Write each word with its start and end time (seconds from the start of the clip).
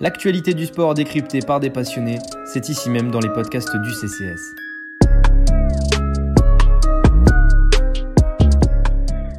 L'actualité 0.00 0.54
du 0.54 0.66
sport 0.66 0.94
décryptée 0.94 1.38
par 1.46 1.60
des 1.60 1.70
passionnés, 1.70 2.18
c'est 2.44 2.68
ici 2.68 2.90
même 2.90 3.10
dans 3.10 3.20
les 3.20 3.30
podcasts 3.30 3.76
du 3.76 3.90
CCS. 3.90 4.54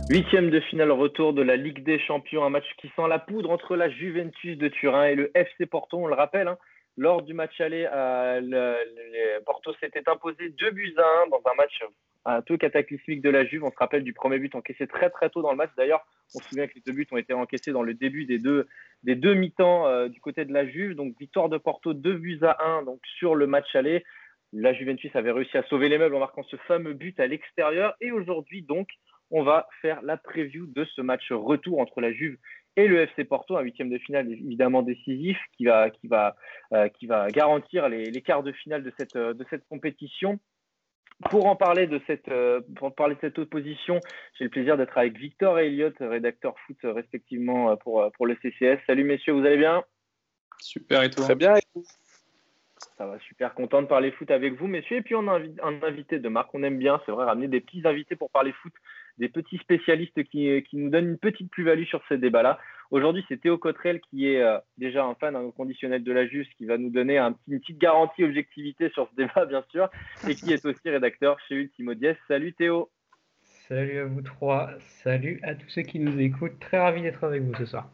Huitième 0.09 0.49
de 0.49 0.59
finale 0.61 0.91
retour 0.91 1.33
de 1.33 1.41
la 1.41 1.57
Ligue 1.57 1.83
des 1.83 1.99
Champions, 1.99 2.45
un 2.45 2.49
match 2.49 2.65
qui 2.79 2.87
sent 2.95 3.07
la 3.09 3.19
poudre 3.19 3.49
entre 3.49 3.75
la 3.75 3.89
Juventus 3.89 4.57
de 4.57 4.69
Turin 4.69 5.07
et 5.07 5.15
le 5.15 5.29
FC 5.35 5.65
Porto, 5.65 5.97
on 5.97 6.07
le 6.07 6.13
rappelle. 6.13 6.47
Hein. 6.47 6.57
lors 6.95 7.21
du 7.21 7.33
match 7.33 7.59
aller, 7.59 7.89
le, 7.91 9.43
Porto 9.45 9.73
s'était 9.81 10.07
imposé 10.07 10.49
2 10.49 10.71
buts 10.71 10.95
à 10.97 11.23
1 11.25 11.29
dans 11.31 11.41
un 11.51 11.55
match 11.57 11.83
un 12.25 12.41
peu 12.41 12.57
cataclysmique 12.57 13.21
de 13.21 13.29
la 13.29 13.45
Juve. 13.45 13.63
On 13.63 13.71
se 13.71 13.77
rappelle 13.77 14.03
du 14.03 14.13
premier 14.13 14.39
but 14.39 14.55
encaissé 14.55 14.87
très 14.87 15.09
très 15.09 15.29
tôt 15.29 15.41
dans 15.41 15.51
le 15.51 15.57
match. 15.57 15.71
D'ailleurs, 15.77 16.05
on 16.33 16.39
se 16.39 16.49
souvient 16.49 16.67
que 16.67 16.75
les 16.75 16.81
deux 16.81 16.93
buts 16.93 17.07
ont 17.11 17.17
été 17.17 17.33
encaissés 17.33 17.71
dans 17.71 17.83
le 17.83 17.93
début 17.93 18.25
des 18.25 18.39
deux, 18.39 18.67
des 19.03 19.15
deux 19.15 19.33
mi-temps 19.33 19.87
euh, 19.87 20.07
du 20.07 20.19
côté 20.19 20.45
de 20.45 20.53
la 20.53 20.67
Juve. 20.67 20.95
Donc 20.95 21.15
victoire 21.19 21.49
de 21.49 21.57
Porto, 21.57 21.93
2 21.93 22.13
buts 22.15 22.39
à 22.41 22.57
1 22.79 22.83
donc, 22.83 22.99
sur 23.17 23.35
le 23.35 23.47
match 23.47 23.75
aller. 23.75 24.03
La 24.53 24.73
Juventus 24.73 25.15
avait 25.15 25.31
réussi 25.31 25.57
à 25.57 25.63
sauver 25.63 25.89
les 25.89 25.97
meubles 25.97 26.15
en 26.15 26.19
marquant 26.19 26.43
ce 26.43 26.55
fameux 26.67 26.93
but 26.93 27.19
à 27.19 27.27
l'extérieur. 27.27 27.95
Et 27.99 28.11
aujourd'hui, 28.11 28.61
donc, 28.61 28.87
on 29.31 29.43
va 29.43 29.67
faire 29.81 30.01
la 30.01 30.17
preview 30.17 30.65
de 30.67 30.85
ce 30.85 31.01
match 31.01 31.31
retour 31.31 31.79
entre 31.79 31.99
la 31.99 32.13
Juve 32.13 32.37
et 32.77 32.87
le 32.87 33.01
FC 33.01 33.23
Porto, 33.23 33.57
un 33.57 33.61
huitième 33.61 33.89
de 33.89 33.97
finale 33.97 34.31
évidemment 34.31 34.81
décisif 34.81 35.37
qui 35.57 35.65
va, 35.65 35.89
qui 35.89 36.07
va, 36.07 36.35
euh, 36.73 36.89
qui 36.89 37.05
va 37.07 37.27
garantir 37.29 37.89
les, 37.89 38.11
les, 38.11 38.21
quarts 38.21 38.43
de 38.43 38.51
finale 38.51 38.83
de 38.83 38.91
cette, 38.97 39.15
de 39.17 39.45
cette 39.49 39.65
compétition. 39.67 40.39
Pour 41.29 41.45
en 41.45 41.55
parler 41.55 41.87
de 41.87 42.01
cette, 42.07 42.27
euh, 42.27 42.61
pour 42.75 42.93
parler 42.93 43.15
de 43.15 43.21
cette 43.21 43.39
opposition, 43.39 43.99
j'ai 44.37 44.43
le 44.43 44.49
plaisir 44.49 44.77
d'être 44.77 44.97
avec 44.97 45.17
Victor 45.17 45.57
et 45.59 45.67
Elliott, 45.67 45.95
rédacteur 45.99 46.55
foot 46.65 46.77
respectivement 46.83 47.71
euh, 47.71 47.75
pour, 47.77 48.01
euh, 48.01 48.09
pour 48.11 48.27
le 48.27 48.35
CCS. 48.41 48.79
Salut 48.85 49.05
messieurs, 49.05 49.33
vous 49.33 49.45
allez 49.45 49.57
bien? 49.57 49.83
Super 50.59 51.03
et 51.03 51.09
toi? 51.09 51.23
Très 51.23 51.35
bien. 51.35 51.53
Ça 52.97 53.05
va, 53.05 53.17
super 53.19 53.53
content 53.53 53.81
de 53.81 53.87
parler 53.87 54.11
foot 54.11 54.29
avec 54.29 54.55
vous, 54.55 54.67
messieurs. 54.67 54.97
Et 54.97 55.01
puis 55.01 55.15
on 55.15 55.27
a 55.29 55.39
un 55.39 55.83
invité 55.83 56.19
de 56.19 56.27
marque, 56.27 56.53
on 56.53 56.63
aime 56.63 56.77
bien, 56.77 57.01
c'est 57.05 57.11
vrai, 57.11 57.25
ramener 57.25 57.47
des 57.47 57.61
petits 57.61 57.81
invités 57.85 58.17
pour 58.17 58.29
parler 58.29 58.51
foot 58.51 58.73
des 59.17 59.29
petits 59.29 59.57
spécialistes 59.57 60.23
qui, 60.25 60.63
nous 60.73 60.89
donnent 60.89 61.09
une 61.09 61.17
petite 61.17 61.49
plus-value 61.51 61.85
sur 61.85 62.01
ces 62.09 62.17
débats-là. 62.17 62.59
Aujourd'hui, 62.91 63.25
c'est 63.27 63.41
Théo 63.41 63.57
Cotrel 63.57 63.99
qui 64.01 64.27
est 64.27 64.41
euh, 64.41 64.57
déjà 64.77 65.05
un 65.05 65.15
fan 65.15 65.35
inconditionnel 65.35 66.03
de 66.03 66.11
la 66.11 66.27
Juste, 66.27 66.51
qui 66.57 66.65
va 66.65 66.77
nous 66.77 66.89
donner 66.89 67.17
un, 67.17 67.35
une 67.47 67.59
petite 67.59 67.77
garantie 67.77 68.23
objectivité 68.23 68.89
sur 68.89 69.09
ce 69.09 69.15
débat, 69.17 69.45
bien 69.45 69.63
sûr, 69.69 69.89
et 70.27 70.35
qui 70.35 70.51
est 70.53 70.65
aussi 70.65 70.89
rédacteur 70.89 71.39
chez 71.47 71.55
Ultimo 71.55 71.93
Diez. 71.93 72.15
Salut 72.27 72.53
Théo. 72.53 72.89
Salut 73.67 73.99
à 73.99 74.05
vous 74.05 74.21
trois. 74.21 74.69
Salut 74.79 75.39
à 75.43 75.55
tous 75.55 75.69
ceux 75.69 75.81
qui 75.81 75.99
nous 75.99 76.19
écoutent. 76.19 76.59
Très 76.59 76.77
ravi 76.77 77.01
d'être 77.01 77.23
avec 77.23 77.41
vous 77.41 77.55
ce 77.55 77.65
soir. 77.65 77.89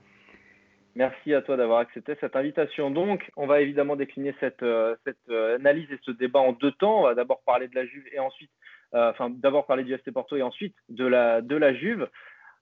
Merci 0.95 1.33
à 1.33 1.41
toi 1.41 1.55
d'avoir 1.55 1.79
accepté 1.79 2.15
cette 2.19 2.35
invitation. 2.35 2.91
Donc, 2.91 3.31
on 3.37 3.47
va 3.47 3.61
évidemment 3.61 3.95
décliner 3.95 4.35
cette, 4.39 4.61
euh, 4.63 4.95
euh, 5.29 5.55
analyse 5.55 5.89
et 5.91 5.99
ce 6.03 6.11
débat 6.11 6.39
en 6.39 6.51
deux 6.51 6.71
temps. 6.71 6.99
On 6.99 7.03
va 7.03 7.15
d'abord 7.15 7.41
parler 7.45 7.69
de 7.69 7.75
la 7.75 7.85
Juve 7.85 8.03
et 8.11 8.19
ensuite 8.19 8.51
euh, 8.93 9.09
enfin 9.09 9.29
d'abord 9.29 9.65
parler 9.65 9.83
du 9.83 9.93
FC 9.93 10.11
Porto 10.11 10.35
et 10.35 10.41
ensuite 10.41 10.75
de 10.89 11.05
la, 11.05 11.73
Juve. 11.73 12.09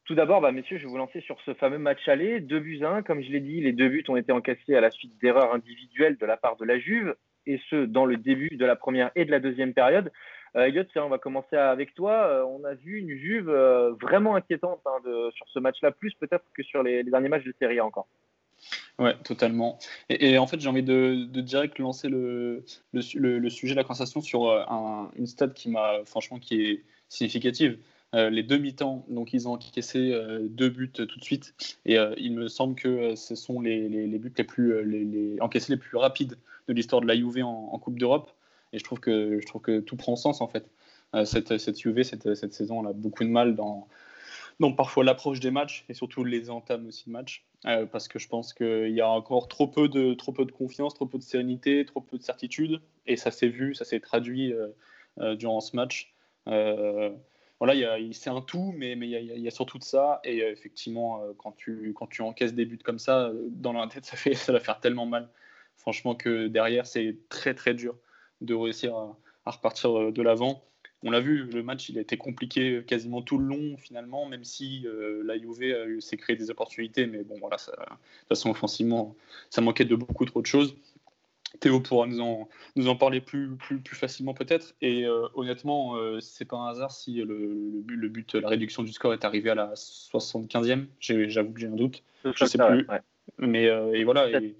Tout 0.05 0.13
d'abord, 0.15 0.41
bah, 0.41 0.51
messieurs, 0.51 0.77
je 0.77 0.83
vais 0.83 0.89
vous 0.89 0.97
lancer 0.97 1.21
sur 1.21 1.39
ce 1.41 1.53
fameux 1.55 1.79
match 1.79 2.07
aller. 2.07 2.39
Deux 2.39 2.59
buts 2.59 2.83
à 2.83 2.89
un, 2.89 3.01
comme 3.01 3.21
je 3.21 3.31
l'ai 3.31 3.39
dit, 3.39 3.61
les 3.61 3.73
deux 3.73 3.89
buts 3.89 4.05
ont 4.09 4.15
été 4.15 4.31
encaissés 4.31 4.75
à 4.75 4.81
la 4.81 4.91
suite 4.91 5.19
d'erreurs 5.21 5.53
individuelles 5.53 6.17
de 6.17 6.25
la 6.25 6.37
part 6.37 6.55
de 6.57 6.65
la 6.65 6.79
Juve, 6.79 7.15
et 7.47 7.59
ce, 7.69 7.85
dans 7.85 8.05
le 8.05 8.17
début 8.17 8.55
de 8.55 8.65
la 8.65 8.75
première 8.75 9.11
et 9.15 9.25
de 9.25 9.31
la 9.31 9.39
deuxième 9.39 9.73
période. 9.73 10.11
Euh, 10.55 10.83
on 10.97 11.09
va 11.09 11.17
commencer 11.17 11.55
avec 11.55 11.93
toi. 11.93 12.27
Euh, 12.27 12.43
on 12.45 12.63
a 12.63 12.73
vu 12.73 12.97
une 12.99 13.09
Juve 13.09 13.49
euh, 13.49 13.93
vraiment 14.01 14.35
inquiétante 14.35 14.81
hein, 14.85 14.99
sur 15.35 15.47
ce 15.49 15.59
match-là, 15.59 15.91
plus 15.91 16.13
peut-être 16.13 16.45
que 16.53 16.63
sur 16.63 16.83
les, 16.83 17.03
derniers 17.03 17.29
matchs 17.29 17.45
de 17.45 17.53
Serie 17.59 17.79
A 17.79 17.85
encore. 17.85 18.07
Ouais, 18.97 19.15
totalement. 19.23 19.79
Et, 20.09 20.37
en 20.37 20.47
fait, 20.47 20.59
j'ai 20.59 20.67
envie 20.67 20.83
de, 20.83 21.25
direct 21.41 21.79
lancer 21.79 22.09
le, 22.09 22.65
sujet 23.49 23.73
de 23.73 23.77
la 23.77 23.83
conversation 23.83 24.21
sur 24.21 24.51
un, 24.51 25.09
une 25.15 25.27
stat 25.27 25.49
qui 25.49 25.69
m'a, 25.69 26.03
franchement, 26.05 26.39
qui 26.39 26.61
est 26.61 26.83
significative. 27.07 27.79
Euh, 28.15 28.29
les 28.29 28.41
deux 28.41 28.57
mi-temps, 28.57 29.05
donc 29.07 29.33
ils 29.33 29.47
ont 29.47 29.53
encaissé 29.53 30.11
euh, 30.13 30.39
deux 30.49 30.69
buts 30.69 30.91
tout 30.91 31.05
de 31.05 31.23
suite. 31.23 31.53
Et 31.85 31.97
euh, 31.97 32.13
il 32.17 32.33
me 32.33 32.47
semble 32.47 32.75
que 32.75 33.15
ce 33.15 33.35
sont 33.35 33.61
les, 33.61 33.87
buts 34.17 34.33
les 34.35 34.43
plus 34.43 35.39
encaissés 35.41 35.73
les 35.73 35.77
plus 35.77 35.97
rapides 35.97 36.37
de 36.67 36.73
l'histoire 36.73 37.01
de 37.01 37.07
la 37.07 37.15
Juve 37.15 37.43
en 37.43 37.77
Coupe 37.79 37.99
d'Europe. 37.99 38.31
Et 38.73 38.79
je 38.79 38.83
trouve 38.83 38.99
que 38.99 39.39
je 39.39 39.45
trouve 39.47 39.61
que 39.61 39.79
tout 39.79 39.95
prend 39.95 40.15
sens 40.15 40.41
en 40.41 40.47
fait. 40.47 40.69
cette 41.25 41.57
cette 41.57 41.79
Juve 41.79 42.03
cette, 42.03 42.35
cette 42.35 42.53
saison, 42.53 42.81
elle 42.81 42.89
a 42.89 42.93
beaucoup 42.93 43.23
de 43.23 43.29
mal 43.29 43.55
dans 43.55 43.87
donc 44.59 44.75
parfois 44.75 45.03
l'approche 45.03 45.39
des 45.39 45.51
matchs 45.51 45.85
et 45.87 45.93
surtout 45.93 46.23
les 46.23 46.49
entames 46.49 46.87
aussi 46.87 47.05
de 47.05 47.11
match, 47.11 47.45
euh, 47.65 47.85
parce 47.85 48.07
que 48.07 48.19
je 48.19 48.27
pense 48.27 48.53
qu'il 48.53 48.89
y 48.89 49.01
a 49.01 49.09
encore 49.09 49.47
trop 49.47 49.67
peu, 49.67 49.87
de, 49.87 50.13
trop 50.13 50.33
peu 50.33 50.45
de 50.45 50.51
confiance, 50.51 50.93
trop 50.93 51.05
peu 51.05 51.17
de 51.17 51.23
sérénité, 51.23 51.85
trop 51.85 52.01
peu 52.01 52.17
de 52.17 52.23
certitude, 52.23 52.81
et 53.07 53.15
ça 53.15 53.31
s'est 53.31 53.47
vu, 53.47 53.73
ça 53.73 53.85
s'est 53.85 54.01
traduit 54.01 54.51
euh, 54.51 54.67
euh, 55.19 55.35
durant 55.35 55.61
ce 55.61 55.75
match. 55.75 56.13
Euh, 56.47 57.11
voilà, 57.59 57.97
c'est 58.13 58.29
un 58.29 58.41
tout, 58.41 58.73
mais, 58.77 58.93
il, 58.93 59.05
y 59.05 59.15
a, 59.15 59.19
y 59.21 59.47
a 59.47 59.51
surtout 59.51 59.79
de 59.79 59.83
ça, 59.83 60.19
et 60.23 60.39
effectivement, 60.39 61.21
quand 61.37 61.51
tu, 61.53 61.93
quand 61.93 62.07
tu 62.07 62.21
encaisses 62.21 62.53
des 62.53 62.65
buts 62.65 62.79
comme 62.83 62.99
ça, 62.99 63.31
dans 63.49 63.73
la 63.73 63.87
tête, 63.87 64.05
ça 64.35 64.53
va 64.53 64.59
faire 64.59 64.79
tellement 64.79 65.05
mal, 65.05 65.29
franchement, 65.75 66.15
que 66.15 66.47
derrière, 66.47 66.87
c'est 66.87 67.17
très 67.29 67.53
très 67.53 67.73
dur 67.73 67.95
de 68.41 68.53
réussir 68.53 68.95
à, 68.95 69.17
à 69.45 69.51
repartir 69.51 70.11
de 70.11 70.21
l'avant 70.21 70.63
on 71.03 71.11
l'a 71.11 71.19
vu, 71.19 71.43
le 71.43 71.63
match 71.63 71.89
il 71.89 71.97
a 71.97 72.01
été 72.01 72.17
compliqué 72.17 72.83
quasiment 72.85 73.21
tout 73.21 73.37
le 73.37 73.45
long 73.45 73.77
finalement, 73.77 74.25
même 74.25 74.43
si 74.43 74.85
euh, 74.85 75.23
la 75.23 75.37
Juve 75.37 75.99
s'est 75.99 76.17
créé 76.17 76.35
des 76.35 76.49
opportunités, 76.49 77.07
mais 77.07 77.23
bon 77.23 77.35
voilà, 77.39 77.57
ça, 77.57 77.71
de 77.71 77.77
toute 77.77 78.27
façon 78.29 78.49
offensivement, 78.49 79.15
ça 79.49 79.61
manquait 79.61 79.85
de 79.85 79.95
beaucoup 79.95 80.25
trop 80.25 80.41
de 80.41 80.45
choses. 80.45 80.75
Théo 81.61 81.79
pourra 81.79 82.05
nous 82.05 82.19
en, 82.19 82.47
nous 82.75 82.89
en 82.89 82.95
parler 82.95 83.21
plus, 83.21 83.55
plus, 83.55 83.79
plus 83.79 83.95
facilement 83.95 84.35
peut-être. 84.35 84.75
Et 84.81 85.05
euh, 85.05 85.27
honnêtement, 85.33 85.95
euh, 85.95 86.19
c'est 86.19 86.45
pas 86.45 86.57
un 86.57 86.67
hasard 86.67 86.91
si 86.91 87.13
le, 87.13 87.25
le, 87.25 87.81
but, 87.81 87.95
le, 87.95 88.09
but, 88.09 88.35
la 88.35 88.49
réduction 88.49 88.83
du 88.83 88.91
score 88.91 89.13
est 89.13 89.25
arrivé 89.25 89.49
à 89.49 89.55
la 89.55 89.73
75e. 89.73 90.85
J'avoue 90.99 91.51
que 91.51 91.59
j'ai 91.59 91.67
un 91.67 91.71
doute. 91.71 92.03
Je 92.23 92.45
sais 92.45 92.59
plus. 92.59 92.85
Ouais. 92.87 93.01
Mais 93.39 93.63
et 93.63 94.03
voilà. 94.03 94.29
Et, 94.29 94.55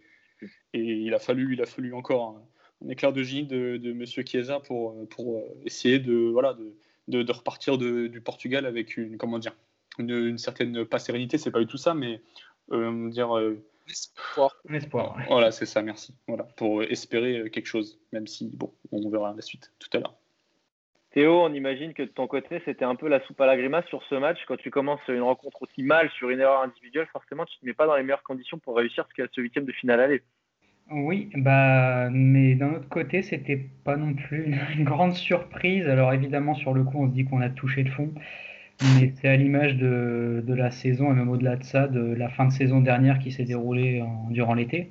et, 0.74 0.80
il 0.80 1.14
a 1.14 1.20
fallu, 1.20 1.54
il 1.54 1.62
a 1.62 1.68
fallu 1.68 1.94
encore. 1.94 2.42
Un 2.84 2.90
éclair 2.90 3.12
de 3.12 3.24
génie 3.24 3.46
de, 3.46 3.78
de 3.78 3.94
Monsieur 3.94 4.24
Chiesa 4.26 4.60
pour, 4.60 5.08
pour 5.10 5.44
essayer 5.66 6.00
de, 6.00 6.14
voilà, 6.14 6.54
de, 6.54 6.74
de, 7.10 7.24
de 7.24 7.32
repartir 7.32 7.78
du 7.78 8.22
Portugal 8.22 8.66
avec 8.66 8.96
une, 8.98 9.18
comment 9.18 9.40
dire, 9.40 9.54
une, 9.98 10.12
une, 10.12 10.38
certaine, 10.38 10.86
pas 10.86 11.00
sérénité, 11.00 11.38
c'est 11.38 11.52
pas 11.52 11.60
du 11.60 11.68
tout 11.68 11.78
ça, 11.78 11.94
mais 11.94 12.22
euh, 12.72 13.10
dire. 13.10 13.38
Euh, 13.38 13.62
espoir. 13.88 14.56
espoir 14.72 15.18
ouais. 15.18 15.26
Voilà, 15.28 15.52
c'est 15.52 15.66
ça, 15.66 15.82
merci. 15.82 16.16
Voilà, 16.28 16.44
pour 16.44 16.84
espérer 16.84 17.50
quelque 17.50 17.66
chose, 17.66 18.00
même 18.14 18.28
si, 18.28 18.50
bon, 18.54 18.72
on 18.92 19.10
verra 19.10 19.34
la 19.36 19.42
suite 19.42 19.74
tout 19.80 19.90
à 19.94 20.00
l'heure. 20.00 20.16
Théo, 21.12 21.42
on 21.42 21.54
imagine 21.54 21.96
que 21.96 22.04
de 22.04 22.08
ton 22.10 22.28
côté, 22.28 22.62
c'était 22.66 22.86
un 22.86 22.96
peu 22.96 23.08
la 23.08 23.26
soupe 23.26 23.42
à 23.42 23.48
la 23.48 23.58
grimace 23.58 23.88
sur 23.88 24.04
ce 24.04 24.16
match. 24.16 24.38
Quand 24.48 24.58
tu 24.58 24.70
commences 24.70 25.02
une 25.08 25.24
rencontre 25.24 25.64
aussi 25.64 25.82
mal 25.82 26.12
sur 26.12 26.30
une 26.30 26.40
erreur 26.40 26.62
individuelle, 26.62 27.08
forcément, 27.12 27.46
tu 27.46 27.56
ne 27.56 27.62
te 27.62 27.66
mets 27.66 27.74
pas 27.74 27.88
dans 27.88 27.96
les 27.96 28.04
meilleures 28.04 28.22
conditions 28.22 28.60
pour 28.60 28.78
réussir 28.78 29.08
ce, 29.18 29.24
ce 29.34 29.42
huitième 29.42 29.66
de 29.66 29.72
finale 29.72 30.00
aller. 30.00 30.24
Oui, 30.92 31.30
bah, 31.36 32.10
mais 32.12 32.56
d'un 32.56 32.74
autre 32.74 32.90
côté, 32.90 33.22
c'était 33.22 33.58
pas 33.84 33.96
non 33.96 34.14
plus 34.14 34.56
une, 34.76 34.84
grande 34.84 35.14
surprise. 35.14 35.88
Alors 35.88 36.14
évidemment, 36.14 36.56
sur 36.56 36.74
le 36.74 36.84
coup, 36.84 37.04
on 37.04 37.08
se 37.08 37.14
dit 37.14 37.26
qu'on 37.26 37.42
a 37.42 37.50
touché 37.50 37.84
le 37.84 37.92
fond, 37.92 38.12
mais 38.98 39.14
c'est 39.16 39.28
à 39.28 39.36
l'image 39.36 39.76
de, 39.78 40.44
la 40.48 40.72
saison, 40.72 41.12
et 41.12 41.16
même 41.16 41.30
au-delà 41.30 41.58
de 41.58 41.64
ça, 41.64 41.88
de 41.88 42.00
la 42.00 42.30
fin 42.30 42.46
de 42.46 42.52
saison 42.52 42.82
dernière 42.82 43.20
qui 43.20 43.32
s'est 43.32 43.44
déroulée 43.44 44.04
durant 44.32 44.56
l'été. 44.56 44.90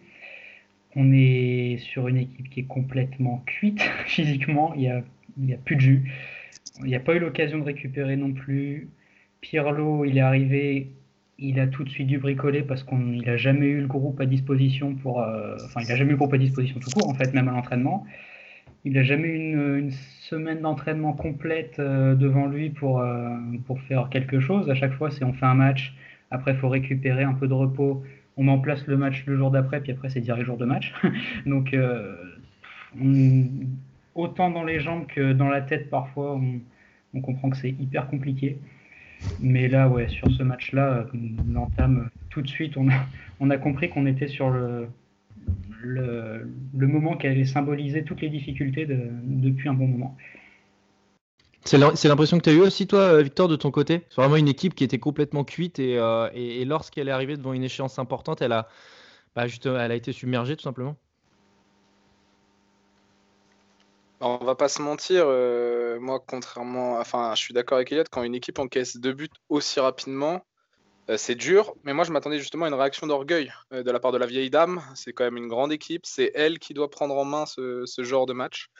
On 0.94 1.12
est 1.12 1.78
sur 1.78 2.08
une 2.08 2.18
équipe 2.18 2.48
qui 2.48 2.60
est 2.60 2.66
complètement 2.66 3.42
cuite 3.46 3.80
physiquement, 4.06 4.74
il 4.74 4.80
n'y 4.80 4.88
a, 4.90 5.02
y 5.40 5.54
a 5.54 5.58
plus 5.58 5.76
de 5.76 5.80
jus. 5.80 6.12
Il 6.80 6.86
n'y 6.86 6.94
a 6.94 7.00
pas 7.00 7.14
eu 7.14 7.18
l'occasion 7.18 7.58
de 7.58 7.64
récupérer 7.64 8.16
non 8.16 8.32
plus. 8.32 8.88
Pirlo, 9.40 10.04
il 10.04 10.18
est 10.18 10.22
arrivé 10.22 10.92
il 11.38 11.60
a 11.60 11.66
tout 11.66 11.84
de 11.84 11.88
suite 11.88 12.08
dû 12.08 12.18
bricoler 12.18 12.62
parce 12.62 12.82
qu'il 12.82 13.22
n'a 13.22 13.36
jamais 13.36 13.66
eu 13.66 13.80
le 13.80 13.86
groupe 13.86 14.20
à 14.20 14.26
disposition 14.26 14.94
pour. 14.94 15.22
Euh, 15.22 15.56
enfin, 15.64 15.80
il 15.82 15.88
n'a 15.88 15.96
jamais 15.96 16.10
eu 16.10 16.14
le 16.14 16.18
groupe 16.18 16.34
à 16.34 16.38
disposition 16.38 16.80
tout 16.80 16.90
court, 16.90 17.08
en 17.08 17.14
fait, 17.14 17.32
même 17.32 17.48
à 17.48 17.52
l'entraînement. 17.52 18.04
Il 18.84 18.92
n'a 18.92 19.02
jamais 19.02 19.28
eu 19.28 19.78
une, 19.78 19.90
semaine 19.90 20.60
d'entraînement 20.60 21.12
complète 21.12 21.78
euh, 21.78 22.14
devant 22.14 22.46
lui 22.46 22.70
pour, 22.70 23.00
euh, 23.00 23.34
pour 23.66 23.80
faire 23.82 24.08
quelque 24.10 24.40
chose. 24.40 24.68
À 24.68 24.74
chaque 24.74 24.92
fois, 24.92 25.10
c'est 25.10 25.24
on 25.24 25.32
fait 25.32 25.46
un 25.46 25.54
match, 25.54 25.94
après, 26.30 26.52
il 26.52 26.58
faut 26.58 26.68
récupérer 26.68 27.22
un 27.22 27.32
peu 27.32 27.48
de 27.48 27.54
repos, 27.54 28.02
on 28.36 28.44
met 28.44 28.52
en 28.52 28.58
place 28.58 28.86
le 28.86 28.96
match 28.96 29.24
le 29.26 29.36
jour 29.36 29.50
d'après, 29.50 29.80
puis 29.80 29.92
après, 29.92 30.10
c'est 30.10 30.20
direct 30.20 30.44
jour 30.44 30.58
de 30.58 30.66
match. 30.66 30.92
Donc, 31.46 31.74
on, 33.00 33.44
autant 34.14 34.50
dans 34.50 34.64
les 34.64 34.80
jambes 34.80 35.06
que 35.06 35.32
dans 35.32 35.48
la 35.48 35.62
tête, 35.62 35.88
parfois, 35.88 36.38
on 37.14 37.20
comprend 37.20 37.48
que 37.50 37.56
c'est 37.56 37.70
hyper 37.70 38.06
compliqué. 38.06 38.58
Mais 39.40 39.68
là, 39.68 39.88
ouais, 39.88 40.08
sur 40.08 40.30
ce 40.30 40.42
match-là, 40.42 41.06
l'entame, 41.52 42.10
tout 42.30 42.42
de 42.42 42.48
suite, 42.48 42.74
on 43.40 43.50
a, 43.50 43.58
compris 43.58 43.90
qu'on 43.90 44.06
était 44.06 44.28
sur 44.28 44.50
le, 44.50 44.88
moment 46.72 47.16
qui 47.16 47.26
allait 47.26 47.44
symboliser 47.44 48.04
toutes 48.04 48.20
les 48.20 48.28
difficultés 48.28 48.86
de, 48.86 48.98
depuis 49.24 49.68
un 49.68 49.74
bon 49.74 49.86
moment. 49.86 50.16
C'est 51.64 51.78
l'impression 51.78 52.38
que 52.38 52.44
tu 52.44 52.50
as 52.50 52.54
eu 52.54 52.60
aussi, 52.60 52.86
toi, 52.86 53.22
Victor, 53.22 53.46
de 53.46 53.56
ton 53.56 53.70
côté? 53.70 54.02
C'est 54.08 54.22
vraiment 54.22 54.36
une 54.36 54.48
équipe 54.48 54.74
qui 54.74 54.84
était 54.84 54.98
complètement 54.98 55.44
cuite 55.44 55.78
et, 55.78 55.98
euh, 55.98 56.30
et, 56.32 56.64
lorsqu'elle 56.64 57.08
est 57.08 57.12
arrivée 57.12 57.36
devant 57.36 57.52
une 57.52 57.64
échéance 57.64 57.98
importante, 57.98 58.40
elle 58.40 58.52
a, 58.52 58.68
bah, 59.36 59.44
elle 59.64 59.92
a 59.92 59.94
été 59.94 60.12
submergée 60.12 60.56
tout 60.56 60.62
simplement 60.62 60.96
On 64.20 64.44
va 64.44 64.56
pas 64.56 64.68
se 64.68 64.82
mentir, 64.82 65.24
euh, 65.28 66.00
moi, 66.00 66.18
contrairement, 66.18 66.98
enfin, 66.98 67.34
je 67.36 67.40
suis 67.40 67.54
d'accord 67.54 67.76
avec 67.76 67.92
Elliot, 67.92 68.04
quand 68.10 68.24
une 68.24 68.34
équipe 68.34 68.58
encaisse 68.58 68.96
deux 68.96 69.12
buts 69.12 69.28
aussi 69.48 69.78
rapidement, 69.78 70.44
euh, 71.08 71.16
c'est 71.16 71.36
dur. 71.36 71.74
Mais 71.84 71.92
moi, 71.92 72.02
je 72.02 72.10
m'attendais 72.10 72.40
justement 72.40 72.64
à 72.64 72.68
une 72.68 72.74
réaction 72.74 73.06
d'orgueil 73.06 73.52
euh, 73.72 73.84
de 73.84 73.90
la 73.92 74.00
part 74.00 74.10
de 74.10 74.18
la 74.18 74.26
vieille 74.26 74.50
dame. 74.50 74.82
C'est 74.96 75.12
quand 75.12 75.22
même 75.22 75.36
une 75.36 75.46
grande 75.46 75.72
équipe. 75.72 76.04
C'est 76.04 76.32
elle 76.34 76.58
qui 76.58 76.74
doit 76.74 76.90
prendre 76.90 77.16
en 77.16 77.24
main 77.24 77.46
ce, 77.46 77.84
genre 77.98 78.26
de 78.26 78.32
match. 78.32 78.70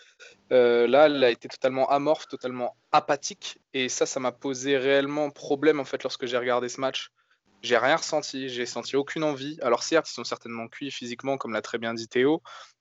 là, 0.50 1.06
elle 1.06 1.22
a 1.22 1.30
été 1.30 1.48
totalement 1.48 1.88
amorphe, 1.88 2.26
totalement 2.26 2.76
apathique. 2.90 3.60
Et 3.74 3.88
ça, 3.88 4.06
ça 4.06 4.18
m'a 4.18 4.32
posé 4.32 4.76
réellement 4.76 5.30
problème 5.30 5.78
en 5.78 5.84
fait 5.84 6.02
lorsque 6.02 6.26
j'ai 6.26 6.36
regardé 6.36 6.68
ce 6.68 6.80
match. 6.80 7.12
J'ai 7.62 7.76
rien 7.76 7.96
ressenti, 7.96 8.48
j'ai 8.48 8.66
senti 8.66 8.94
aucune 8.96 9.24
envie. 9.24 9.58
Alors 9.62 9.82
certes, 9.82 10.08
ils 10.08 10.14
sont 10.14 10.24
certainement 10.24 10.68
cuits 10.68 10.90
physiquement, 10.90 11.36
comme 11.36 11.52
l'a 11.52 11.62
très 11.62 11.78
bien 11.78 11.92
dit 11.92 12.06
Théo, 12.06 12.40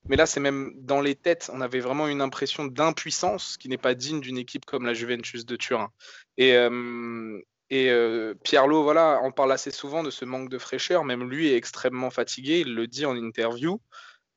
mais 0.10 0.16
là, 0.16 0.26
c'est 0.26 0.40
même 0.40 0.72
dans 0.76 1.02
les 1.02 1.16
têtes, 1.16 1.50
on 1.54 1.62
avait 1.62 1.80
vraiment 1.80 2.08
une 2.08 2.22
impression 2.22 2.66
d'impuissance 2.66 3.58
qui 3.58 3.68
n'est 3.70 3.78
pas 3.78 3.94
digne 3.94 4.22
d'une 4.22 4.38
équipe 4.38 4.66
comme 4.66 4.86
la 4.86 4.94
Juventus 4.94 5.46
de 5.46 5.56
Turin. 5.56 5.92
Et, 6.38 6.56
euh, 6.56 7.42
et 7.70 7.90
euh, 7.92 8.34
voilà, 8.54 9.20
on 9.24 9.32
parle 9.32 9.52
assez 9.52 9.72
souvent 9.72 10.04
de 10.04 10.10
ce 10.10 10.24
manque 10.24 10.50
de 10.50 10.58
fraîcheur. 10.58 11.04
Même 11.04 11.30
lui 11.30 11.50
est 11.50 11.58
extrêmement 11.58 12.10
fatigué, 12.10 12.62
il 12.62 12.74
le 12.74 12.88
dit 12.88 13.06
en 13.06 13.18
interview. 13.18 13.82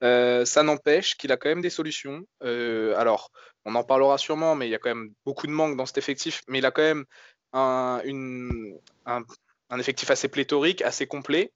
Euh, 0.02 0.44
ça 0.44 0.62
n'empêche 0.62 1.16
qu'il 1.16 1.30
a 1.30 1.36
quand 1.36 1.50
même 1.50 1.60
des 1.60 1.70
solutions. 1.70 2.24
alors, 2.40 3.30
on 3.64 3.74
en 3.74 3.84
parlera 3.84 4.18
sûrement, 4.18 4.56
mais 4.56 4.66
il 4.66 4.70
y 4.70 4.74
a 4.74 4.78
quand 4.78 4.94
même 4.94 5.12
beaucoup 5.24 5.46
de 5.46 5.52
manque 5.52 5.76
dans 5.76 5.86
cet 5.86 5.98
effectif. 5.98 6.42
Mais 6.48 6.58
il 6.58 6.66
a 6.66 6.72
quand 6.72 6.82
même 6.82 7.04
un, 7.52 8.00
une, 8.04 8.78
un, 9.06 9.22
un 9.70 9.78
effectif 9.78 10.10
assez 10.10 10.28
pléthorique, 10.28 10.82
assez 10.82 11.06
complet, 11.06 11.52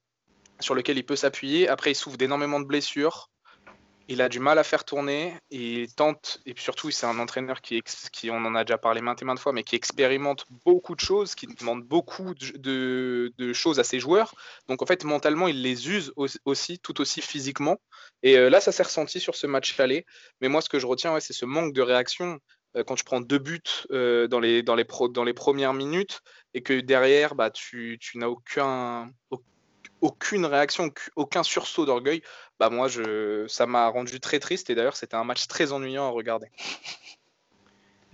sur 0.61 0.75
lequel 0.75 0.97
il 0.97 1.05
peut 1.05 1.17
s'appuyer. 1.17 1.69
Après, 1.69 1.93
il 1.93 1.95
souffre 1.95 2.17
d'énormément 2.17 2.61
de 2.61 2.67
blessures. 2.67 3.31
Il 4.07 4.21
a 4.21 4.29
du 4.29 4.39
mal 4.39 4.59
à 4.59 4.65
faire 4.65 4.85
tourner. 4.85 5.35
Il 5.51 5.93
tente, 5.95 6.41
et 6.47 6.55
surtout, 6.57 6.91
c'est 6.91 7.07
un 7.07 7.19
entraîneur 7.19 7.61
qui, 7.61 7.83
on 8.31 8.45
en 8.45 8.55
a 8.55 8.63
déjà 8.65 8.79
parlé 8.79 9.01
maintes 9.01 9.23
et 9.23 9.25
maintes 9.25 9.39
fois, 9.39 9.53
mais 9.53 9.65
qui 9.65 9.77
expérimente 9.77 10.45
beaucoup 10.65 10.95
de 10.95 11.01
choses, 11.01 11.35
qui 11.35 11.47
demande 11.47 11.83
beaucoup 11.85 12.35
de, 12.35 13.33
choses 13.53 13.81
à 13.81 13.85
ses 13.85 13.99
joueurs. 13.99 14.35
Donc, 14.69 14.83
en 14.83 14.87
fait, 14.87 15.05
mentalement, 15.05 15.49
il 15.49 15.63
les 15.63 15.89
use 15.89 16.13
aussi, 16.45 16.79
tout 16.79 17.01
aussi 17.01 17.21
physiquement. 17.21 17.79
Et 18.23 18.37
euh, 18.37 18.51
là, 18.51 18.61
ça 18.61 18.73
s'est 18.73 18.83
ressenti 18.83 19.21
sur 19.21 19.35
ce 19.35 19.47
match 19.47 19.79
aller. 19.81 20.05
Mais 20.41 20.49
moi, 20.49 20.61
ce 20.61 20.69
que 20.69 20.79
je 20.79 20.87
retiens, 20.87 21.19
c'est 21.21 21.33
ce 21.33 21.47
manque 21.47 21.73
de 21.73 21.83
réaction. 21.83 22.39
Euh, 22.76 22.85
quand 22.85 22.94
tu 22.94 23.05
prends 23.05 23.21
deux 23.21 23.38
buts 23.38 23.62
euh, 23.91 24.26
dans, 24.29 24.41
les, 24.41 25.35
premières 25.35 25.75
minutes 25.75 26.23
et 26.55 26.62
que 26.62 26.81
derrière, 26.81 27.35
bah, 27.35 27.50
tu, 27.50 27.99
n'as 28.15 28.26
aucun, 28.26 29.09
aucune 30.00 30.47
réaction, 30.47 30.93
aucun 31.17 31.43
sursaut 31.43 31.87
d'orgueil, 31.87 32.23
bah 32.59 32.71
moi, 32.71 32.88
ça 33.49 33.67
m'a 33.67 33.88
rendu 33.88 34.21
très 34.21 34.38
triste 34.38 34.71
et 34.71 34.75
d'ailleurs, 34.75 34.97
c'était 34.97 35.17
un 35.17 35.25
match 35.25 35.47
très 35.47 35.73
ennuyant 35.73 36.06
à 36.06 36.11
regarder. 36.11 36.49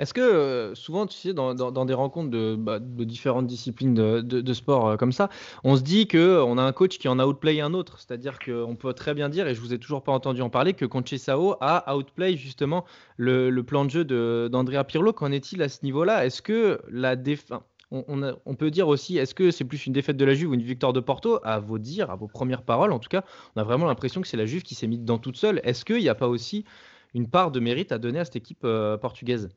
Est-ce 0.01 0.15
que 0.15 0.23
euh, 0.23 0.75
souvent, 0.75 1.07
tu 1.07 1.19
sais, 1.19 1.35
dans, 1.35 1.85
des 1.85 1.93
rencontres 1.93 2.31
de, 2.31 2.57
bah, 2.57 2.79
différentes 2.81 3.47
disciplines 3.47 3.93
de, 3.93 4.53
sport 4.55 4.89
euh, 4.89 4.97
comme 4.97 5.13
ça, 5.13 5.29
on 5.63 5.77
se 5.77 5.83
dit 5.83 6.09
qu'on 6.09 6.57
a 6.57 6.63
un 6.63 6.73
coach 6.73 6.97
qui 6.97 7.07
en 7.07 7.19
a 7.19 7.27
outplay 7.27 7.61
un 7.61 7.75
autre 7.75 7.99
C'est-à-dire 7.99 8.39
qu'on 8.39 8.77
peut 8.77 8.95
très 8.95 9.13
bien 9.13 9.29
dire, 9.29 9.47
et 9.47 9.55
je 9.55 9.61
vous 9.61 9.75
ai 9.75 9.79
toujours 9.79 10.03
pas 10.03 10.13
entendu 10.13 10.41
en 10.41 10.49
parler, 10.49 10.73
que 10.73 10.87
Sao 11.19 11.57
a 11.61 11.95
outplay 11.95 12.39
justement 12.39 12.87
le, 13.19 13.61
plan 13.61 13.85
de 13.85 13.91
jeu 13.91 14.05
d'Andrea 14.49 14.85
Pirlo. 14.85 15.13
Qu'en 15.13 15.33
est-il 15.33 15.61
à 15.61 15.69
ce 15.69 15.85
niveau-là? 15.85 16.25
Est-ce 16.25 16.41
que 16.41 16.81
la 16.89 17.15
défense. 17.15 17.61
On, 17.91 18.55
peut 18.55 18.71
dire 18.71 18.89
aussi, 18.89 19.19
est-ce 19.19 19.35
que 19.35 19.51
c'est 19.51 19.65
plus 19.65 19.85
une 19.85 19.93
défaite 19.93 20.17
de 20.17 20.25
la 20.25 20.33
Juve 20.33 20.51
ou 20.51 20.55
une 20.55 20.63
victoire 20.63 20.93
de 20.93 21.01
Porto? 21.01 21.41
À 21.43 21.59
vos 21.59 21.79
dires, 21.79 22.11
à 22.11 22.17
vos 22.17 22.29
premières 22.29 22.63
paroles, 22.63 22.93
en 22.93 23.01
tout 23.01 23.09
cas, 23.09 23.25
on 23.55 23.61
a 23.61 23.65
vraiment 23.65 23.87
l'impression 23.87 24.21
que 24.23 24.29
c'est 24.29 24.37
la 24.37 24.47
Juve 24.47 24.63
qui 24.63 24.77
s'est 24.77 24.87
mise 24.87 25.01
dedans 25.01 25.19
toute 25.19 25.37
seule. 25.37 25.61
Est-ce 25.65 25.85
qu'il 25.85 25.99
n'y 25.99 26.09
a 26.09 26.15
pas 26.15 26.29
aussi 26.29 26.65
une 27.13 27.29
part 27.29 27.51
de 27.51 27.61
mérite 27.61 27.91
à 27.91 27.99
donner 27.99 28.21
à 28.21 28.25
cette 28.25 28.37
équipe 28.37 28.65
euh, 28.65 28.97
portugaise? 28.97 29.51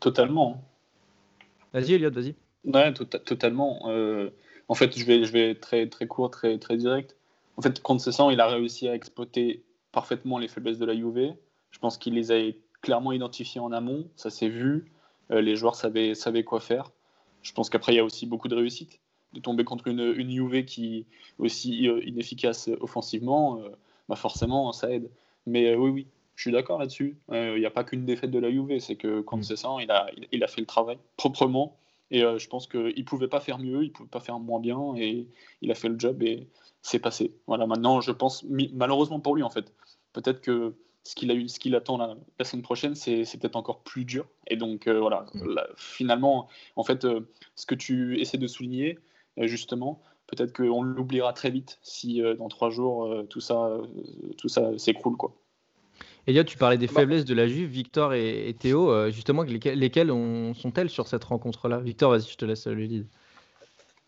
Totalement. 0.00 0.62
Vas-y, 1.72 1.94
Elliot, 1.94 2.10
vas-y. 2.10 2.34
Ouais, 2.64 2.92
totalement. 2.92 3.88
Euh, 3.88 4.30
en 4.68 4.74
fait, 4.74 4.98
je 4.98 5.04
vais, 5.04 5.24
je 5.24 5.32
vais 5.32 5.54
très, 5.54 5.88
très 5.88 6.06
court, 6.06 6.30
très, 6.30 6.58
très 6.58 6.76
direct. 6.76 7.16
En 7.56 7.62
fait, 7.62 7.80
contre 7.80 8.10
ça, 8.10 8.28
il 8.30 8.40
a 8.40 8.48
réussi 8.48 8.88
à 8.88 8.94
exploiter 8.94 9.62
parfaitement 9.92 10.38
les 10.38 10.48
faiblesses 10.48 10.78
de 10.78 10.84
la 10.84 10.94
Juve. 10.94 11.34
Je 11.70 11.78
pense 11.78 11.96
qu'il 11.96 12.14
les 12.14 12.32
a 12.32 12.52
clairement 12.82 13.12
identifiées 13.12 13.60
en 13.60 13.72
amont. 13.72 14.08
Ça 14.16 14.30
s'est 14.30 14.48
vu. 14.48 14.90
Euh, 15.30 15.40
les 15.40 15.56
joueurs 15.56 15.74
savaient, 15.74 16.14
savaient 16.14 16.44
quoi 16.44 16.60
faire. 16.60 16.90
Je 17.42 17.52
pense 17.52 17.70
qu'après, 17.70 17.92
il 17.92 17.96
y 17.96 18.00
a 18.00 18.04
aussi 18.04 18.26
beaucoup 18.26 18.48
de 18.48 18.56
réussite. 18.56 19.00
De 19.32 19.40
tomber 19.40 19.64
contre 19.64 19.86
une, 19.88 20.14
une 20.16 20.30
Juve 20.30 20.64
qui 20.64 20.98
est 20.98 21.06
aussi 21.38 21.88
euh, 21.88 22.00
inefficace 22.04 22.70
offensivement, 22.80 23.60
bah 24.08 24.16
forcément, 24.16 24.72
ça 24.72 24.90
aide. 24.90 25.10
Mais 25.46 25.74
oui, 25.74 25.90
oui, 25.90 26.06
je 26.36 26.42
suis 26.42 26.52
d'accord 26.52 26.78
là-dessus. 26.78 27.16
Euh, 27.32 27.54
il 27.56 27.60
n'y 27.60 27.66
a 27.66 27.70
pas 27.70 27.82
qu'une 27.82 28.04
défaite 28.04 28.30
de 28.30 28.38
la 28.38 28.50
Juve, 28.50 28.78
c'est 28.78 28.96
que 28.96 29.22
quand 29.22 29.38
mm. 29.38 29.42
c'est 29.42 29.56
ça, 29.56 29.70
il 29.80 29.90
a, 29.90 30.06
il, 30.30 30.44
a 30.44 30.46
fait 30.46 30.60
le 30.60 30.66
travail 30.66 30.98
proprement. 31.16 31.78
Et 32.10 32.22
euh, 32.22 32.38
je 32.38 32.46
pense 32.48 32.68
qu'il 32.68 32.94
ne 32.96 33.02
pouvait 33.02 33.26
pas 33.26 33.40
faire 33.40 33.58
mieux, 33.58 33.82
il 33.82 33.88
ne 33.88 33.92
pouvait 33.92 34.08
pas 34.08 34.20
faire 34.20 34.38
moins 34.38 34.60
bien. 34.60 34.94
Et 34.96 35.26
il 35.62 35.70
a 35.72 35.74
fait 35.74 35.88
le 35.88 35.98
job 35.98 36.22
et 36.22 36.46
c'est 36.82 36.98
passé. 36.98 37.34
Voilà, 37.46 37.66
maintenant, 37.66 38.00
je 38.02 38.12
pense, 38.12 38.44
malheureusement 38.44 39.18
pour 39.18 39.34
lui, 39.34 39.42
en 39.42 39.50
fait, 39.50 39.72
peut-être 40.12 40.42
que 40.42 40.74
ce 41.04 41.14
qu'il 41.14 41.30
a 41.30 41.34
eu, 41.34 41.48
ce 41.48 41.58
qu'il 41.58 41.74
attend 41.74 41.96
la, 41.96 42.44
semaine 42.44 42.62
prochaine, 42.62 42.94
c'est, 42.94 43.22
peut-être 43.38 43.56
encore 43.56 43.80
plus 43.80 44.04
dur. 44.04 44.26
Et 44.46 44.56
donc, 44.56 44.88
euh, 44.88 45.00
voilà, 45.00 45.24
mm. 45.32 45.58
finalement, 45.76 46.48
en 46.76 46.84
fait, 46.84 47.06
ce 47.54 47.66
que 47.66 47.74
tu 47.74 48.20
essaies 48.20 48.38
de 48.38 48.46
souligner, 48.46 48.98
justement, 49.38 50.02
peut-être 50.26 50.52
qu'on 50.52 50.82
l'oubliera 50.82 51.32
très 51.32 51.50
vite 51.50 51.78
si 51.82 52.20
dans 52.38 52.48
trois 52.48 52.68
jours, 52.68 53.24
tout 53.30 53.40
ça, 53.40 53.78
tout 54.36 54.48
ça 54.48 54.76
s'écroule, 54.76 55.16
quoi. 55.16 55.34
Elliot, 56.26 56.42
tu 56.42 56.58
parlais 56.58 56.76
des 56.76 56.88
bah. 56.88 56.94
faiblesses 56.94 57.24
de 57.24 57.34
la 57.34 57.46
Juve, 57.46 57.70
Victor 57.70 58.12
et, 58.14 58.54
Théo, 58.58 58.90
euh, 58.90 59.10
justement, 59.10 59.42
lesquelles, 59.42 60.08
sont-elles 60.54 60.90
sur 60.90 61.06
cette 61.06 61.24
rencontre-là? 61.24 61.78
Victor, 61.78 62.10
vas-y, 62.10 62.28
je 62.30 62.36
te 62.36 62.44
laisse 62.44 62.66
le 62.66 62.74
lead. 62.74 63.06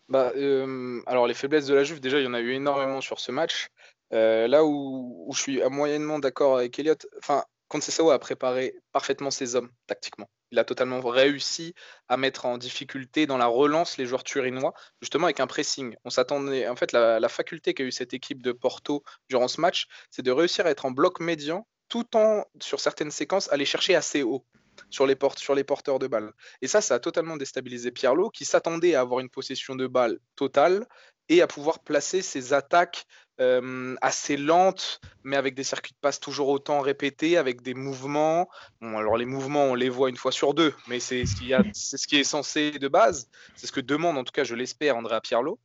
Bah, 0.09 0.31
euh, 0.35 1.01
alors 1.05 1.27
les 1.27 1.33
faiblesses 1.33 1.67
de 1.67 1.75
la 1.75 1.83
Juve, 1.83 2.01
déjà, 2.01 2.19
il 2.19 2.25
y 2.25 2.27
en 2.27 2.33
a 2.33 2.41
eu 2.41 2.53
énormément 2.53 2.99
sur 2.99 3.19
ce 3.19 3.31
match. 3.31 3.69
Euh, 4.11 4.47
là 4.47 4.65
où, 4.65 5.29
je 5.33 5.39
suis 5.39 5.61
moyennement 5.69 6.19
d'accord 6.19 6.57
avec 6.57 6.77
Elliot, 6.77 6.95
enfin, 7.19 7.43
Conceição 7.69 8.09
a 8.09 8.17
préparé 8.17 8.75
parfaitement 8.91 9.29
ses 9.29 9.55
hommes 9.55 9.69
tactiquement. 9.85 10.27
Il 10.51 10.57
a 10.57 10.63
totalement 10.63 10.99
réussi 11.01 11.75
à 12.07 12.17
mettre 12.17 12.47
en 12.47 12.57
difficulté 12.57 13.27
dans 13.27 13.37
la 13.37 13.45
relance 13.45 13.97
les 13.97 14.07
joueurs 14.07 14.23
turinois, 14.23 14.73
justement 15.01 15.25
avec 15.25 15.39
un 15.39 15.45
pressing. 15.45 15.95
On 16.03 16.09
s'attendait, 16.09 16.67
en 16.67 16.75
fait, 16.75 16.91
la, 16.91 17.19
la 17.19 17.29
faculté 17.29 17.75
qu'a 17.75 17.83
eu 17.83 17.91
cette 17.91 18.15
équipe 18.15 18.41
de 18.41 18.51
Porto 18.51 19.03
durant 19.29 19.47
ce 19.47 19.61
match, 19.61 19.85
c'est 20.09 20.23
de 20.23 20.31
réussir 20.31 20.65
à 20.65 20.71
être 20.71 20.85
en 20.85 20.91
bloc 20.91 21.19
médian 21.19 21.67
tout 21.89 22.15
en, 22.15 22.45
sur 22.61 22.79
certaines 22.79 23.11
séquences, 23.11 23.51
aller 23.51 23.65
chercher 23.65 23.95
assez 23.95 24.23
haut 24.23 24.45
sur 24.89 25.05
les, 25.05 25.15
portes, 25.15 25.39
sur 25.39 25.55
les 25.55 25.63
porteurs 25.63 25.99
de 25.99 26.07
balles. 26.07 26.31
Et 26.61 26.67
ça, 26.67 26.81
ça 26.81 26.95
a 26.95 26.99
totalement 26.99 27.37
déstabilisé 27.37 27.91
Pierlo, 27.91 28.29
qui 28.29 28.45
s'attendait 28.45 28.95
à 28.95 29.01
avoir 29.01 29.19
une 29.19 29.29
possession 29.29 29.75
de 29.75 29.87
balle 29.87 30.19
totale 30.35 30.87
et 31.27 31.41
à 31.41 31.47
pouvoir 31.47 31.79
placer 31.79 32.21
ses 32.21 32.53
attaques 32.53 33.05
euh, 33.39 33.95
assez 34.01 34.35
lentes, 34.35 34.99
mais 35.23 35.37
avec 35.37 35.53
des 35.55 35.63
circuits 35.63 35.93
de 35.93 35.99
passe 35.99 36.19
toujours 36.19 36.49
autant 36.49 36.81
répétés, 36.81 37.37
avec 37.37 37.61
des 37.61 37.73
mouvements. 37.73 38.49
Bon, 38.81 38.97
alors 38.97 39.15
les 39.15 39.25
mouvements, 39.25 39.65
on 39.65 39.75
les 39.75 39.89
voit 39.89 40.09
une 40.09 40.17
fois 40.17 40.31
sur 40.31 40.53
deux, 40.53 40.73
mais 40.87 40.99
c'est 40.99 41.25
ce, 41.25 41.97
ce 41.97 42.07
qui 42.07 42.17
est 42.17 42.23
censé 42.23 42.71
de 42.71 42.87
base. 42.87 43.29
C'est 43.55 43.67
ce 43.67 43.71
que 43.71 43.79
demande, 43.79 44.17
en 44.17 44.23
tout 44.23 44.33
cas, 44.33 44.43
je 44.43 44.55
l'espère, 44.55 44.97
Andrea 44.97 45.21
Pierlo. 45.21 45.59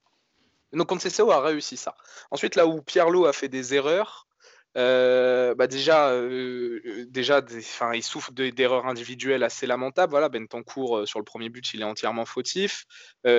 Donc 0.72 0.88
Conceição 0.88 1.30
a 1.30 1.40
réussi 1.40 1.76
ça. 1.76 1.96
Ensuite, 2.30 2.56
là 2.56 2.66
où 2.66 2.82
Pierlo 2.82 3.26
a 3.26 3.32
fait 3.32 3.48
des 3.48 3.74
erreurs, 3.74 4.26
euh, 4.76 5.54
bah 5.54 5.68
déjà, 5.68 6.10
euh, 6.10 6.80
euh, 6.84 7.06
déjà 7.08 7.40
il 7.94 8.02
souffre 8.02 8.32
d'erreurs 8.32 8.86
individuelles 8.86 9.44
assez 9.44 9.66
lamentables. 9.66 10.10
Voilà, 10.10 10.28
Bentancourt, 10.28 11.06
sur 11.06 11.18
le 11.20 11.24
premier 11.24 11.48
but, 11.48 11.74
il 11.74 11.80
est 11.82 11.84
entièrement 11.84 12.24
fautif. 12.24 12.84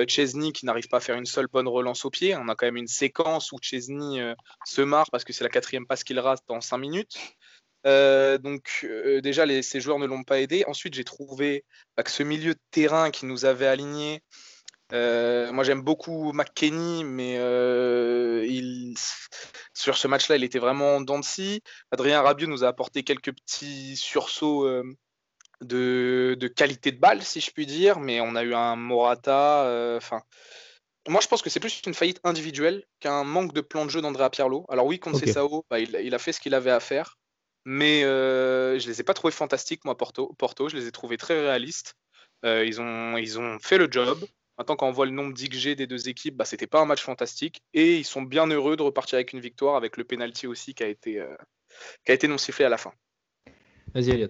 Chesney 0.08 0.52
qui 0.52 0.66
n'arrive 0.66 0.88
pas 0.88 0.98
à 0.98 1.00
faire 1.00 1.16
une 1.16 1.26
seule 1.26 1.48
bonne 1.52 1.68
relance 1.68 2.04
au 2.04 2.10
pied. 2.10 2.34
On 2.36 2.48
a 2.48 2.54
quand 2.54 2.66
même 2.66 2.76
une 2.76 2.86
séquence 2.86 3.52
où 3.52 3.58
Chesney 3.60 4.22
se 4.64 4.82
marre 4.82 5.10
parce 5.10 5.24
que 5.24 5.32
c'est 5.32 5.44
la 5.44 5.50
quatrième 5.50 5.86
passe 5.86 6.04
qu'il 6.04 6.18
rate 6.18 6.42
en 6.48 6.60
5 6.60 6.78
minutes. 6.78 7.16
donc 7.84 8.86
déjà, 9.22 9.44
les, 9.46 9.62
ces 9.62 9.80
joueurs 9.80 9.98
ne 9.98 10.06
l'ont 10.06 10.24
pas 10.24 10.40
aidé. 10.40 10.64
Ensuite, 10.66 10.94
j'ai 10.94 11.04
trouvé 11.04 11.64
bah, 11.96 12.02
que 12.02 12.10
ce 12.10 12.22
milieu 12.22 12.54
de 12.54 12.60
terrain 12.70 13.10
qui 13.10 13.26
nous 13.26 13.44
avait 13.44 13.66
alignés, 13.66 14.22
euh, 14.92 15.50
moi, 15.52 15.64
j'aime 15.64 15.82
beaucoup 15.82 16.32
McKenny, 16.32 17.04
mais 17.04 17.36
euh, 17.38 18.44
il... 18.48 18.94
sur 19.74 19.96
ce 19.96 20.06
match-là, 20.06 20.36
il 20.36 20.44
était 20.44 20.58
vraiment 20.58 21.00
dans 21.00 21.20
Adrien 21.90 22.22
Rabiot 22.22 22.46
nous 22.46 22.64
a 22.64 22.68
apporté 22.68 23.02
quelques 23.02 23.32
petits 23.32 23.96
sursauts 23.96 24.64
euh, 24.66 24.84
de... 25.60 26.36
de, 26.38 26.48
qualité 26.48 26.92
de 26.92 27.00
balle, 27.00 27.22
si 27.22 27.40
je 27.40 27.50
puis 27.50 27.66
dire, 27.66 27.98
mais 27.98 28.20
on 28.20 28.36
a 28.36 28.44
eu 28.44 28.54
un 28.54 28.76
Morata. 28.76 29.96
Enfin, 29.96 30.22
moi, 31.08 31.20
je 31.20 31.28
pense 31.28 31.42
que 31.42 31.50
c'est 31.50 31.60
plus 31.60 31.82
une 31.86 31.94
faillite 31.94 32.20
individuelle 32.24 32.84
qu'un 33.00 33.24
manque 33.24 33.52
de 33.52 33.60
plan 33.60 33.84
de 33.84 33.90
jeu 33.90 34.00
d'Andrea 34.00 34.30
Pirlo. 34.30 34.66
Alors 34.68 34.86
oui, 34.86 34.98
contre 35.00 35.18
okay. 35.18 35.32
bah, 35.68 35.80
il, 35.80 35.98
il, 36.02 36.14
a 36.14 36.18
fait 36.18 36.32
ce 36.32 36.40
qu'il 36.40 36.54
avait 36.54 36.70
à 36.70 36.80
faire, 36.80 37.18
mais 37.64 38.02
je 38.02 38.86
les 38.86 39.00
ai 39.00 39.04
pas 39.04 39.14
trouvés 39.14 39.32
fantastiques, 39.32 39.84
moi, 39.84 39.96
Porto. 39.96 40.32
Porto, 40.38 40.68
je 40.68 40.76
les 40.76 40.86
ai 40.86 40.92
trouvés 40.92 41.16
très 41.16 41.40
réalistes. 41.40 41.96
ils, 42.44 42.80
ont, 42.80 43.16
ils 43.16 43.40
ont 43.40 43.58
fait 43.58 43.78
le 43.78 43.90
job. 43.90 44.24
Maintenant, 44.58 44.76
quand 44.76 44.88
on 44.88 44.92
voit 44.92 45.06
le 45.06 45.12
nombre 45.12 45.34
d'XG 45.34 45.76
des 45.76 45.86
deux 45.86 46.08
équipes, 46.08 46.36
bah, 46.36 46.44
c'était 46.44 46.66
pas 46.66 46.80
un 46.80 46.86
match 46.86 47.02
fantastique. 47.02 47.62
Et 47.74 47.96
ils 47.96 48.04
sont 48.04 48.22
bien 48.22 48.46
heureux 48.46 48.76
de 48.76 48.82
repartir 48.82 49.16
avec 49.16 49.32
une 49.32 49.40
victoire, 49.40 49.76
avec 49.76 49.96
le 49.96 50.04
penalty 50.04 50.46
aussi 50.46 50.74
qui 50.74 50.82
a 50.82 50.88
été, 50.88 51.20
euh, 51.20 51.36
qui 52.04 52.12
a 52.12 52.14
été 52.14 52.26
non 52.28 52.38
sifflé 52.38 52.64
à 52.64 52.68
la 52.68 52.78
fin. 52.78 52.92
Vas-y, 53.94 54.10
Elliot. 54.10 54.28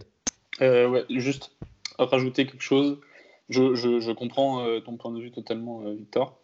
Euh, 0.60 0.88
ouais, 0.88 1.04
juste 1.10 1.52
rajouter 1.98 2.46
quelque 2.46 2.62
chose. 2.62 3.00
Je, 3.48 3.74
je, 3.74 4.00
je 4.00 4.12
comprends 4.12 4.64
euh, 4.64 4.80
ton 4.80 4.96
point 4.96 5.12
de 5.12 5.20
vue 5.20 5.30
totalement, 5.30 5.82
euh, 5.82 5.94
Victor. 5.94 6.38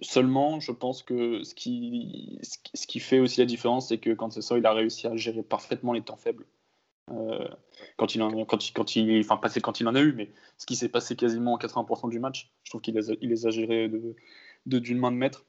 Seulement, 0.00 0.60
je 0.60 0.72
pense 0.72 1.02
que 1.02 1.42
ce 1.44 1.54
qui, 1.54 2.38
ce 2.42 2.86
qui 2.86 2.98
fait 2.98 3.18
aussi 3.18 3.40
la 3.40 3.46
différence, 3.46 3.88
c'est 3.88 3.98
que 3.98 4.10
quand 4.10 4.30
c'est 4.30 4.42
ça, 4.42 4.58
il 4.58 4.66
a 4.66 4.72
réussi 4.72 5.06
à 5.06 5.16
gérer 5.16 5.42
parfaitement 5.42 5.92
les 5.92 6.02
temps 6.02 6.16
faibles. 6.16 6.44
Euh, 7.10 7.48
quand 7.96 8.14
il 8.14 8.22
en, 8.22 8.44
quand 8.44 8.68
il, 8.68 8.72
quand 8.72 8.96
il, 8.96 9.20
enfin 9.20 9.36
passé 9.36 9.60
quand 9.60 9.80
il 9.80 9.88
en 9.88 9.94
a 9.94 10.00
eu, 10.00 10.12
mais 10.12 10.30
ce 10.56 10.66
qui 10.66 10.76
s'est 10.76 10.88
passé 10.88 11.16
quasiment 11.16 11.58
80% 11.58 12.10
du 12.10 12.20
match, 12.20 12.52
je 12.64 12.70
trouve 12.70 12.80
qu'il 12.80 12.94
les, 12.94 13.16
les 13.20 13.46
a 13.46 13.50
gérés 13.50 13.88
de, 13.88 14.78
d'une 14.78 14.98
main 14.98 15.10
de 15.10 15.16
maître. 15.16 15.44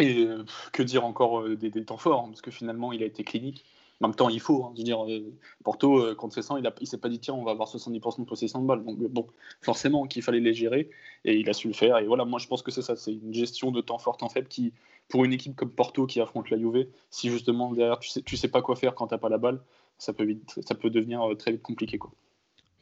Et 0.00 0.26
que 0.72 0.82
dire 0.82 1.04
encore 1.04 1.42
euh, 1.42 1.56
des, 1.56 1.84
temps 1.84 1.96
forts, 1.96 2.24
hein, 2.24 2.28
parce 2.28 2.40
que 2.40 2.50
finalement 2.50 2.92
il 2.92 3.02
a 3.02 3.06
été 3.06 3.22
clinique. 3.22 3.64
En 4.00 4.08
même 4.08 4.16
temps, 4.16 4.28
il 4.28 4.40
faut. 4.40 4.64
Hein, 4.64 4.72
dire, 4.74 5.04
euh, 5.08 5.32
Porto, 5.62 6.14
contre 6.16 6.34
ses 6.34 6.42
100, 6.42 6.56
il, 6.58 6.72
il 6.80 6.86
s'est 6.86 6.98
pas 6.98 7.08
dit 7.08 7.20
tiens, 7.20 7.34
on 7.34 7.44
va 7.44 7.52
avoir 7.52 7.68
70% 7.68 8.20
de 8.20 8.24
possession 8.26 8.60
de 8.60 8.66
balle. 8.66 8.84
Donc 8.84 8.98
bon, 8.98 9.28
forcément 9.62 10.06
qu'il 10.06 10.22
fallait 10.22 10.40
les 10.40 10.52
gérer, 10.52 10.90
et 11.24 11.36
il 11.36 11.48
a 11.48 11.52
su 11.52 11.68
le 11.68 11.74
faire. 11.74 11.98
Et 11.98 12.06
voilà, 12.06 12.24
moi 12.24 12.40
je 12.40 12.48
pense 12.48 12.62
que 12.62 12.72
c'est 12.72 12.82
ça, 12.82 12.96
c'est 12.96 13.12
une 13.12 13.32
gestion 13.32 13.70
de 13.70 13.80
temps 13.80 13.98
fort, 13.98 14.16
temps 14.16 14.28
faible 14.28 14.48
qui, 14.48 14.72
pour 15.08 15.24
une 15.24 15.32
équipe 15.32 15.54
comme 15.54 15.70
Porto 15.70 16.06
qui 16.06 16.20
affronte 16.20 16.50
la 16.50 16.58
Juve, 16.58 16.86
si 17.10 17.30
justement 17.30 17.72
derrière 17.72 17.98
tu 17.98 18.10
sais, 18.10 18.22
tu 18.22 18.36
sais 18.36 18.48
pas 18.48 18.62
quoi 18.62 18.76
faire 18.76 18.94
quand 18.94 19.08
t'as 19.08 19.18
pas 19.18 19.28
la 19.28 19.38
balle, 19.38 19.60
ça 19.98 20.12
peut, 20.12 20.24
vite, 20.24 20.58
ça 20.62 20.74
peut 20.74 20.90
devenir 20.90 21.22
euh, 21.22 21.34
très 21.34 21.52
vite 21.52 21.62
compliqué. 21.62 21.98
Quoi. 21.98 22.12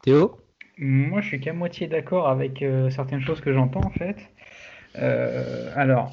Théo? 0.03 0.37
Moi, 0.79 1.21
je 1.21 1.29
suis 1.29 1.41
qu'à 1.41 1.53
moitié 1.53 1.87
d'accord 1.87 2.29
avec 2.29 2.63
euh, 2.63 2.91
certaines 2.91 3.21
choses 3.21 3.41
que 3.41 3.53
j'entends 3.53 3.85
en 3.85 3.91
fait. 3.91 4.17
Euh, 4.97 5.73
alors, 5.77 6.11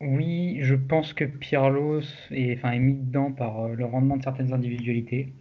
oui, 0.00 0.58
je 0.62 0.74
pense 0.74 1.12
que 1.12 1.24
Pirlo 1.24 2.00
est, 2.30 2.56
enfin, 2.56 2.72
est 2.72 2.78
mis 2.78 2.94
dedans 2.94 3.32
par 3.32 3.60
euh, 3.60 3.74
le 3.74 3.84
rendement 3.84 4.16
de 4.16 4.22
certaines 4.22 4.52
individualités. 4.52 5.32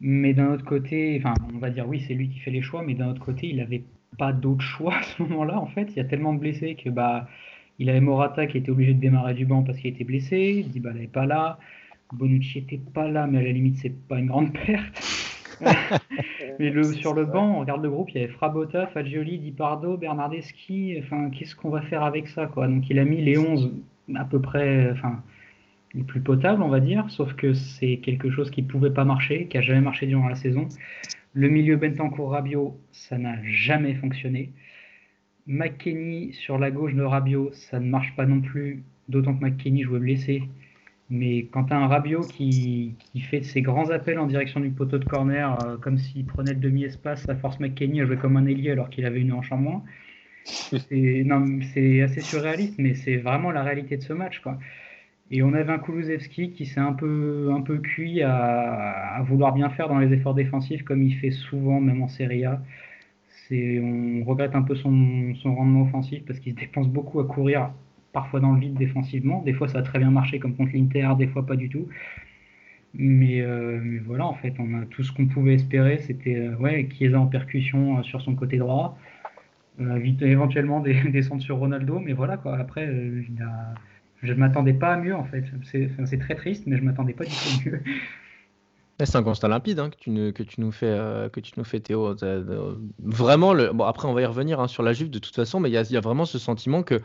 Mais 0.00 0.34
d'un 0.34 0.52
autre 0.52 0.64
côté, 0.64 1.20
enfin, 1.20 1.34
on 1.52 1.58
va 1.58 1.70
dire 1.70 1.88
oui, 1.88 2.04
c'est 2.06 2.14
lui 2.14 2.28
qui 2.28 2.38
fait 2.38 2.50
les 2.52 2.62
choix, 2.62 2.82
mais 2.82 2.94
d'un 2.94 3.08
autre 3.08 3.24
côté, 3.24 3.48
il 3.48 3.56
n'avait 3.56 3.84
pas 4.16 4.32
d'autre 4.32 4.62
choix 4.62 4.96
à 4.96 5.02
ce 5.02 5.22
moment-là. 5.22 5.58
En 5.58 5.66
fait, 5.66 5.88
il 5.90 5.96
y 5.96 6.00
a 6.00 6.04
tellement 6.04 6.34
de 6.34 6.38
blessés 6.38 6.76
que 6.76 6.90
bah, 6.90 7.28
il 7.78 7.90
avait 7.90 8.00
Morata 8.00 8.46
qui 8.46 8.58
était 8.58 8.70
obligé 8.70 8.94
de 8.94 9.00
démarrer 9.00 9.34
du 9.34 9.46
banc 9.46 9.62
parce 9.64 9.78
qu'il 9.78 9.90
était 9.90 10.04
blessé. 10.04 10.64
Dybala 10.68 11.00
n'est 11.00 11.06
pas 11.08 11.26
là. 11.26 11.58
Bonucci 12.12 12.58
était 12.58 12.80
pas 12.94 13.08
là, 13.08 13.26
mais 13.26 13.38
à 13.38 13.42
la 13.42 13.52
limite, 13.52 13.76
c'est 13.76 13.94
pas 14.08 14.18
une 14.18 14.26
grande 14.26 14.52
perte. 14.52 15.02
mais 16.58 16.70
le, 16.70 16.84
sur 16.84 17.14
le 17.14 17.24
banc, 17.24 17.56
on 17.56 17.60
regarde 17.60 17.82
le 17.82 17.90
groupe, 17.90 18.10
il 18.10 18.20
y 18.20 18.24
avait 18.24 18.32
Frabotta, 18.32 18.86
Fagioli, 18.88 19.38
Di 19.38 19.50
Pardo, 19.50 19.96
Bernardeschi. 19.96 20.96
Enfin, 21.02 21.30
qu'est-ce 21.30 21.54
qu'on 21.54 21.70
va 21.70 21.82
faire 21.82 22.02
avec 22.02 22.28
ça, 22.28 22.46
quoi? 22.46 22.66
Donc, 22.68 22.88
il 22.90 22.98
a 22.98 23.04
mis 23.04 23.20
les 23.20 23.38
11 23.38 23.72
à 24.14 24.24
peu 24.24 24.40
près, 24.40 24.90
enfin, 24.90 25.22
les 25.94 26.02
plus 26.02 26.20
potables, 26.20 26.62
on 26.62 26.68
va 26.68 26.80
dire. 26.80 27.04
Sauf 27.10 27.34
que 27.34 27.52
c'est 27.52 27.98
quelque 27.98 28.30
chose 28.30 28.50
qui 28.50 28.62
pouvait 28.62 28.90
pas 28.90 29.04
marcher, 29.04 29.46
qui 29.46 29.58
a 29.58 29.60
jamais 29.60 29.80
marché 29.80 30.06
durant 30.06 30.28
la 30.28 30.36
saison. 30.36 30.68
Le 31.34 31.48
milieu 31.48 31.76
Bentancourt 31.76 32.30
Rabiot, 32.30 32.78
ça 32.92 33.18
n'a 33.18 33.36
jamais 33.44 33.94
fonctionné. 33.94 34.52
McKenny 35.46 36.32
sur 36.34 36.58
la 36.58 36.70
gauche 36.70 36.94
de 36.94 37.02
Rabiot, 37.02 37.50
ça 37.52 37.80
ne 37.80 37.88
marche 37.88 38.14
pas 38.16 38.26
non 38.26 38.40
plus, 38.40 38.82
d'autant 39.08 39.34
que 39.34 39.44
McKenny 39.44 39.82
jouait 39.82 39.98
blessé. 39.98 40.42
Mais 41.10 41.46
quand 41.46 41.64
tu 41.64 41.72
as 41.72 41.78
un 41.78 41.86
Rabiot 41.86 42.20
qui, 42.20 42.94
qui, 42.98 43.20
fait 43.20 43.42
ses 43.42 43.62
grands 43.62 43.88
appels 43.90 44.18
en 44.18 44.26
direction 44.26 44.60
du 44.60 44.70
poteau 44.70 44.98
de 44.98 45.04
corner, 45.06 45.58
euh, 45.64 45.76
comme 45.78 45.96
s'il 45.96 46.26
prenait 46.26 46.52
le 46.52 46.60
demi-espace, 46.60 47.22
ça 47.22 47.34
force 47.34 47.58
McKenny 47.60 48.02
à 48.02 48.06
jouer 48.06 48.18
comme 48.18 48.36
un 48.36 48.46
ailier 48.46 48.72
alors 48.72 48.90
qu'il 48.90 49.06
avait 49.06 49.20
une 49.20 49.32
hanche 49.32 49.50
en 49.50 49.56
moins. 49.56 49.82
C'est 50.44 51.24
assez 52.02 52.20
surréaliste, 52.20 52.78
mais 52.78 52.94
c'est 52.94 53.16
vraiment 53.16 53.50
la 53.50 53.62
réalité 53.62 53.96
de 53.96 54.02
ce 54.02 54.12
match. 54.12 54.42
Et 55.30 55.42
on 55.42 55.54
avait 55.54 55.72
un 55.72 55.78
Kulusevski 55.78 56.50
qui 56.52 56.66
s'est 56.66 56.80
un 56.80 56.92
peu, 56.92 57.50
un 57.52 57.62
peu 57.62 57.78
cuit 57.78 58.22
à, 58.22 59.16
à, 59.16 59.22
vouloir 59.22 59.54
bien 59.54 59.70
faire 59.70 59.88
dans 59.88 59.98
les 59.98 60.12
efforts 60.12 60.34
défensifs, 60.34 60.82
comme 60.84 61.02
il 61.02 61.14
fait 61.14 61.30
souvent, 61.30 61.80
même 61.80 62.02
en 62.02 62.08
Serie 62.08 62.44
A. 62.44 62.62
On 63.50 64.24
regrette 64.24 64.54
un 64.54 64.62
peu 64.62 64.74
son, 64.74 65.34
son 65.36 65.54
rendement 65.54 65.82
offensif 65.82 66.22
parce 66.26 66.38
qu'il 66.38 66.52
se 66.52 66.58
dépense 66.58 66.88
beaucoup 66.88 67.20
à 67.20 67.24
courir 67.24 67.70
parfois 68.12 68.40
dans 68.40 68.52
le 68.52 68.60
vide 68.60 68.74
défensivement. 68.74 69.42
Des 69.42 69.52
fois, 69.52 69.68
ça 69.68 69.78
a 69.78 69.82
très 69.82 69.98
bien 69.98 70.10
marché 70.10 70.38
comme 70.38 70.54
contre 70.54 70.72
l'Inter, 70.74 71.10
des 71.18 71.26
fois 71.28 71.44
pas 71.44 71.56
du 71.56 71.68
tout. 71.68 71.88
Mais, 72.94 73.42
euh, 73.42 74.00
voilà, 74.06 74.26
en 74.26 74.34
fait, 74.34 74.54
on 74.58 74.74
a 74.80 74.86
tout 74.86 75.02
ce 75.02 75.12
qu'on 75.12 75.26
pouvait 75.26 75.54
espérer. 75.54 75.98
C'était 75.98 76.36
euh, 76.36 76.56
ouais, 76.56 76.88
Chiesa 76.90 77.20
en 77.20 77.26
percussion 77.26 77.98
euh, 77.98 78.02
sur 78.02 78.22
son 78.22 78.34
côté 78.34 78.56
droit. 78.58 78.98
Euh, 79.80 80.00
éventuellement 80.20 80.80
des, 80.80 80.94
des 81.10 81.22
sur 81.22 81.56
Ronaldo. 81.56 82.00
Mais 82.00 82.12
voilà, 82.12 82.36
quoi. 82.36 82.56
Après, 82.56 82.86
je 84.22 84.32
ne 84.32 84.38
m'attendais 84.38 84.72
pas 84.72 84.94
à 84.94 84.96
mieux, 84.96 85.14
en 85.14 85.24
fait. 85.24 85.44
C'est 85.64 86.18
très 86.18 86.34
triste, 86.34 86.64
mais 86.66 86.76
je 86.76 86.82
ne 86.82 86.86
m'attendais 86.86 87.12
pas 87.12 87.24
du 87.24 87.30
tout 87.30 87.60
à 87.60 87.70
mieux. 87.70 87.80
C'est 89.00 89.14
un 89.14 89.22
constat 89.22 89.46
limpide 89.46 89.78
hein, 89.78 89.90
que, 89.90 89.96
tu 90.42 90.60
nous, 90.60 90.72
fais, 90.72 91.28
que 91.32 91.38
tu 91.38 91.52
nous 91.56 91.62
fais, 91.62 91.78
Théo. 91.78 92.16
Vraiment, 92.98 93.54
bon, 93.72 93.84
après, 93.84 94.08
on 94.08 94.12
va 94.12 94.22
y 94.22 94.26
revenir 94.26 94.58
hein, 94.58 94.66
sur 94.66 94.82
la 94.82 94.92
Juve 94.92 95.08
de 95.08 95.20
toute 95.20 95.36
façon, 95.36 95.60
mais 95.60 95.70
il 95.70 95.72
y, 95.72 95.96
a 95.96 96.00
vraiment 96.00 96.24
ce 96.24 96.40
sentiment 96.40 96.82
que 96.82 97.00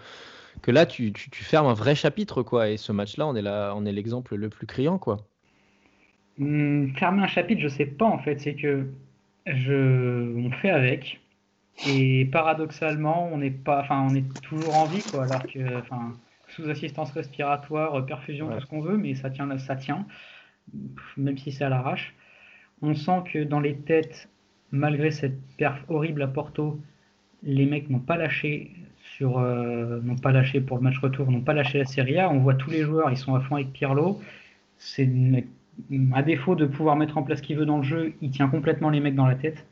que 0.62 0.72
là, 0.72 0.86
tu, 0.86 1.12
tu, 1.12 1.29
tu, 1.29 1.43
fermes 1.43 1.67
un 1.67 1.74
vrai 1.74 1.95
chapitre, 1.95 2.43
quoi. 2.43 2.69
Et 2.69 2.77
ce 2.77 2.91
match-là, 2.91 3.27
on 3.27 3.36
est 3.36 3.41
là, 3.41 3.74
on 3.75 3.86
est 3.86 3.91
l'exemple 3.91 4.36
le 4.36 4.50
plus 4.50 4.67
criant, 4.67 4.98
quoi. 4.98 5.17
Mmh, 6.38 6.95
fermer 6.95 7.24
un 7.24 7.27
chapitre, 7.27 7.62
je 7.62 7.67
sais 7.67 7.86
pas 7.86 8.05
en 8.05 8.17
fait. 8.17 8.39
C'est 8.39 8.55
que 8.55 8.88
je, 9.45 10.36
on 10.38 10.51
fait 10.51 10.69
avec. 10.69 11.19
Et 11.88 12.25
paradoxalement, 12.25 13.29
on 13.31 13.38
n'est 13.38 13.51
pas, 13.51 13.81
enfin, 13.81 14.07
on 14.10 14.15
est 14.15 14.41
toujours 14.41 14.75
en 14.75 14.86
vie, 14.86 15.03
quoi. 15.12 15.24
Alors 15.25 15.43
que, 15.43 15.79
enfin, 15.79 16.13
sous 16.50 16.69
assistance 16.69 17.12
respiratoire, 17.12 18.05
perfusion, 18.05 18.48
ouais. 18.48 18.55
tout 18.55 18.62
ce 18.62 18.65
qu'on 18.67 18.81
veut, 18.81 18.98
mais 18.98 19.15
ça 19.15 19.29
tient, 19.29 19.57
ça 19.57 19.75
tient, 19.75 20.05
même 21.17 21.38
si 21.38 21.51
c'est 21.51 21.63
à 21.63 21.69
l'arrache. 21.69 22.13
On 22.81 22.93
sent 22.93 23.24
que 23.31 23.43
dans 23.43 23.60
les 23.60 23.75
têtes, 23.75 24.29
malgré 24.72 25.10
cette 25.12 25.39
perf 25.57 25.83
horrible 25.88 26.22
à 26.22 26.27
Porto, 26.27 26.79
les 27.43 27.65
mecs 27.65 27.89
n'ont 27.89 28.00
pas 28.00 28.17
lâché 28.17 28.72
sur 29.03 29.38
euh, 29.38 30.00
n'ont 30.01 30.15
pas 30.15 30.31
lâché 30.31 30.62
pour 30.62 30.77
le 30.77 30.83
match 30.83 30.98
retour, 31.00 31.29
n'ont 31.29 31.41
pas 31.41 31.53
lâché 31.53 31.77
la 31.77 31.86
Serie 31.86 32.19
A. 32.19 32.29
On 32.29 32.39
voit 32.39 32.55
tous 32.55 32.69
les 32.69 32.83
joueurs, 32.83 33.12
ils 33.12 33.17
sont 33.17 33.36
à 33.36 33.41
fond 33.41 33.55
avec 33.55 33.72
Pirlo. 33.72 34.22
C'est 34.77 35.10
à 36.13 36.24
défaut 36.24 36.55
de 36.55 36.65
pouvoir 36.65 36.95
mettre 36.95 37.17
en 37.17 37.24
place 37.24 37.39
ce 37.39 37.43
qu'il 37.43 37.57
veut 37.57 37.65
dans 37.65 37.77
le 37.77 37.83
jeu, 37.83 38.13
il 38.22 38.31
tient 38.31 38.48
complètement 38.48 38.89
les 38.89 39.00
mecs 39.00 39.15
dans 39.15 39.25
la 39.25 39.36
tête. 39.36 39.65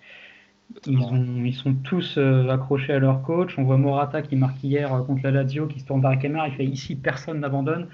Ils, 0.88 1.00
ont, 1.00 1.44
ils 1.44 1.54
sont 1.54 1.74
tous 1.74 2.18
euh, 2.18 2.48
accrochés 2.48 2.94
à 2.94 3.00
leur 3.00 3.24
coach. 3.24 3.58
On 3.58 3.64
voit 3.64 3.78
Morata 3.78 4.22
qui 4.22 4.38
marque 4.38 4.64
hier 4.64 4.94
euh, 4.94 5.02
contre 5.04 5.24
la 5.24 5.32
Lazio, 5.32 5.68
qui 5.68 5.82
se 5.82 5.86
tourne 5.86 6.02
vers 6.02 6.12
la 6.12 6.18
caméra, 6.18 6.48
il 6.48 6.54
fait 6.54 6.66
ici 6.66 6.96
personne 6.96 7.40
n'abandonne. 7.40 7.88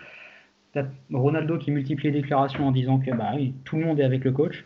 Ronaldo 1.12 1.58
qui 1.58 1.72
multiplie 1.72 2.12
les 2.12 2.22
déclarations 2.22 2.68
en 2.68 2.72
disant 2.72 3.00
que 3.00 3.10
bah, 3.10 3.32
oui, 3.36 3.56
tout 3.64 3.78
le 3.78 3.86
monde 3.86 4.00
est 4.00 4.04
avec 4.04 4.24
le 4.24 4.32
coach. 4.32 4.66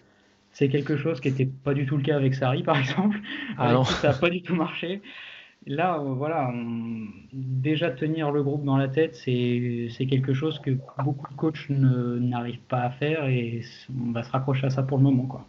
C'est 0.52 0.68
quelque 0.68 0.98
chose 0.98 1.22
qui 1.22 1.30
n'était 1.30 1.46
pas 1.46 1.74
du 1.74 1.86
tout 1.86 1.96
le 1.96 2.04
cas 2.04 2.18
avec 2.18 2.36
Sarri, 2.36 2.64
par 2.64 2.78
exemple. 2.80 3.18
Ah 3.58 3.72
non. 3.72 3.86
Ça 3.86 4.10
n'a 4.10 4.14
pas 4.14 4.30
du 4.30 4.42
tout 4.42 4.56
marché. 4.56 5.02
Là, 5.68 6.00
euh, 6.00 6.14
voilà, 6.14 6.52
déjà 7.34 7.92
tenir 7.92 8.32
le 8.32 8.42
groupe 8.42 8.64
dans 8.64 8.78
la 8.78 8.88
tête, 8.88 9.16
c'est 9.16 10.08
quelque 10.10 10.34
chose 10.34 10.60
que 10.60 10.72
beaucoup 11.04 11.32
de 11.32 11.38
coachs 11.38 11.70
n'arrivent 11.70 12.66
pas 12.68 12.82
à 12.82 12.90
faire 12.90 13.26
et 13.28 13.62
on 13.96 14.12
va 14.12 14.24
se 14.24 14.32
raccrocher 14.32 14.66
à 14.66 14.70
ça 14.72 14.82
pour 14.82 14.98
le 14.98 15.04
moment. 15.04 15.26
Quoi. 15.26 15.46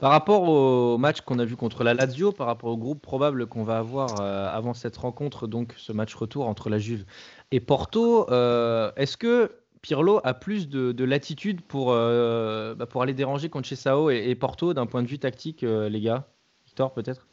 Par 0.00 0.10
rapport 0.10 0.48
au 0.48 0.98
match 0.98 1.20
qu'on 1.20 1.38
a 1.38 1.44
vu 1.44 1.54
contre 1.54 1.84
la 1.84 1.94
Lazio, 1.94 2.32
par 2.32 2.48
rapport 2.48 2.70
au 2.70 2.76
groupe 2.76 3.00
probable 3.00 3.46
qu'on 3.46 3.62
va 3.62 3.78
avoir 3.78 4.20
euh, 4.20 4.48
avant 4.52 4.74
cette 4.74 4.96
rencontre, 4.96 5.46
donc 5.46 5.74
ce 5.76 5.92
match 5.92 6.12
retour 6.16 6.48
entre 6.48 6.68
la 6.68 6.78
Juve 6.78 7.04
et 7.52 7.60
Porto, 7.60 8.28
euh, 8.30 8.90
est-ce 8.96 9.16
que 9.16 9.52
Pirlo 9.80 10.20
a 10.24 10.34
plus 10.34 10.68
de, 10.68 10.90
de 10.90 11.04
latitude 11.04 11.60
pour, 11.60 11.88
bah, 11.88 12.86
pour 12.88 13.02
aller 13.02 13.14
déranger 13.14 13.48
Conceição 13.48 14.10
et, 14.10 14.28
et 14.28 14.34
Porto 14.34 14.74
d'un 14.74 14.86
point 14.86 15.04
de 15.04 15.08
vue 15.08 15.20
tactique, 15.20 15.62
les 15.62 16.00
gars? 16.00 16.26
Victor, 16.66 16.92
peut-être? 16.92 17.26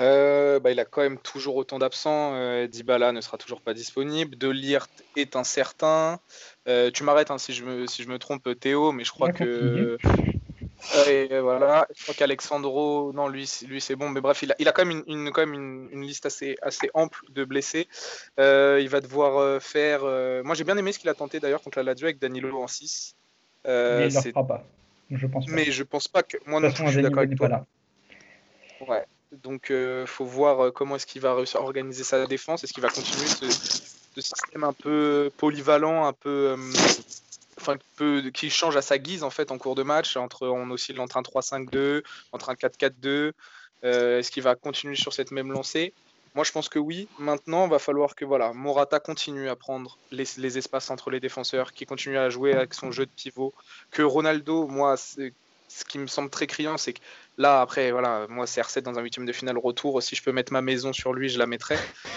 Euh, 0.00 0.60
bah, 0.60 0.70
il 0.70 0.80
a 0.80 0.84
quand 0.84 1.02
même 1.02 1.18
toujours 1.18 1.56
autant 1.56 1.78
d'absents. 1.78 2.32
Euh, 2.34 2.66
Dybala 2.66 3.12
ne 3.12 3.20
sera 3.20 3.36
toujours 3.36 3.60
pas 3.60 3.74
disponible. 3.74 4.36
De 4.36 4.52
est 5.16 5.36
incertain. 5.36 6.20
Euh, 6.68 6.90
tu 6.90 7.04
m'arrêtes 7.04 7.30
hein, 7.30 7.38
si, 7.38 7.52
je 7.52 7.64
me, 7.64 7.86
si 7.86 8.02
je 8.02 8.08
me 8.08 8.18
trompe, 8.18 8.48
Théo, 8.58 8.92
mais 8.92 9.04
je 9.04 9.10
crois 9.10 9.32
que. 9.32 9.98
Et 11.08 11.38
voilà, 11.38 11.86
je 11.96 12.02
crois 12.02 12.14
qu'Alexandro, 12.14 13.10
non, 13.14 13.28
lui, 13.28 13.50
lui 13.66 13.80
c'est 13.80 13.96
bon, 13.96 14.10
mais 14.10 14.20
bref, 14.20 14.42
il 14.42 14.52
a, 14.52 14.54
il 14.58 14.68
a 14.68 14.72
quand 14.72 14.84
même 14.84 15.02
une, 15.06 15.20
une 15.20 15.30
quand 15.30 15.40
même 15.40 15.54
une, 15.54 15.88
une, 15.92 16.02
liste 16.02 16.26
assez, 16.26 16.58
assez 16.60 16.90
ample 16.92 17.20
de 17.30 17.44
blessés. 17.44 17.88
il 18.38 18.88
va 18.88 19.00
devoir 19.00 19.62
faire. 19.62 20.02
moi, 20.44 20.54
j'ai 20.54 20.64
bien 20.64 20.76
aimé 20.76 20.92
ce 20.92 20.98
qu'il 20.98 21.08
a 21.08 21.14
tenté 21.14 21.40
d'ailleurs 21.40 21.62
contre 21.62 21.78
la 21.78 21.84
Lazio 21.84 22.06
avec 22.06 22.18
Danilo 22.18 22.62
en 22.62 22.66
6. 22.66 23.16
mais 23.64 23.70
il 23.70 23.74
ne 24.08 24.14
le 24.14 24.30
fera 24.32 24.46
pas. 24.46 24.64
Je 25.10 25.26
pense 25.26 25.46
pas. 25.46 25.52
Mais 25.52 25.64
je 25.70 25.82
pense 25.84 26.08
pas 26.08 26.22
que. 26.22 26.36
Moi, 26.46 26.60
non, 26.60 26.68
je 26.68 26.86
suis 26.86 27.02
d'accord 27.02 27.22
avec 27.22 27.36
toi. 27.36 27.48
Là. 27.48 27.64
Ouais. 28.86 29.06
Donc, 29.42 29.70
euh, 29.70 30.06
faut 30.06 30.24
voir 30.24 30.72
comment 30.72 30.96
est-ce 30.96 31.06
qu'il 31.06 31.22
va 31.22 31.36
organiser 31.54 32.04
sa 32.04 32.26
défense. 32.26 32.64
Est-ce 32.64 32.72
qu'il 32.72 32.82
va 32.82 32.88
continuer 32.88 33.26
ce, 33.26 34.20
système 34.20 34.64
un 34.64 34.72
peu 34.72 35.30
polyvalent, 35.36 36.06
un 36.06 36.12
peu, 36.12 36.56
euh, 36.56 36.72
enfin, 37.60 37.76
qui 38.32 38.48
change 38.50 38.76
à 38.76 38.82
sa 38.82 38.98
guise 38.98 39.24
en 39.24 39.30
fait 39.30 39.50
en 39.50 39.58
cours 39.58 39.74
de 39.74 39.82
match. 39.82 40.16
Entre, 40.16 40.46
on 40.46 40.70
oscille 40.70 41.00
entre 41.00 41.16
un 41.16 41.22
3-5-2, 41.22 42.02
entre 42.32 42.50
un 42.50 42.54
4-4-2. 42.54 43.32
Est-ce 43.82 44.30
qu'il 44.30 44.42
va 44.42 44.54
continuer 44.54 44.96
sur 44.96 45.12
cette 45.12 45.30
même 45.30 45.52
lancée? 45.52 45.92
Moi, 46.34 46.42
je 46.42 46.50
pense 46.50 46.68
que 46.68 46.80
oui. 46.80 47.08
Maintenant, 47.18 47.66
il 47.66 47.70
va 47.70 47.78
falloir 47.78 48.16
que 48.16 48.24
voilà, 48.24 48.52
Morata 48.52 48.98
continue 48.98 49.48
à 49.48 49.54
prendre 49.54 49.98
les, 50.10 50.58
espaces 50.58 50.90
entre 50.90 51.10
les 51.10 51.20
défenseurs, 51.20 51.72
qu'il 51.72 51.86
continue 51.86 52.18
à 52.18 52.28
jouer 52.28 52.54
avec 52.54 52.74
son 52.74 52.90
jeu 52.90 53.06
de 53.06 53.10
pivot. 53.10 53.54
Que 53.92 54.02
Ronaldo, 54.02 54.66
moi, 54.66 54.96
ce 55.74 55.84
qui 55.84 55.98
me 55.98 56.06
semble 56.06 56.30
très 56.30 56.46
criant, 56.46 56.78
c'est 56.78 56.92
que 56.92 57.00
là, 57.36 57.60
après, 57.60 57.90
voilà, 57.90 58.26
moi, 58.28 58.46
c'est 58.46 58.60
R7 58.60 58.82
dans 58.82 58.96
un 58.96 59.02
huitième 59.02 59.26
de 59.26 59.32
finale 59.32 59.58
retour. 59.58 60.00
Si 60.02 60.14
je 60.14 60.22
peux 60.22 60.30
mettre 60.30 60.52
ma 60.52 60.60
maison 60.60 60.92
sur 60.92 61.12
lui, 61.12 61.28
je 61.28 61.36
la 61.36 61.46
mettrai. 61.46 61.76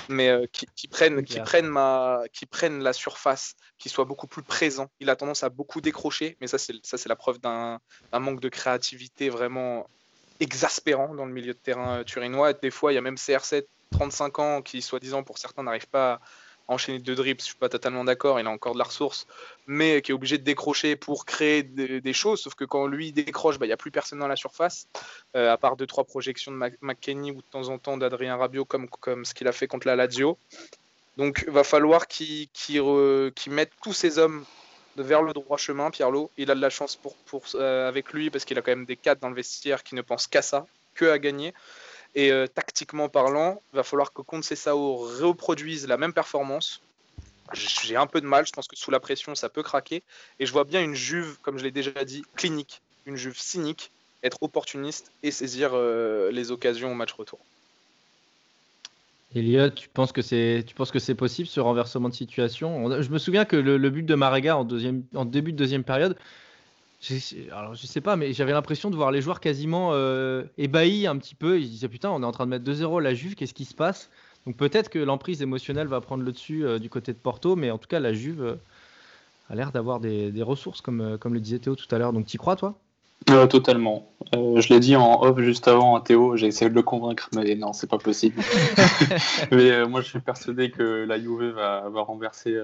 Mais 0.09 0.29
euh, 0.29 0.45
qui, 0.51 0.87
prenne, 0.87 1.23
qui, 1.23 1.39
prenne 1.39 1.65
ma, 1.65 2.21
qui 2.33 2.45
prenne 2.45 2.83
la 2.83 2.93
surface, 2.93 3.55
qui 3.79 3.89
soit 3.89 4.05
beaucoup 4.05 4.27
plus 4.27 4.43
présent. 4.43 4.91
Il 4.99 5.09
a 5.09 5.15
tendance 5.15 5.43
à 5.43 5.49
beaucoup 5.49 5.81
décrocher, 5.81 6.37
mais 6.39 6.45
ça, 6.45 6.59
c'est, 6.59 6.73
ça, 6.83 6.99
c'est 6.99 7.09
la 7.09 7.15
preuve 7.15 7.39
d'un, 7.39 7.79
manque 8.13 8.41
de 8.41 8.49
créativité 8.49 9.29
vraiment 9.29 9.89
exaspérant 10.39 11.15
dans 11.15 11.25
le 11.25 11.33
milieu 11.33 11.53
de 11.53 11.57
terrain 11.57 11.99
euh, 11.99 12.03
turinois. 12.03 12.53
Des 12.53 12.69
fois, 12.69 12.91
il 12.91 12.95
y 12.95 12.99
a 12.99 13.01
même 13.01 13.15
CR7 13.15 13.65
35 13.91 14.39
ans 14.39 14.61
qui, 14.61 14.83
soi-disant, 14.83 15.23
pour 15.23 15.39
certains, 15.39 15.63
n'arrive 15.63 15.87
pas 15.87 16.13
à 16.13 16.19
enchaîner 16.67 16.99
deux 16.99 17.15
dribbles, 17.15 17.39
je 17.41 17.45
suis 17.45 17.55
pas 17.55 17.69
totalement 17.69 18.03
d'accord, 18.03 18.39
il 18.39 18.47
a 18.47 18.49
encore 18.49 18.73
de 18.73 18.79
la 18.79 18.85
ressource, 18.85 19.27
mais 19.67 20.01
qui 20.01 20.11
est 20.11 20.13
obligé 20.13 20.37
de 20.37 20.43
décrocher 20.43 20.95
pour 20.95 21.25
créer 21.25 21.63
des, 21.63 22.13
choses, 22.13 22.41
sauf 22.41 22.55
que 22.55 22.65
quand 22.65 22.87
lui 22.87 23.11
décroche, 23.11 23.57
bah, 23.57 23.65
il 23.65 23.69
n'y 23.69 23.73
a 23.73 23.77
plus 23.77 23.91
personne 23.91 24.19
dans 24.19 24.27
la 24.27 24.35
surface, 24.35 24.87
euh, 25.35 25.51
à 25.51 25.57
part 25.57 25.77
deux, 25.77 25.87
trois 25.87 26.03
projections 26.03 26.51
de 26.51 26.57
McKenny 26.81 27.31
ou 27.31 27.37
de 27.37 27.47
temps 27.51 27.69
en 27.69 27.77
temps 27.77 27.97
d'Adrien 27.97 28.35
Rabiot, 28.35 28.65
comme, 28.65 28.89
comme 28.89 29.25
ce 29.25 29.33
qu'il 29.33 29.47
a 29.47 29.51
fait 29.51 29.67
contre 29.67 29.87
la 29.87 29.95
Lazio. 29.95 30.37
Donc 31.17 31.47
va 31.47 31.63
falloir 31.63 32.07
qu'il 32.07 32.47
mette 33.47 33.71
tous 33.81 33.93
ses 33.93 34.19
hommes 34.19 34.45
vers 34.95 35.21
le 35.21 35.33
droit 35.33 35.57
chemin, 35.57 35.89
Pierlot. 35.89 36.31
Il 36.37 36.51
a 36.51 36.55
de 36.55 36.61
la 36.61 36.69
chance 36.69 36.95
pour, 36.95 37.15
pour 37.15 37.43
euh, 37.55 37.87
avec 37.87 38.13
lui, 38.13 38.29
parce 38.29 38.45
qu'il 38.45 38.57
a 38.57 38.61
quand 38.61 38.71
même 38.71 38.85
des 38.85 38.95
cadres 38.95 39.21
dans 39.21 39.29
le 39.29 39.35
vestiaire 39.35 39.83
qui 39.83 39.95
ne 39.95 40.01
pensent 40.01 40.27
qu'à 40.27 40.41
ça, 40.41 40.67
que 40.93 41.05
à 41.05 41.19
gagner. 41.19 41.53
Et 42.15 42.31
euh, 42.31 42.47
tactiquement 42.47 43.09
parlant, 43.09 43.61
il 43.73 43.77
va 43.77 43.83
falloir 43.83 44.13
que 44.13 44.21
Conte 44.21 44.43
Sao 44.43 44.95
reproduise 44.95 45.87
la 45.87 45.97
même 45.97 46.13
performance. 46.13 46.81
J'ai 47.53 47.95
un 47.95 48.07
peu 48.07 48.19
de 48.19 48.25
mal, 48.25 48.45
je 48.45 48.51
pense 48.51 48.67
que 48.67 48.75
sous 48.75 48.91
la 48.91 48.99
pression, 48.99 49.35
ça 49.35 49.49
peut 49.49 49.63
craquer. 49.63 50.03
Et 50.39 50.45
je 50.45 50.51
vois 50.51 50.63
bien 50.63 50.83
une 50.83 50.95
Juve, 50.95 51.37
comme 51.41 51.57
je 51.57 51.63
l'ai 51.63 51.71
déjà 51.71 52.03
dit, 52.03 52.23
clinique, 52.35 52.81
une 53.05 53.15
Juve 53.15 53.39
cynique, 53.39 53.91
être 54.23 54.41
opportuniste 54.41 55.11
et 55.23 55.31
saisir 55.31 55.71
euh, 55.73 56.31
les 56.31 56.51
occasions 56.51 56.91
au 56.91 56.95
match 56.95 57.13
retour. 57.13 57.39
Elliot, 59.35 59.69
tu 59.69 59.89
penses 59.89 60.11
que 60.11 60.21
c'est 60.21 61.15
possible 61.15 61.47
ce 61.47 61.59
renversement 61.59 62.09
de 62.09 62.13
situation? 62.13 63.01
Je 63.01 63.09
me 63.09 63.17
souviens 63.17 63.45
que 63.45 63.55
le, 63.55 63.89
but 63.89 64.03
de 64.03 64.15
Marega 64.15 64.57
en 64.57 65.25
début 65.25 65.51
de 65.51 65.57
deuxième 65.57 65.83
période, 65.83 66.17
alors 67.51 67.75
je 67.75 67.85
sais 67.85 68.01
pas, 68.01 68.15
mais 68.15 68.33
j'avais 68.33 68.53
l'impression 68.53 68.89
de 68.89 68.95
voir 68.95 69.11
les 69.11 69.21
joueurs 69.21 69.39
quasiment 69.39 69.91
euh, 69.93 70.43
ébahis 70.57 71.05
un 71.05 71.17
petit 71.17 71.35
peu. 71.35 71.59
Ils 71.59 71.69
disaient 71.69 71.87
putain, 71.87 72.09
on 72.09 72.23
est 72.23 72.25
en 72.25 72.31
train 72.31 72.45
de 72.45 72.51
mettre 72.51 72.65
2-0 72.65 73.01
la 73.01 73.13
Juve, 73.13 73.35
qu'est-ce 73.35 73.53
qui 73.53 73.65
se 73.65 73.75
passe? 73.75 74.09
Donc 74.45 74.57
peut-être 74.57 74.89
que 74.89 74.99
l'emprise 74.99 75.41
émotionnelle 75.41 75.87
va 75.87 76.01
prendre 76.01 76.23
le 76.23 76.31
dessus 76.31 76.65
euh, 76.65 76.79
du 76.79 76.89
côté 76.89 77.13
de 77.13 77.17
Porto, 77.17 77.55
mais 77.55 77.69
en 77.69 77.77
tout 77.77 77.87
cas 77.87 77.99
la 77.99 78.13
Juve 78.13 78.41
euh, 78.41 78.55
a 79.49 79.55
l'air 79.55 79.71
d'avoir 79.71 79.99
des, 79.99 80.31
ressources 80.41 80.81
comme, 80.81 81.17
comme 81.19 81.33
le 81.33 81.39
disait 81.39 81.59
Théo 81.59 81.75
tout 81.75 81.93
à 81.93 81.99
l'heure. 81.99 82.13
Donc 82.13 82.25
tu 82.25 82.37
crois 82.37 82.55
toi? 82.55 82.75
Totalement. 83.49 84.09
je 84.33 84.73
l'ai 84.73 84.79
dit 84.79 84.95
en 84.95 85.21
off 85.21 85.39
juste 85.39 85.67
avant 85.67 85.95
à 85.95 86.01
Théo, 86.01 86.35
j'ai 86.35 86.47
essayé 86.47 86.69
de 86.69 86.75
le 86.75 86.83
convaincre, 86.83 87.29
mais 87.35 87.55
non, 87.55 87.73
c'est 87.73 87.89
pas 87.89 87.97
possible. 87.97 88.41
mais 89.51 89.85
moi 89.85 90.01
je 90.01 90.07
suis 90.07 90.19
persuadé 90.19 90.71
que 90.71 91.03
la 91.05 91.19
Juve 91.19 91.53
va, 91.55 91.89
va 91.89 92.01
renverser 92.01 92.55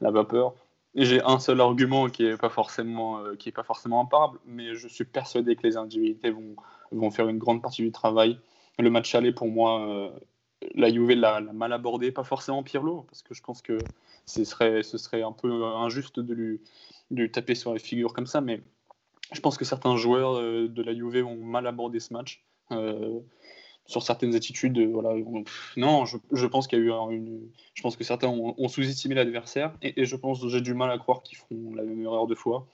la 0.00 0.10
vapeur 0.10 0.54
j'ai 0.94 1.22
un 1.22 1.38
seul 1.38 1.60
argument 1.60 2.08
qui 2.08 2.24
n'est 2.24 2.36
pas 2.36 2.50
forcément 2.50 3.18
euh, 3.18 3.34
qui 3.34 3.48
est 3.48 3.52
pas 3.52 3.62
forcément 3.62 4.00
imparable, 4.00 4.38
mais 4.46 4.74
je 4.74 4.88
suis 4.88 5.04
persuadé 5.04 5.56
que 5.56 5.62
les 5.66 5.76
individualités 5.76 6.30
vont, 6.30 6.56
vont 6.90 7.10
faire 7.10 7.28
une 7.28 7.38
grande 7.38 7.62
partie 7.62 7.82
du 7.82 7.92
travail. 7.92 8.38
Le 8.78 8.90
match 8.90 9.14
aller 9.14 9.32
pour 9.32 9.48
moi, 9.48 9.86
euh, 9.86 10.10
la 10.74 10.90
Juve 10.90 11.12
l'a 11.12 11.40
mal 11.40 11.72
abordé, 11.72 12.12
pas 12.12 12.24
forcément 12.24 12.62
Pirlo, 12.62 13.06
parce 13.08 13.22
que 13.22 13.34
je 13.34 13.42
pense 13.42 13.62
que 13.62 13.78
ce 14.26 14.44
serait 14.44 14.82
ce 14.82 14.98
serait 14.98 15.22
un 15.22 15.32
peu 15.32 15.64
injuste 15.64 16.20
de 16.20 16.34
lui, 16.34 16.60
de 17.10 17.26
taper 17.26 17.54
sur 17.54 17.72
la 17.72 17.78
figure 17.78 18.12
comme 18.12 18.26
ça, 18.26 18.40
mais 18.40 18.60
je 19.32 19.40
pense 19.40 19.56
que 19.56 19.64
certains 19.64 19.96
joueurs 19.96 20.36
euh, 20.36 20.68
de 20.68 20.82
la 20.82 20.94
Juve 20.94 21.26
ont 21.26 21.36
mal 21.36 21.66
abordé 21.66 22.00
ce 22.00 22.12
match 22.12 22.44
sur 23.92 24.02
certaines 24.02 24.34
attitudes. 24.34 24.78
Euh, 24.78 24.88
voilà, 24.92 25.14
non, 25.76 26.04
je, 26.04 26.46
pense 26.46 26.66
qu'il 26.66 26.78
y 26.78 26.82
a 26.82 26.84
eu 26.84 27.14
une. 27.14 27.48
Je 27.74 27.82
pense 27.82 27.96
que 27.96 28.04
certains 28.04 28.28
ont, 28.28 28.68
sous-estimé 28.68 29.14
l'adversaire 29.14 29.72
et, 29.82 30.04
je 30.04 30.16
pense 30.16 30.40
que 30.40 30.48
j'ai 30.48 30.60
du 30.60 30.74
mal 30.74 30.90
à 30.90 30.98
croire 30.98 31.22
qu'ils 31.22 31.38
feront 31.38 31.74
la 31.74 31.82
même 31.82 32.02
erreur 32.02 32.26
deux 32.26 32.34
fois. 32.34 32.66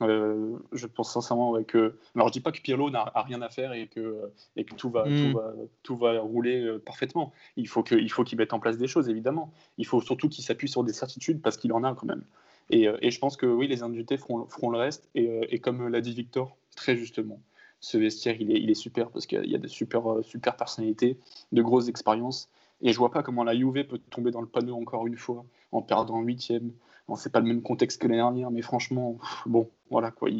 Euh, 0.00 0.56
je 0.72 0.86
pense 0.86 1.12
sincèrement 1.12 1.62
que. 1.62 1.96
Alors, 2.16 2.28
je 2.28 2.32
dis 2.32 2.40
pas 2.40 2.50
que 2.50 2.60
Pirlo 2.60 2.90
n'a 2.90 3.12
rien 3.14 3.40
à 3.42 3.48
faire 3.48 3.72
et 3.72 3.86
que, 3.86 4.20
et 4.56 4.64
que 4.64 4.74
tout, 4.74 4.90
va, 4.90 5.04
tout, 5.04 5.10
mm. 5.10 5.32
va, 5.34 5.52
tout 5.84 5.96
va 5.96 6.20
rouler 6.20 6.60
euh, 6.60 6.78
parfaitement. 6.84 7.32
Il 7.56 7.68
faut 7.68 7.84
qu'il 7.84 8.38
mette 8.38 8.52
en 8.52 8.58
place 8.58 8.78
des 8.78 8.88
choses, 8.88 9.08
évidemment. 9.08 9.52
Il 9.78 9.86
faut 9.86 10.00
surtout 10.00 10.28
qu'il 10.28 10.42
s'appuie 10.42 10.68
sur 10.68 10.82
des 10.82 10.92
certitudes 10.92 11.40
parce 11.40 11.56
qu'il 11.56 11.72
en 11.72 11.84
a 11.84 11.94
quand 11.94 12.06
même. 12.06 12.24
Et, 12.70 12.88
et, 13.02 13.10
je 13.10 13.18
pense 13.18 13.36
que 13.36 13.44
oui, 13.44 13.68
les 13.68 13.82
individualités 13.82 14.16
feront, 14.16 14.46
feront 14.46 14.70
le 14.70 14.78
reste. 14.78 15.08
Et, 15.14 15.54
et 15.54 15.58
comme 15.58 15.86
l'a 15.88 16.00
dit 16.00 16.14
Victor, 16.14 16.56
très 16.74 16.96
justement, 16.96 17.38
ce 17.82 17.98
vestiaire, 17.98 18.36
il 18.40 18.70
est, 18.70 18.74
super 18.74 19.10
parce 19.10 19.26
qu'il 19.26 19.44
y 19.44 19.56
a 19.56 19.58
des 19.58 19.68
super, 19.68 20.10
euh, 20.10 20.22
super 20.22 20.56
personnalités, 20.56 21.18
de 21.50 21.62
grosses 21.62 21.88
expériences. 21.88 22.48
Et 22.80 22.92
je 22.92 22.98
vois 22.98 23.10
pas 23.10 23.24
comment 23.24 23.42
la 23.42 23.56
Juve 23.56 23.84
peut 23.84 23.98
tomber 23.98 24.30
dans 24.30 24.40
le 24.40 24.46
panneau 24.46 24.76
encore 24.76 25.06
une 25.06 25.16
fois 25.16 25.44
en 25.72 25.82
perdant 25.82 26.20
huitième. 26.22 26.70
Bon, 27.08 27.16
c'est 27.16 27.30
pas 27.30 27.40
le 27.40 27.46
même 27.46 27.60
contexte 27.60 28.00
que 28.00 28.06
l'année 28.06 28.18
dernière, 28.18 28.52
mais 28.52 28.62
franchement, 28.62 29.18
bon, 29.46 29.68
voilà 29.90 30.12
quoi. 30.12 30.30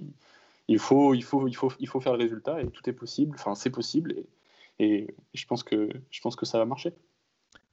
Il, 0.69 0.79
faut, 0.79 1.15
il, 1.15 1.25
faut, 1.25 1.49
il, 1.49 1.55
faut, 1.55 1.73
il 1.81 1.89
faut 1.89 2.01
faire 2.01 2.13
le 2.13 2.21
résultat 2.21 2.63
et 2.63 2.69
tout 2.69 2.89
est 2.89 2.93
possible. 2.93 3.35
Enfin, 3.35 3.57
c'est 3.57 3.71
possible 3.71 4.15
et, 4.79 5.15
je, 5.35 5.45
pense 5.47 5.65
que, 5.65 5.91
je 6.11 6.21
pense 6.21 6.37
que 6.37 6.47
ça 6.47 6.59
va 6.59 6.65
marcher. 6.65 6.95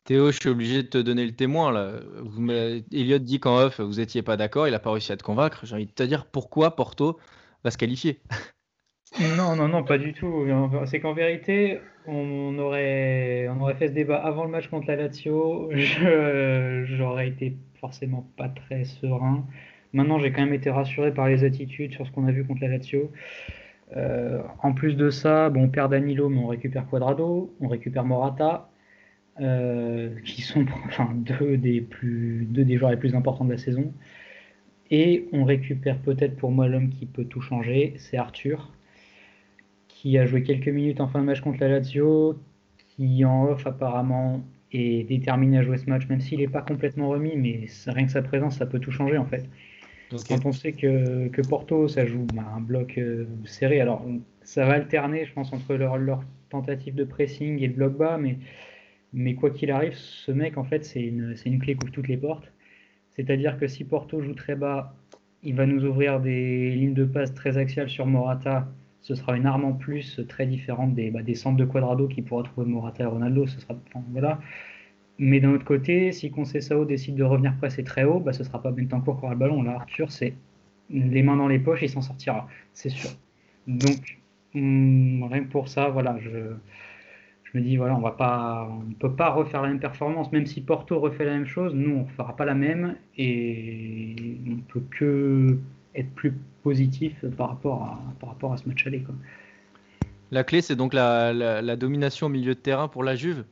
Théo, 0.03 0.31
je 0.31 0.39
suis 0.39 0.49
obligé 0.49 0.81
de 0.81 0.87
te 0.87 0.97
donner 0.97 1.25
le 1.25 1.35
témoin. 1.35 1.71
Là. 1.71 1.99
Elliot 2.91 3.19
dit 3.19 3.39
qu'en 3.39 3.59
off, 3.59 3.79
vous 3.79 3.95
n'étiez 3.95 4.23
pas 4.23 4.35
d'accord, 4.35 4.67
il 4.67 4.71
n'a 4.71 4.79
pas 4.79 4.91
réussi 4.91 5.11
à 5.11 5.17
te 5.17 5.23
convaincre. 5.23 5.59
J'ai 5.63 5.75
envie 5.75 5.85
de 5.85 5.91
te 5.91 6.03
dire 6.03 6.25
pourquoi 6.25 6.75
Porto 6.75 7.19
va 7.63 7.69
se 7.69 7.77
qualifier. 7.77 8.19
Non, 9.17 9.55
non, 9.55 9.67
non, 9.67 9.83
pas 9.83 9.97
du 9.97 10.13
tout. 10.13 10.45
C'est 10.85 10.99
qu'en 10.99 11.13
vérité, 11.13 11.79
on 12.05 12.57
aurait, 12.59 13.47
on 13.49 13.59
aurait 13.61 13.73
fait 13.75 13.87
ce 13.87 13.93
débat 13.93 14.17
avant 14.17 14.43
le 14.43 14.51
match 14.51 14.67
contre 14.67 14.87
la 14.87 14.95
Lazio. 14.95 15.69
J'aurais 15.73 17.27
été 17.27 17.57
forcément 17.79 18.27
pas 18.37 18.49
très 18.49 18.83
serein. 18.83 19.45
Maintenant, 19.93 20.19
j'ai 20.19 20.31
quand 20.31 20.41
même 20.41 20.53
été 20.53 20.69
rassuré 20.69 21.13
par 21.13 21.27
les 21.27 21.43
attitudes 21.43 21.93
sur 21.93 22.05
ce 22.05 22.11
qu'on 22.11 22.27
a 22.27 22.31
vu 22.31 22.45
contre 22.45 22.61
la 22.61 22.67
Lazio. 22.69 23.11
Euh, 23.97 24.43
en 24.61 24.73
plus 24.73 24.95
de 24.95 25.09
ça, 25.09 25.49
bon, 25.49 25.63
on 25.63 25.69
perd 25.69 25.91
Danilo, 25.91 26.29
mais 26.29 26.37
on 26.37 26.47
récupère 26.47 26.87
Quadrado, 26.87 27.55
on 27.59 27.67
récupère 27.67 28.05
Morata, 28.05 28.69
euh, 29.41 30.19
qui 30.25 30.43
sont 30.43 30.65
enfin, 30.85 31.09
deux, 31.15 31.57
des 31.57 31.81
plus, 31.81 32.45
deux 32.49 32.63
des 32.63 32.77
joueurs 32.77 32.91
les 32.91 32.97
plus 32.97 33.15
importants 33.15 33.45
de 33.45 33.51
la 33.51 33.57
saison. 33.57 33.91
Et 34.91 35.27
on 35.33 35.43
récupère 35.43 35.97
peut-être 35.99 36.35
pour 36.37 36.51
moi 36.51 36.67
l'homme 36.67 36.89
qui 36.89 37.05
peut 37.07 37.25
tout 37.25 37.41
changer, 37.41 37.93
c'est 37.97 38.17
Arthur 38.17 38.71
qui 40.01 40.17
a 40.17 40.25
joué 40.25 40.43
quelques 40.43 40.69
minutes 40.69 41.01
en 41.01 41.09
fin 41.09 41.19
de 41.19 41.25
match 41.25 41.41
contre 41.41 41.59
la 41.59 41.67
Lazio, 41.67 42.39
qui 42.77 43.25
en 43.25 43.47
off 43.49 43.67
apparemment 43.67 44.41
est 44.71 45.05
déterminé 45.09 45.57
à 45.57 45.63
jouer 45.63 45.77
ce 45.77 45.89
match, 45.89 46.07
même 46.07 46.21
s'il 46.21 46.39
n'est 46.39 46.47
pas 46.47 46.61
complètement 46.61 47.09
remis, 47.09 47.35
mais 47.35 47.65
rien 47.85 48.05
que 48.05 48.11
sa 48.11 48.21
présence, 48.21 48.57
ça 48.57 48.65
peut 48.65 48.79
tout 48.79 48.91
changer 48.91 49.17
en 49.17 49.25
fait. 49.25 49.43
Quand 50.29 50.45
on 50.45 50.53
sait 50.53 50.71
que, 50.71 51.27
que 51.27 51.41
Porto, 51.41 51.89
ça 51.89 52.05
joue 52.05 52.25
bah, 52.33 52.45
un 52.55 52.61
bloc 52.61 52.97
euh, 52.97 53.25
serré, 53.43 53.81
alors 53.81 54.05
ça 54.41 54.65
va 54.65 54.73
alterner, 54.73 55.25
je 55.25 55.33
pense, 55.33 55.51
entre 55.51 55.75
leur, 55.75 55.97
leur, 55.97 56.23
tentative 56.49 56.95
de 56.95 57.03
pressing 57.03 57.61
et 57.61 57.67
le 57.67 57.73
bloc 57.73 57.97
bas, 57.97 58.17
mais, 58.17 58.37
mais 59.13 59.35
quoi 59.35 59.51
qu'il 59.51 59.69
arrive, 59.69 59.93
ce 59.93 60.31
mec, 60.31 60.57
en 60.57 60.63
fait, 60.63 60.83
c'est 60.85 61.01
une, 61.01 61.35
une 61.45 61.59
clé 61.59 61.75
qui 61.75 61.83
ouvre 61.83 61.91
toutes 61.91 62.07
les 62.07 62.17
portes. 62.17 62.51
C'est-à-dire 63.11 63.59
que 63.59 63.67
si 63.67 63.83
Porto 63.83 64.21
joue 64.21 64.33
très 64.33 64.55
bas, 64.55 64.95
il 65.43 65.55
va 65.55 65.67
nous 65.67 65.85
ouvrir 65.85 66.21
des 66.21 66.71
lignes 66.71 66.95
de 66.95 67.03
passe 67.03 67.33
très 67.35 67.57
axiales 67.57 67.89
sur 67.89 68.07
Morata, 68.07 68.67
ce 69.01 69.15
sera 69.15 69.35
une 69.37 69.45
arme 69.45 69.65
en 69.65 69.73
plus 69.73 70.21
très 70.27 70.45
différente 70.45 70.93
des, 70.93 71.11
bah, 71.11 71.21
des 71.21 71.35
centres 71.35 71.57
de 71.57 71.65
Quadrado 71.65 72.07
qui 72.07 72.21
pourra 72.21 72.43
trouver 72.43 72.67
Morata 72.67 73.03
et 73.03 73.07
Ronaldo. 73.07 73.47
Ce 73.47 73.59
sera, 73.59 73.75
voilà. 74.11 74.39
Mais 75.17 75.39
d'un 75.39 75.51
autre 75.51 75.65
côté, 75.65 76.11
si 76.11 76.31
Conceição 76.31 76.85
décide 76.85 77.15
de 77.15 77.23
revenir 77.23 77.55
presser 77.57 77.83
très 77.83 78.03
haut, 78.05 78.19
bah, 78.19 78.33
ce 78.33 78.43
sera 78.43 78.61
pas 78.61 78.71
Bentancourt 78.71 79.19
qui 79.19 79.25
aura 79.25 79.33
le 79.33 79.39
ballon. 79.39 79.63
Là, 79.63 79.75
Arthur, 79.75 80.11
c'est 80.11 80.33
les 80.89 81.23
mains 81.23 81.37
dans 81.37 81.47
les 81.47 81.59
poches, 81.59 81.81
il 81.81 81.89
s'en 81.89 82.01
sortira, 82.01 82.47
c'est 82.73 82.89
sûr. 82.89 83.09
Donc, 83.67 84.19
hum, 84.55 85.23
rien 85.29 85.43
que 85.43 85.49
pour 85.49 85.67
ça, 85.67 85.89
voilà, 85.89 86.17
je, 86.19 86.29
je 87.43 87.57
me 87.57 87.63
dis, 87.63 87.77
voilà, 87.77 87.95
on 87.95 88.03
on 88.03 88.93
peut 88.99 89.15
pas 89.15 89.29
refaire 89.31 89.61
la 89.61 89.69
même 89.69 89.79
performance, 89.79 90.31
même 90.31 90.45
si 90.45 90.61
Porto 90.61 90.99
refait 90.99 91.25
la 91.25 91.33
même 91.33 91.45
chose, 91.45 91.73
nous, 91.75 91.95
on 91.95 92.03
ne 92.03 92.07
fera 92.09 92.35
pas 92.35 92.45
la 92.45 92.55
même, 92.55 92.95
et 93.17 94.15
on 94.49 94.57
peut 94.57 94.83
que 94.91 95.59
être 95.95 96.11
plus 96.13 96.33
positif 96.63 97.13
par 97.37 97.49
rapport 97.49 97.83
à, 97.83 97.99
par 98.19 98.29
rapport 98.29 98.53
à 98.53 98.57
ce 98.57 98.67
match 98.67 98.85
aller. 98.87 99.01
Quoi. 99.01 99.15
La 100.31 100.43
clé, 100.43 100.61
c'est 100.61 100.75
donc 100.75 100.93
la, 100.93 101.33
la, 101.33 101.75
domination 101.75 102.27
au 102.27 102.29
milieu 102.29 102.53
de 102.53 102.59
terrain 102.59 102.87
pour 102.87 103.03
la 103.03 103.15
Juve? 103.15 103.43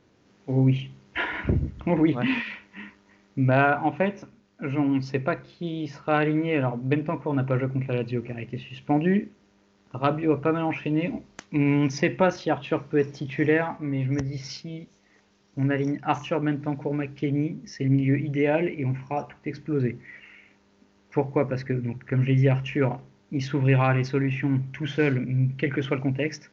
Oh 0.46 0.62
Oui. 0.62 0.90
Oh 1.86 1.96
oui. 1.98 2.14
Bah, 3.38 3.80
en 3.82 3.92
fait, 3.92 4.26
je 4.60 4.78
ne 4.78 5.00
sais 5.00 5.20
pas 5.20 5.36
qui 5.36 5.88
sera 5.88 6.18
aligné. 6.18 6.56
Alors, 6.56 6.76
Bentancourt 6.76 7.32
n'a 7.32 7.44
pas 7.44 7.56
joué 7.58 7.68
contre 7.68 7.86
la 7.88 8.02
Lazio 8.02 8.20
car 8.20 8.36
a 8.36 8.42
été 8.42 8.58
suspendu. 8.58 9.30
Rabiot 9.92 10.32
a 10.32 10.40
pas 10.40 10.52
mal 10.52 10.64
enchaîné. 10.64 11.12
On 11.52 11.84
ne 11.84 11.88
sait 11.88 12.10
pas 12.10 12.30
si 12.30 12.50
Arthur 12.50 12.82
peut 12.82 12.98
être 12.98 13.12
titulaire, 13.12 13.76
mais 13.80 14.04
je 14.04 14.10
me 14.10 14.20
dis 14.20 14.36
si 14.36 14.88
on 15.56 15.70
aligne 15.70 15.98
Arthur 16.02 16.40
Bentancourt 16.40 16.94
McKenny, 16.94 17.58
c'est 17.64 17.84
le 17.84 17.90
milieu 17.90 18.20
idéal 18.20 18.68
et 18.68 18.84
on 18.84 18.94
fera 18.94 19.24
tout 19.24 19.48
exploser. 19.48 19.98
Pourquoi? 21.10 21.48
Parce 21.48 21.64
que, 21.64 21.72
comme 22.08 22.22
je 22.22 22.28
l'ai 22.28 22.36
dit, 22.36 22.48
Arthur, 22.48 23.00
il 23.32 23.42
s'ouvrira 23.42 23.94
les 23.94 24.04
solutions 24.04 24.60
tout 24.72 24.86
seul, 24.86 25.26
quel 25.58 25.72
que 25.72 25.82
soit 25.82 25.96
le 25.96 26.02
contexte. 26.02 26.50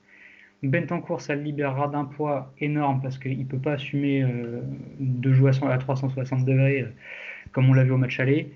Bentancourt, 0.63 1.21
ça 1.21 1.35
le 1.35 1.41
libérera 1.41 1.87
d'un 1.87 2.05
poids 2.05 2.53
énorme 2.59 3.01
parce 3.01 3.17
qu'il 3.17 3.37
ne 3.37 3.43
peut 3.43 3.59
pas 3.59 3.73
assumer 3.73 4.23
euh, 4.23 4.61
de 4.99 5.33
jouer 5.33 5.51
à 5.63 5.77
360 5.77 6.45
degrés 6.45 6.81
euh, 6.81 6.89
comme 7.51 7.69
on 7.69 7.73
l'a 7.73 7.83
vu 7.83 7.91
au 7.91 7.97
match 7.97 8.19
aller. 8.19 8.51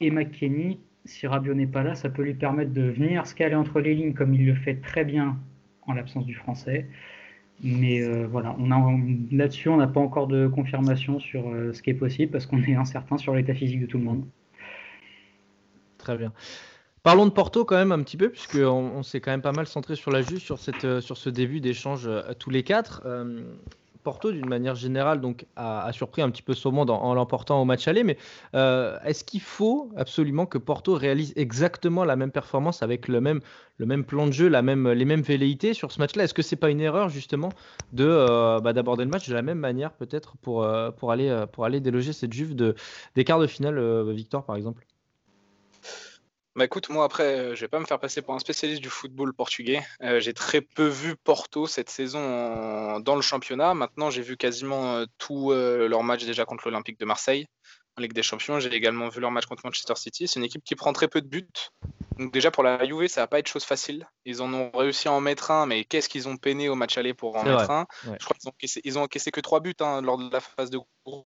Et 0.00 0.10
McKenny, 0.10 0.78
si 1.04 1.26
Rabiot 1.26 1.54
n'est 1.54 1.66
pas 1.66 1.82
là, 1.82 1.94
ça 1.94 2.10
peut 2.10 2.22
lui 2.22 2.34
permettre 2.34 2.72
de 2.72 2.82
venir 2.82 3.26
se 3.26 3.34
caler 3.34 3.54
entre 3.54 3.80
les 3.80 3.94
lignes 3.94 4.14
comme 4.14 4.34
il 4.34 4.46
le 4.46 4.54
fait 4.54 4.76
très 4.76 5.04
bien 5.04 5.38
en 5.82 5.94
l'absence 5.94 6.26
du 6.26 6.34
français. 6.34 6.86
Mais 7.64 8.02
euh, 8.02 8.26
voilà, 8.30 8.54
là-dessus, 9.32 9.70
on 9.70 9.78
n'a 9.78 9.86
pas 9.86 10.00
encore 10.00 10.26
de 10.26 10.46
confirmation 10.46 11.18
sur 11.18 11.50
ce 11.72 11.80
qui 11.80 11.90
est 11.90 11.94
possible 11.94 12.30
parce 12.30 12.44
qu'on 12.44 12.62
est 12.62 12.74
incertain 12.74 13.16
sur 13.16 13.34
l'état 13.34 13.54
physique 13.54 13.80
de 13.80 13.86
tout 13.86 13.98
le 13.98 14.04
monde. 14.04 14.24
Très 16.06 16.16
bien. 16.16 16.32
Parlons 17.02 17.26
de 17.26 17.32
Porto 17.32 17.64
quand 17.64 17.74
même 17.74 17.90
un 17.90 18.00
petit 18.00 18.16
peu, 18.16 18.28
puisqu'on 18.28 18.92
on, 18.94 19.02
s'est 19.02 19.20
quand 19.20 19.32
même 19.32 19.42
pas 19.42 19.50
mal 19.50 19.66
centré 19.66 19.96
sur 19.96 20.12
la 20.12 20.22
juge 20.22 20.38
sur, 20.38 20.60
cette, 20.60 20.84
euh, 20.84 21.00
sur 21.00 21.16
ce 21.16 21.28
début 21.30 21.58
d'échange 21.58 22.06
à 22.06 22.32
tous 22.34 22.48
les 22.48 22.62
quatre. 22.62 23.02
Euh, 23.06 23.42
Porto, 24.04 24.30
d'une 24.30 24.48
manière 24.48 24.76
générale, 24.76 25.20
donc, 25.20 25.46
a, 25.56 25.90
surpris 25.92 26.22
un 26.22 26.30
petit 26.30 26.42
peu 26.42 26.54
son 26.54 26.70
monde 26.70 26.90
en, 26.90 27.12
l'emportant 27.12 27.60
au 27.60 27.64
match 27.64 27.88
aller. 27.88 28.04
Mais 28.04 28.18
euh, 28.54 28.96
est-ce 29.04 29.24
qu'il 29.24 29.40
faut 29.40 29.90
absolument 29.96 30.46
que 30.46 30.58
Porto 30.58 30.94
réalise 30.94 31.32
exactement 31.34 32.04
la 32.04 32.14
même 32.14 32.30
performance 32.30 32.84
avec 32.84 33.08
le 33.08 33.20
même, 33.20 33.40
le 33.78 33.86
même 33.86 34.04
plan 34.04 34.28
de 34.28 34.32
jeu, 34.32 34.46
la 34.46 34.62
même, 34.62 34.88
les 34.88 35.04
mêmes 35.04 35.22
velléités 35.22 35.74
sur 35.74 35.90
ce 35.90 35.98
match-là? 35.98 36.22
Est-ce 36.22 36.34
que 36.34 36.42
c'est 36.42 36.54
pas 36.54 36.70
une 36.70 36.80
erreur 36.80 37.08
justement 37.08 37.48
de 37.92 38.60
bah, 38.60 38.72
d'aborder 38.72 39.02
le 39.02 39.10
match 39.10 39.28
de 39.28 39.34
la 39.34 39.42
même 39.42 39.58
manière 39.58 39.92
peut-être 39.92 40.36
pour, 40.36 40.64
pour, 40.98 41.10
aller, 41.10 41.44
pour 41.50 41.64
aller 41.64 41.80
déloger 41.80 42.12
cette 42.12 42.32
Juve 42.32 42.54
de, 42.54 42.76
des 43.16 43.24
quarts 43.24 43.40
de 43.40 43.48
finale, 43.48 43.80
Victor 44.12 44.44
par 44.44 44.54
exemple? 44.54 44.86
Bah 46.56 46.64
écoute, 46.64 46.88
moi 46.88 47.04
après, 47.04 47.38
euh, 47.38 47.54
je 47.54 47.60
vais 47.60 47.68
pas 47.68 47.78
me 47.78 47.84
faire 47.84 48.00
passer 48.00 48.22
pour 48.22 48.34
un 48.34 48.38
spécialiste 48.38 48.80
du 48.80 48.88
football 48.88 49.34
portugais. 49.34 49.82
Euh, 50.02 50.20
j'ai 50.20 50.32
très 50.32 50.62
peu 50.62 50.86
vu 50.86 51.14
Porto 51.14 51.66
cette 51.66 51.90
saison 51.90 52.98
dans 53.00 53.14
le 53.14 53.20
championnat. 53.20 53.74
Maintenant, 53.74 54.08
j'ai 54.08 54.22
vu 54.22 54.38
quasiment 54.38 54.96
euh, 54.96 55.04
tous 55.18 55.52
leurs 55.52 56.02
matchs 56.02 56.24
déjà 56.24 56.46
contre 56.46 56.64
l'Olympique 56.68 56.98
de 56.98 57.04
Marseille 57.04 57.46
en 57.98 58.02
Ligue 58.02 58.14
des 58.14 58.22
Champions. 58.22 58.58
J'ai 58.58 58.72
également 58.72 59.10
vu 59.10 59.20
leur 59.20 59.30
match 59.30 59.44
contre 59.44 59.66
Manchester 59.66 59.96
City. 59.96 60.26
C'est 60.26 60.40
une 60.40 60.46
équipe 60.46 60.64
qui 60.64 60.76
prend 60.76 60.94
très 60.94 61.08
peu 61.08 61.20
de 61.20 61.28
buts. 61.28 61.46
Donc 62.18 62.32
déjà 62.32 62.50
pour 62.50 62.62
la 62.62 62.82
Juve, 62.86 63.06
ça 63.08 63.20
va 63.20 63.26
pas 63.26 63.38
être 63.38 63.48
chose 63.48 63.64
facile. 63.64 64.08
Ils 64.24 64.40
en 64.40 64.52
ont 64.54 64.70
réussi 64.70 65.08
à 65.08 65.12
en 65.12 65.20
mettre 65.20 65.50
un, 65.50 65.66
mais 65.66 65.84
qu'est-ce 65.84 66.08
qu'ils 66.08 66.26
ont 66.26 66.38
peiné 66.38 66.70
au 66.70 66.74
match 66.74 66.96
aller 66.96 67.12
pour 67.12 67.36
en 67.36 67.44
mettre 67.44 67.70
un? 67.70 67.86
Je 68.04 68.24
crois 68.24 68.34
qu'ils 68.34 68.48
ont 68.48 68.52
encaissé, 68.52 68.80
ils 68.84 68.98
ont 68.98 69.02
encaissé 69.02 69.30
que 69.30 69.40
trois 69.40 69.60
buts 69.60 69.74
hein, 69.80 70.00
lors 70.00 70.16
de 70.16 70.32
la 70.32 70.40
phase 70.40 70.70
de 70.70 70.78
groupe 71.04 71.26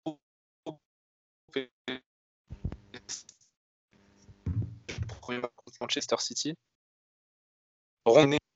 Manchester 5.81 6.15
City. 6.19 6.55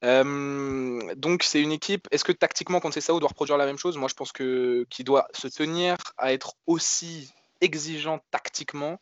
Euh, 0.04 1.16
donc 1.16 1.44
c'est 1.44 1.62
une 1.62 1.72
équipe. 1.72 2.08
Est-ce 2.12 2.24
que 2.24 2.32
tactiquement 2.32 2.82
Sao 2.92 3.20
doit 3.20 3.30
reproduire 3.30 3.58
la 3.58 3.66
même 3.66 3.78
chose? 3.78 3.98
Moi 3.98 4.10
je 4.10 4.16
pense 4.16 4.32
que 4.32 4.86
qu'il 4.90 5.06
doit 5.06 5.28
se 5.34 5.48
tenir 5.48 5.96
à 6.18 6.34
être 6.34 6.56
aussi 6.68 7.32
exigeant 7.62 8.20
tactiquement, 8.32 9.00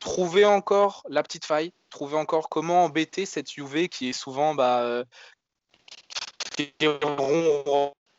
trouver 0.00 0.44
encore 0.44 1.02
la 1.08 1.22
petite 1.22 1.44
faille, 1.44 1.72
trouver 1.90 2.16
encore 2.16 2.48
comment 2.50 2.84
embêter 2.84 3.24
cette 3.24 3.56
UV 3.56 3.88
qui 3.88 4.10
est 4.10 4.12
souvent 4.12 4.54
bah, 4.54 4.82
euh, 4.82 5.04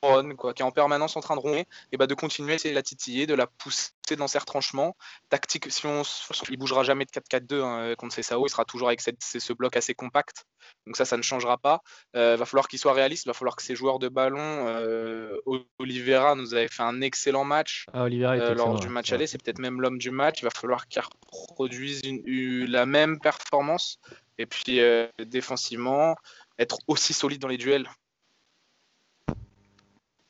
qui 0.02 0.36
quoi, 0.36 0.54
qui 0.54 0.62
est 0.62 0.66
en 0.66 0.72
permanence 0.72 1.16
en 1.18 1.22
train 1.22 1.36
de 1.36 1.42
ronner, 1.42 1.68
et 1.92 1.98
bah 1.98 2.08
de 2.08 2.14
continuer 2.14 2.54
à 2.54 2.56
essayer 2.56 2.72
de 2.72 2.76
la 2.76 2.84
titiller, 2.84 3.28
de 3.28 3.34
la 3.34 3.48
pousser 3.48 3.92
dans 4.18 4.28
ses 4.28 4.40
retranchements. 4.40 4.96
Tactique, 5.30 5.72
si 5.72 5.86
on, 5.86 6.04
il 6.50 6.58
bougera 6.58 6.84
jamais 6.84 7.06
de 7.06 7.12
4-4-2 7.12 7.62
hein, 7.62 7.96
contre 7.96 8.16
CSAO, 8.16 8.46
il 8.46 8.50
sera 8.50 8.66
toujours 8.66 8.88
avec 8.88 9.02
cette, 9.02 9.22
ce 9.22 9.54
bloc 9.54 9.76
assez 9.76 9.94
compact. 9.94 10.46
Donc 10.86 10.98
ça, 10.98 11.06
ça 11.06 11.18
ne 11.18 11.22
changera 11.22 11.58
pas. 11.58 11.82
Il 12.14 12.20
euh, 12.20 12.36
va 12.36 12.46
falloir 12.46 12.68
qu'il 12.68 12.80
soit 12.80 12.94
réaliste, 12.94 13.26
il 13.26 13.30
va 13.30 13.34
falloir 13.34 13.56
que 13.56 13.64
ses 13.64 13.76
joueurs 13.76 14.00
de 14.00 14.08
ballon, 14.08 14.40
euh, 14.40 15.38
Oliveira 15.78 16.36
nous 16.36 16.54
avait 16.54 16.68
fait 16.68 16.84
un 16.84 17.02
excellent 17.02 17.44
match 17.44 17.86
ah, 17.94 18.06
euh, 18.06 18.54
lors 18.56 18.80
du 18.80 18.90
match 18.90 19.12
aller, 19.12 19.28
c'est 19.28 19.42
peut-être 19.42 19.60
même 19.60 19.82
l'homme 19.82 19.98
du 19.98 20.12
match. 20.12 20.42
Il 20.42 20.46
va 20.46 20.52
falloir 20.52 20.88
qu'il 20.88 21.02
reproduise 21.32 22.02
la 22.26 22.86
même 22.86 23.20
performance. 23.20 24.00
Et 24.38 24.46
puis 24.46 24.80
défensivement, 25.20 26.16
être 26.58 26.78
aussi 26.88 27.14
solide 27.14 27.42
dans 27.42 27.50
les 27.50 27.58
duels. 27.58 27.88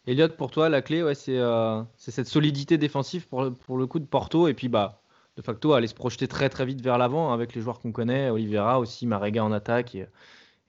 Elliot, 0.10 0.30
pour 0.30 0.50
toi, 0.50 0.70
la 0.70 0.82
clé, 0.82 1.04
ouais, 1.04 1.14
euh, 1.28 1.84
c'est 1.96 2.10
cette 2.10 2.28
solidité 2.28 2.80
défensive 2.80 3.28
pour, 3.28 3.44
le 3.44 3.86
coup 3.86 4.00
de 4.00 4.06
Porto. 4.06 4.48
Et 4.48 4.56
puis, 4.56 4.68
bah, 4.68 5.04
de 5.38 5.44
facto, 5.44 5.74
aller 5.74 5.86
se 5.86 5.94
projeter 5.94 6.28
très 6.28 6.50
très 6.50 6.66
vite 6.66 6.82
vers 6.82 6.98
l'avant 6.98 7.32
avec 7.32 7.54
les 7.54 7.62
joueurs 7.62 7.80
qu'on 7.80 7.92
connaît, 7.92 8.32
Oliveira 8.32 8.80
aussi, 8.80 9.06
Marega 9.06 9.44
en 9.44 9.52
attaque 9.52 9.94
et, 9.94 10.08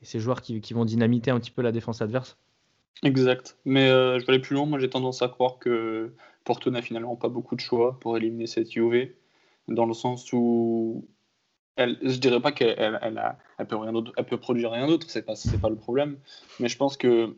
ces 0.02 0.20
joueurs 0.20 0.42
qui, 0.42 0.60
vont 0.74 0.84
dynamiter 0.84 1.30
un 1.30 1.40
petit 1.40 1.50
peu 1.50 1.62
la 1.62 1.72
défense 1.72 2.02
adverse. 2.02 2.36
Exact. 3.02 3.56
Mais 3.64 3.88
euh, 3.88 4.18
je 4.18 4.26
vais 4.26 4.34
aller 4.34 4.42
plus 4.42 4.56
loin. 4.56 4.66
Moi, 4.66 4.78
j'ai 4.78 4.90
tendance 4.90 5.22
à 5.22 5.28
croire 5.28 5.58
que 5.58 6.12
Porto 6.44 6.70
n'a 6.70 6.82
finalement 6.82 7.16
pas 7.16 7.28
beaucoup 7.28 7.56
de 7.56 7.60
choix 7.60 7.98
pour 7.98 8.18
éliminer 8.18 8.46
cette 8.46 8.76
UV, 8.76 9.16
dans 9.68 9.86
le 9.86 9.94
sens 9.94 10.30
où 10.34 11.06
elle, 11.76 11.98
je 12.02 12.18
dirais 12.18 12.40
pas 12.40 12.52
qu'elle 12.52 12.76
elle, 12.78 13.22
elle, 13.58 13.66
peut 13.66 13.76
rien 13.76 13.92
peut 14.24 14.36
produire 14.36 14.70
rien 14.72 14.86
d'autre, 14.86 15.06
c'est 15.08 15.22
pas, 15.22 15.34
pas 15.62 15.70
le 15.70 15.76
problème. 15.76 16.18
Mais 16.60 16.68
je 16.68 16.76
pense 16.76 16.98
que 16.98 17.34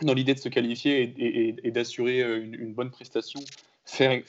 dans 0.00 0.14
l'idée 0.14 0.34
de 0.34 0.38
se 0.38 0.48
qualifier 0.48 1.14
et, 1.62 1.70
d'assurer 1.70 2.22
euh, 2.22 2.42
une, 2.42 2.72
bonne 2.72 2.90
prestation, 2.90 3.40
faire, 3.84 4.22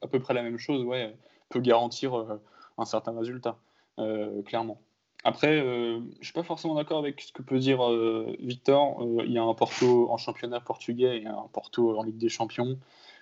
à, 0.00 0.08
peu, 0.08 0.20
près 0.20 0.34
la 0.34 0.42
même 0.42 0.58
chose, 0.58 0.82
ouais, 0.84 1.14
peut 1.50 1.60
garantir 1.60 2.18
euh, 2.18 2.40
un 2.78 2.84
certain 2.84 3.16
résultat, 3.16 3.58
euh, 3.98 4.42
clairement. 4.42 4.80
Après, 5.22 5.58
je 5.58 5.98
ne 5.98 6.22
suis 6.22 6.32
pas 6.32 6.42
forcément 6.42 6.74
d'accord 6.74 6.98
avec 6.98 7.20
ce 7.20 7.30
que 7.30 7.42
peut 7.42 7.58
dire 7.58 7.86
Victor. 8.38 9.06
il 9.22 9.30
y 9.30 9.36
a 9.36 9.42
un 9.42 9.52
Porto 9.52 10.10
en 10.10 10.16
championnat 10.16 10.60
portugais 10.60 11.20
et 11.20 11.26
un 11.26 11.46
Porto 11.52 11.98
en 11.98 12.04
Ligue 12.04 12.16
des 12.16 12.30
Champions. 12.30 12.78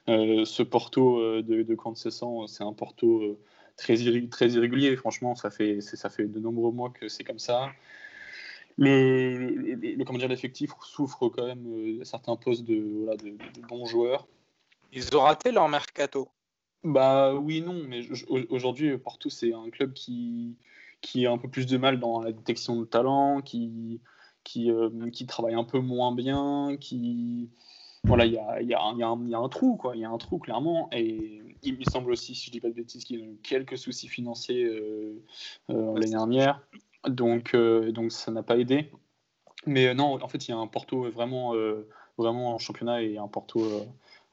ce 0.07 0.63
Porto 0.63 1.43
de, 1.43 1.63
de 1.63 1.75
Conceição, 1.75 2.47
c'est 2.47 2.63
un 2.63 2.73
Porto 2.73 3.37
très, 3.77 3.97
irrégulier. 3.97 4.95
Franchement, 4.95 5.35
ça 5.35 5.51
fait 5.51 5.81
de 5.81 6.39
nombreux 6.39 6.71
mois 6.71 6.91
que 6.91 7.09
c'est 7.09 7.25
comme 7.25 7.41
ça 7.41 7.69
le, 8.79 9.75
le, 9.75 10.05
comment 10.05 10.19
dire, 10.19 10.29
l'effectif 10.29 10.71
souffre 10.83 11.29
quand 11.29 11.47
même 11.47 11.67
euh, 11.67 12.05
certains 12.05 12.37
postes 12.37 12.64
de, 12.64 13.05
voilà, 13.05 13.17
de, 13.17 13.37
bons 13.69 13.87
joueurs. 13.87 14.29
Ils 14.93 15.14
ont 15.17 15.21
raté 15.21 15.51
leur 15.51 15.69
mercato. 15.69 16.29
Bah 16.85 17.35
oui, 17.35 17.61
non, 17.61 17.83
mais 17.88 18.03
aujourd'hui, 18.29 18.97
Porto, 18.97 19.29
c'est 19.29 19.53
un 19.53 19.69
club 19.71 19.93
qui, 19.93 20.57
qui 21.01 21.27
a 21.27 21.33
un 21.33 21.38
peu 21.38 21.49
plus 21.49 21.67
de 21.67 21.77
mal 21.77 21.99
dans 21.99 22.23
la 22.23 22.31
détection 22.31 22.77
de 22.81 22.85
talent, 22.85 23.43
qui, 23.43 24.01
qui, 24.45 24.71
euh, 24.71 25.11
qui 25.11 25.27
travaille 25.27 25.55
un 25.55 25.64
peu 25.64 25.81
moins 25.81 26.14
bien, 26.14 26.77
qui. 26.81 27.51
Voilà, 28.05 28.27
il 28.27 28.33
y 28.33 28.38
a, 28.38 28.62
y, 28.62 28.75
a 28.75 28.93
y, 28.97 29.03
a 29.03 29.17
y 29.27 29.35
a, 29.35 29.38
un 29.38 29.49
trou, 29.49 29.77
quoi. 29.77 29.97
Il 29.97 30.03
y 30.03 30.05
a 30.05 30.11
un 30.11 30.19
trou, 30.19 30.38
clairement. 30.38 30.88
Et 30.93 31.43
il 31.64 31.77
me 31.77 31.85
semble 31.85 32.12
aussi, 32.12 32.37
si 32.37 32.47
je 32.47 32.53
dis 32.53 32.61
pas 32.61 32.69
de 32.69 32.75
bêtises, 32.75 33.05
qu'il 33.05 33.19
y 33.19 33.23
a 33.23 33.27
eu 33.27 33.38
quelques 33.43 33.77
soucis 33.77 34.07
financiers 34.07 34.64
euh, 34.64 35.21
l'année 35.69 36.12
dernière. 36.12 36.62
Donc, 37.09 37.55
euh, 37.55 37.92
donc 37.92 38.12
ça 38.12 38.31
n'a 38.31 38.42
pas 38.42 38.59
aidé. 38.59 38.90
Mais 39.66 39.88
euh, 39.88 39.94
non, 39.94 40.23
en 40.23 40.29
fait, 40.29 40.47
il 40.49 40.51
y 40.51 40.55
a 40.55 40.57
un 40.57 40.66
Porto 40.66 41.11
vraiment, 41.11 41.55
euh, 41.55 41.88
vraiment 42.16 42.55
en 42.55 42.59
championnat 42.59 43.03
et 43.03 43.18
un 43.18 43.29
Porto 43.29 43.62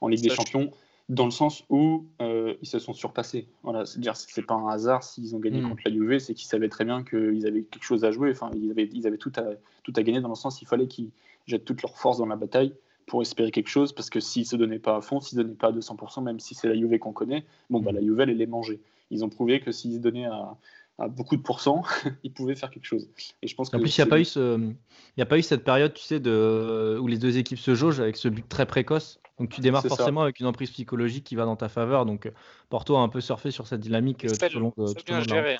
en 0.00 0.08
Ligue 0.08 0.22
des 0.22 0.30
Champions, 0.30 0.70
dans 1.08 1.24
le 1.24 1.30
sens 1.30 1.64
où 1.68 2.06
ils 2.20 2.68
se 2.68 2.78
sont 2.78 2.92
surpassés. 2.92 3.48
Voilà, 3.62 3.84
c'est-à-dire 3.84 4.16
c'est 4.16 4.42
pas 4.42 4.54
un 4.54 4.68
hasard 4.68 5.02
s'ils 5.02 5.34
ont 5.34 5.40
gagné 5.40 5.60
hmm. 5.60 5.68
contre 5.68 5.82
la 5.84 5.92
Juve, 5.92 6.18
c'est 6.18 6.34
qu'ils 6.34 6.48
savaient 6.48 6.68
très 6.68 6.84
bien 6.84 7.02
qu'ils 7.04 7.46
avaient 7.46 7.62
quelque 7.62 7.84
chose 7.84 8.04
à 8.04 8.12
jouer. 8.12 8.30
Enfin, 8.30 8.50
ils 8.54 8.70
avaient, 8.70 8.88
ils 8.92 9.06
avaient 9.06 9.18
tout, 9.18 9.32
à, 9.36 9.44
tout 9.82 9.92
à 9.96 10.02
gagner 10.02 10.20
dans 10.20 10.28
le 10.28 10.34
sens 10.34 10.60
il 10.62 10.66
fallait 10.66 10.86
qu'ils 10.86 11.10
jettent 11.46 11.64
toute 11.64 11.82
leur 11.82 11.96
force 11.96 12.18
dans 12.18 12.26
la 12.26 12.36
bataille 12.36 12.74
pour 13.06 13.22
espérer 13.22 13.52
quelque 13.52 13.68
chose, 13.68 13.92
parce 13.92 14.10
que 14.10 14.20
s'ils 14.20 14.46
se 14.46 14.56
donnaient 14.56 14.80
pas 14.80 14.96
à 14.96 15.00
fond, 15.00 15.20
s'ils 15.20 15.38
se 15.38 15.42
donnaient 15.42 15.54
pas 15.54 15.68
à 15.68 15.72
200%, 15.72 16.22
même 16.24 16.40
si 16.40 16.54
c'est 16.54 16.68
la 16.68 16.74
Juve 16.74 16.98
qu'on 16.98 17.12
connaît, 17.12 17.44
bon, 17.70 17.80
bah, 17.80 17.92
la 17.92 18.00
Juve, 18.00 18.20
elle, 18.20 18.36
les 18.36 18.46
mangeait. 18.46 18.80
Ils 19.10 19.24
ont 19.24 19.28
prouvé 19.28 19.60
que 19.60 19.70
s'ils 19.70 19.94
se 19.94 19.98
donnaient 19.98 20.26
à, 20.26 20.56
à 20.98 21.08
beaucoup 21.08 21.36
de 21.36 21.42
pourcents, 21.42 21.82
ils 22.24 22.32
pouvaient 22.32 22.54
faire 22.54 22.70
quelque 22.70 22.86
chose. 22.86 23.08
Et 23.42 23.48
je 23.48 23.54
pense 23.54 23.72
en 23.72 23.78
plus, 23.78 23.96
il 23.96 24.00
n'y 24.00 24.06
a, 24.06 24.10
pas 24.10 24.20
eu 24.20 24.24
ce... 24.24 24.72
a 25.18 25.26
pas 25.26 25.38
eu 25.38 25.42
cette 25.42 25.64
période, 25.64 25.92
tu 25.92 26.02
sais, 26.02 26.20
de... 26.20 26.98
où 27.00 27.06
les 27.06 27.18
deux 27.18 27.38
équipes 27.38 27.58
se 27.58 27.74
jaugent 27.74 28.00
avec 28.00 28.16
ce 28.16 28.28
but 28.28 28.48
très 28.48 28.66
précoce. 28.66 29.20
Donc 29.38 29.50
tu 29.50 29.60
démarres 29.60 29.84
forcément 29.84 30.22
avec 30.22 30.40
une 30.40 30.46
emprise 30.46 30.70
psychologique 30.70 31.24
qui 31.24 31.36
va 31.36 31.44
dans 31.44 31.56
ta 31.56 31.68
faveur. 31.68 32.06
Donc 32.06 32.30
Porto 32.68 32.96
a 32.96 33.00
un 33.00 33.08
peu 33.08 33.20
surfé 33.20 33.50
sur 33.50 33.66
cette 33.66 33.80
dynamique 33.80 34.24
euh, 34.24 34.28
tout 34.30 34.56
au 34.56 34.60
long, 34.60 34.72
de 34.76 35.04
bien 35.04 35.20
géré. 35.20 35.56
Hein. 35.56 35.58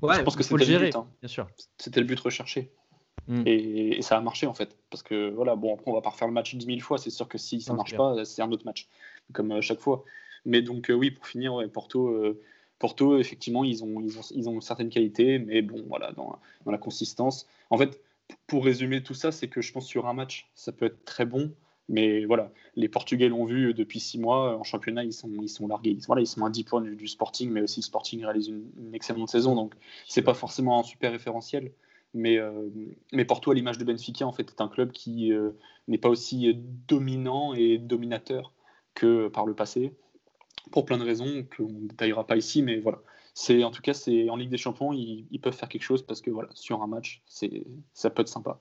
Ouais, 0.00 0.16
je 0.16 0.22
pense 0.22 0.36
que 0.36 0.44
c'était 0.44 0.64
le 0.64 0.86
but. 0.86 0.96
Hein. 0.96 1.08
Bien 1.20 1.28
sûr. 1.28 1.48
C'était 1.76 2.00
le 2.00 2.06
but 2.06 2.20
recherché. 2.20 2.70
Hmm. 3.26 3.42
Et, 3.46 4.00
ça 4.02 4.16
a 4.16 4.20
marché 4.20 4.46
en 4.46 4.54
fait. 4.54 4.76
Parce 4.90 5.02
que 5.02 5.30
voilà, 5.30 5.56
bon, 5.56 5.74
après 5.74 5.90
on 5.90 5.94
va 5.94 6.00
pas 6.00 6.10
refaire 6.10 6.28
le 6.28 6.34
match 6.34 6.54
10 6.54 6.64
000 6.64 6.78
fois. 6.80 6.98
C'est 6.98 7.10
sûr 7.10 7.26
que 7.26 7.36
si 7.36 7.60
ça 7.60 7.72
ne 7.72 7.78
marche 7.78 7.96
pas, 7.96 8.24
c'est 8.24 8.42
un 8.42 8.52
autre 8.52 8.64
match. 8.64 8.88
Comme 9.32 9.50
à 9.50 9.56
euh, 9.56 9.60
chaque 9.60 9.80
fois. 9.80 10.04
Mais 10.44 10.62
donc, 10.62 10.88
euh, 10.88 10.94
oui, 10.94 11.10
pour 11.10 11.26
finir, 11.26 11.60
Porto. 11.72 12.14
Porto, 12.78 13.18
effectivement, 13.18 13.64
ils 13.64 13.82
ont, 13.82 14.00
ils 14.00 14.18
ont, 14.18 14.22
ils 14.34 14.48
ont 14.48 14.60
certaines 14.60 14.90
qualités, 14.90 15.38
mais 15.38 15.62
bon, 15.62 15.84
voilà, 15.88 16.12
dans, 16.12 16.38
dans, 16.64 16.70
la 16.70 16.78
consistance. 16.78 17.46
En 17.70 17.78
fait, 17.78 18.00
pour 18.46 18.64
résumer 18.64 19.02
tout 19.02 19.14
ça, 19.14 19.32
c'est 19.32 19.48
que 19.48 19.60
je 19.60 19.72
pense 19.72 19.86
sur 19.86 20.06
un 20.06 20.12
match, 20.12 20.48
ça 20.54 20.72
peut 20.72 20.86
être 20.86 21.04
très 21.04 21.26
bon, 21.26 21.52
mais 21.88 22.26
voilà, 22.26 22.52
les 22.76 22.88
Portugais 22.88 23.28
l'ont 23.28 23.46
vu 23.46 23.72
depuis 23.72 23.98
six 23.98 24.18
mois 24.18 24.56
en 24.56 24.62
championnat, 24.62 25.04
ils 25.04 25.12
sont, 25.12 25.30
ils 25.40 25.48
sont 25.48 25.66
largués. 25.66 25.90
Ils, 25.90 26.04
voilà, 26.06 26.20
ils 26.20 26.26
sont 26.26 26.44
à 26.44 26.50
10 26.50 26.64
points 26.64 26.82
du, 26.82 27.08
Sporting, 27.08 27.50
mais 27.50 27.62
aussi 27.62 27.80
le 27.80 27.84
Sporting 27.84 28.22
réalise 28.24 28.48
une, 28.48 28.94
excellente 28.94 29.30
saison, 29.30 29.54
donc 29.54 29.74
c'est 30.06 30.22
pas 30.22 30.34
forcément 30.34 30.78
un 30.80 30.82
super 30.82 31.12
référentiel. 31.12 31.72
Mais, 32.14 32.38
euh, 32.38 32.68
mais 33.12 33.24
Porto, 33.24 33.50
à 33.50 33.54
l'image 33.54 33.78
de 33.78 33.84
Benfica, 33.84 34.26
en 34.26 34.32
fait, 34.32 34.50
est 34.50 34.60
un 34.60 34.68
club 34.68 34.92
qui 34.92 35.32
euh, 35.32 35.50
n'est 35.88 35.98
pas 35.98 36.08
aussi 36.08 36.54
dominant 36.88 37.52
et 37.54 37.78
dominateur 37.78 38.52
que 38.94 39.28
par 39.28 39.46
le 39.46 39.54
passé, 39.54 39.92
pour 40.70 40.84
plein 40.84 40.98
de 40.98 41.04
raisons 41.04 41.46
qu'on 41.56 41.68
ne 41.68 41.88
détaillera 41.88 42.26
pas 42.26 42.36
ici, 42.36 42.62
mais 42.62 42.78
voilà. 42.80 42.98
C'est 43.34 43.62
en 43.62 43.70
tout 43.70 43.82
cas, 43.82 43.94
c'est 43.94 44.28
en 44.30 44.36
Ligue 44.36 44.50
des 44.50 44.56
Champions, 44.58 44.92
ils, 44.92 45.26
ils, 45.30 45.40
peuvent 45.40 45.54
faire 45.54 45.68
quelque 45.68 45.82
chose 45.82 46.02
parce 46.02 46.20
que 46.20 46.30
voilà, 46.30 46.48
sur 46.54 46.82
un 46.82 46.86
match, 46.88 47.22
c'est 47.26 47.64
ça 47.92 48.10
peut 48.10 48.22
être 48.22 48.28
sympa. 48.28 48.60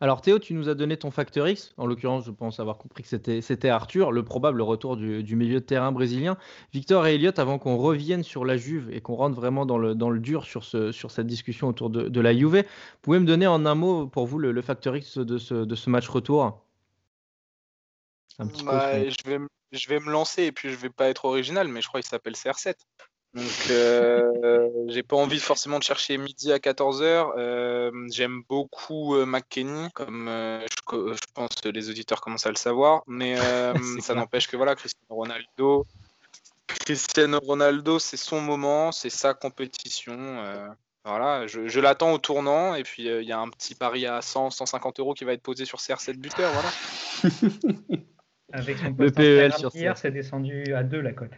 Alors 0.00 0.20
Théo, 0.20 0.38
tu 0.38 0.54
nous 0.54 0.68
as 0.68 0.74
donné 0.74 0.96
ton 0.96 1.10
facteur 1.10 1.48
X. 1.48 1.72
En 1.76 1.86
l'occurrence, 1.86 2.24
je 2.24 2.30
pense 2.30 2.60
avoir 2.60 2.78
compris 2.78 3.02
que 3.02 3.40
c'était 3.40 3.68
Arthur, 3.68 4.12
le 4.12 4.22
probable 4.24 4.62
retour 4.62 4.96
du, 4.96 5.36
milieu 5.36 5.58
de 5.58 5.64
terrain 5.64 5.90
brésilien. 5.90 6.36
Victor 6.72 7.06
et 7.06 7.16
Elliott, 7.16 7.38
avant 7.40 7.58
qu'on 7.58 7.76
revienne 7.76 8.22
sur 8.22 8.44
la 8.44 8.56
Juve 8.56 8.90
et 8.92 9.00
qu'on 9.00 9.16
rentre 9.16 9.34
vraiment 9.34 9.66
dans 9.66 9.78
le, 9.78 9.96
dans 9.96 10.10
le 10.10 10.20
dur 10.20 10.44
sur, 10.44 10.62
ce, 10.62 10.92
sur 10.92 11.10
cette 11.10 11.26
discussion 11.26 11.66
autour 11.66 11.90
de, 11.90 12.20
la 12.20 12.32
Juve, 12.32 12.64
pouvez 13.02 13.18
me 13.18 13.26
donner 13.26 13.48
en 13.48 13.66
un 13.66 13.74
mot 13.74 14.06
pour 14.06 14.26
vous 14.26 14.38
le, 14.38 14.62
facteur 14.62 14.96
X 14.96 15.18
de 15.18 15.36
ce, 15.36 15.54
de 15.54 15.74
ce 15.74 15.90
match 15.90 16.08
retour? 16.08 16.64
Un 18.38 18.46
petit 18.46 18.64
bah, 18.64 19.08
je, 19.08 19.16
vais, 19.28 19.38
je 19.72 19.88
vais 19.88 20.00
me 20.00 20.10
lancer 20.10 20.44
et 20.44 20.52
puis 20.52 20.70
je 20.70 20.76
vais 20.76 20.90
pas 20.90 21.08
être 21.08 21.24
original, 21.24 21.68
mais 21.68 21.82
je 21.82 21.88
crois 21.88 22.00
qu'il 22.00 22.08
s'appelle 22.08 22.34
CR7. 22.34 22.74
Donc, 23.34 23.44
euh, 23.70 24.68
j'ai 24.88 25.02
pas 25.02 25.16
envie 25.16 25.38
forcément 25.38 25.78
de 25.78 25.84
chercher 25.84 26.16
midi 26.18 26.52
à 26.52 26.58
14h. 26.58 27.32
Euh, 27.36 27.90
j'aime 28.10 28.42
beaucoup 28.48 29.14
euh, 29.14 29.26
McKenny, 29.26 29.90
comme 29.92 30.28
je, 30.28 31.18
pense 31.34 31.54
que 31.56 31.68
les 31.68 31.90
auditeurs 31.90 32.20
commencent 32.20 32.46
à 32.46 32.50
le 32.50 32.56
savoir. 32.56 33.02
Mais 33.06 33.36
ça 34.00 34.14
n'empêche 34.14 34.48
que 34.48 34.56
voilà, 34.56 34.74
Cristiano 34.74 35.14
Ronaldo, 35.14 35.86
Cristiano 36.66 37.38
Ronaldo, 37.40 37.98
c'est 37.98 38.16
son 38.16 38.40
moment, 38.40 38.92
c'est 38.92 39.10
sa 39.10 39.34
compétition. 39.34 40.42
voilà, 41.04 41.46
je, 41.46 41.68
je 41.68 41.80
l'attends 41.80 42.12
au 42.12 42.18
tournant. 42.18 42.74
Et 42.74 42.82
puis, 42.82 43.04
il 43.04 43.24
y 43.24 43.32
a 43.32 43.38
un 43.38 43.48
petit 43.50 43.74
pari 43.74 44.06
à 44.06 44.22
100, 44.22 44.50
150 44.50 45.00
euros 45.00 45.14
qui 45.14 45.24
va 45.24 45.32
être 45.32 45.42
posé 45.42 45.64
sur 45.64 45.78
CR7 45.78 46.14
buteur. 46.14 46.52
Voilà. 46.52 46.70
Avec 48.52 48.78
son 48.78 48.94
le 48.98 49.10
PEL 49.10 49.52
sur 49.54 49.74
hier, 49.74 49.96
c'est 49.98 50.10
descendu 50.10 50.72
à 50.74 50.82
2 50.82 51.00
la 51.00 51.12
cote. 51.12 51.32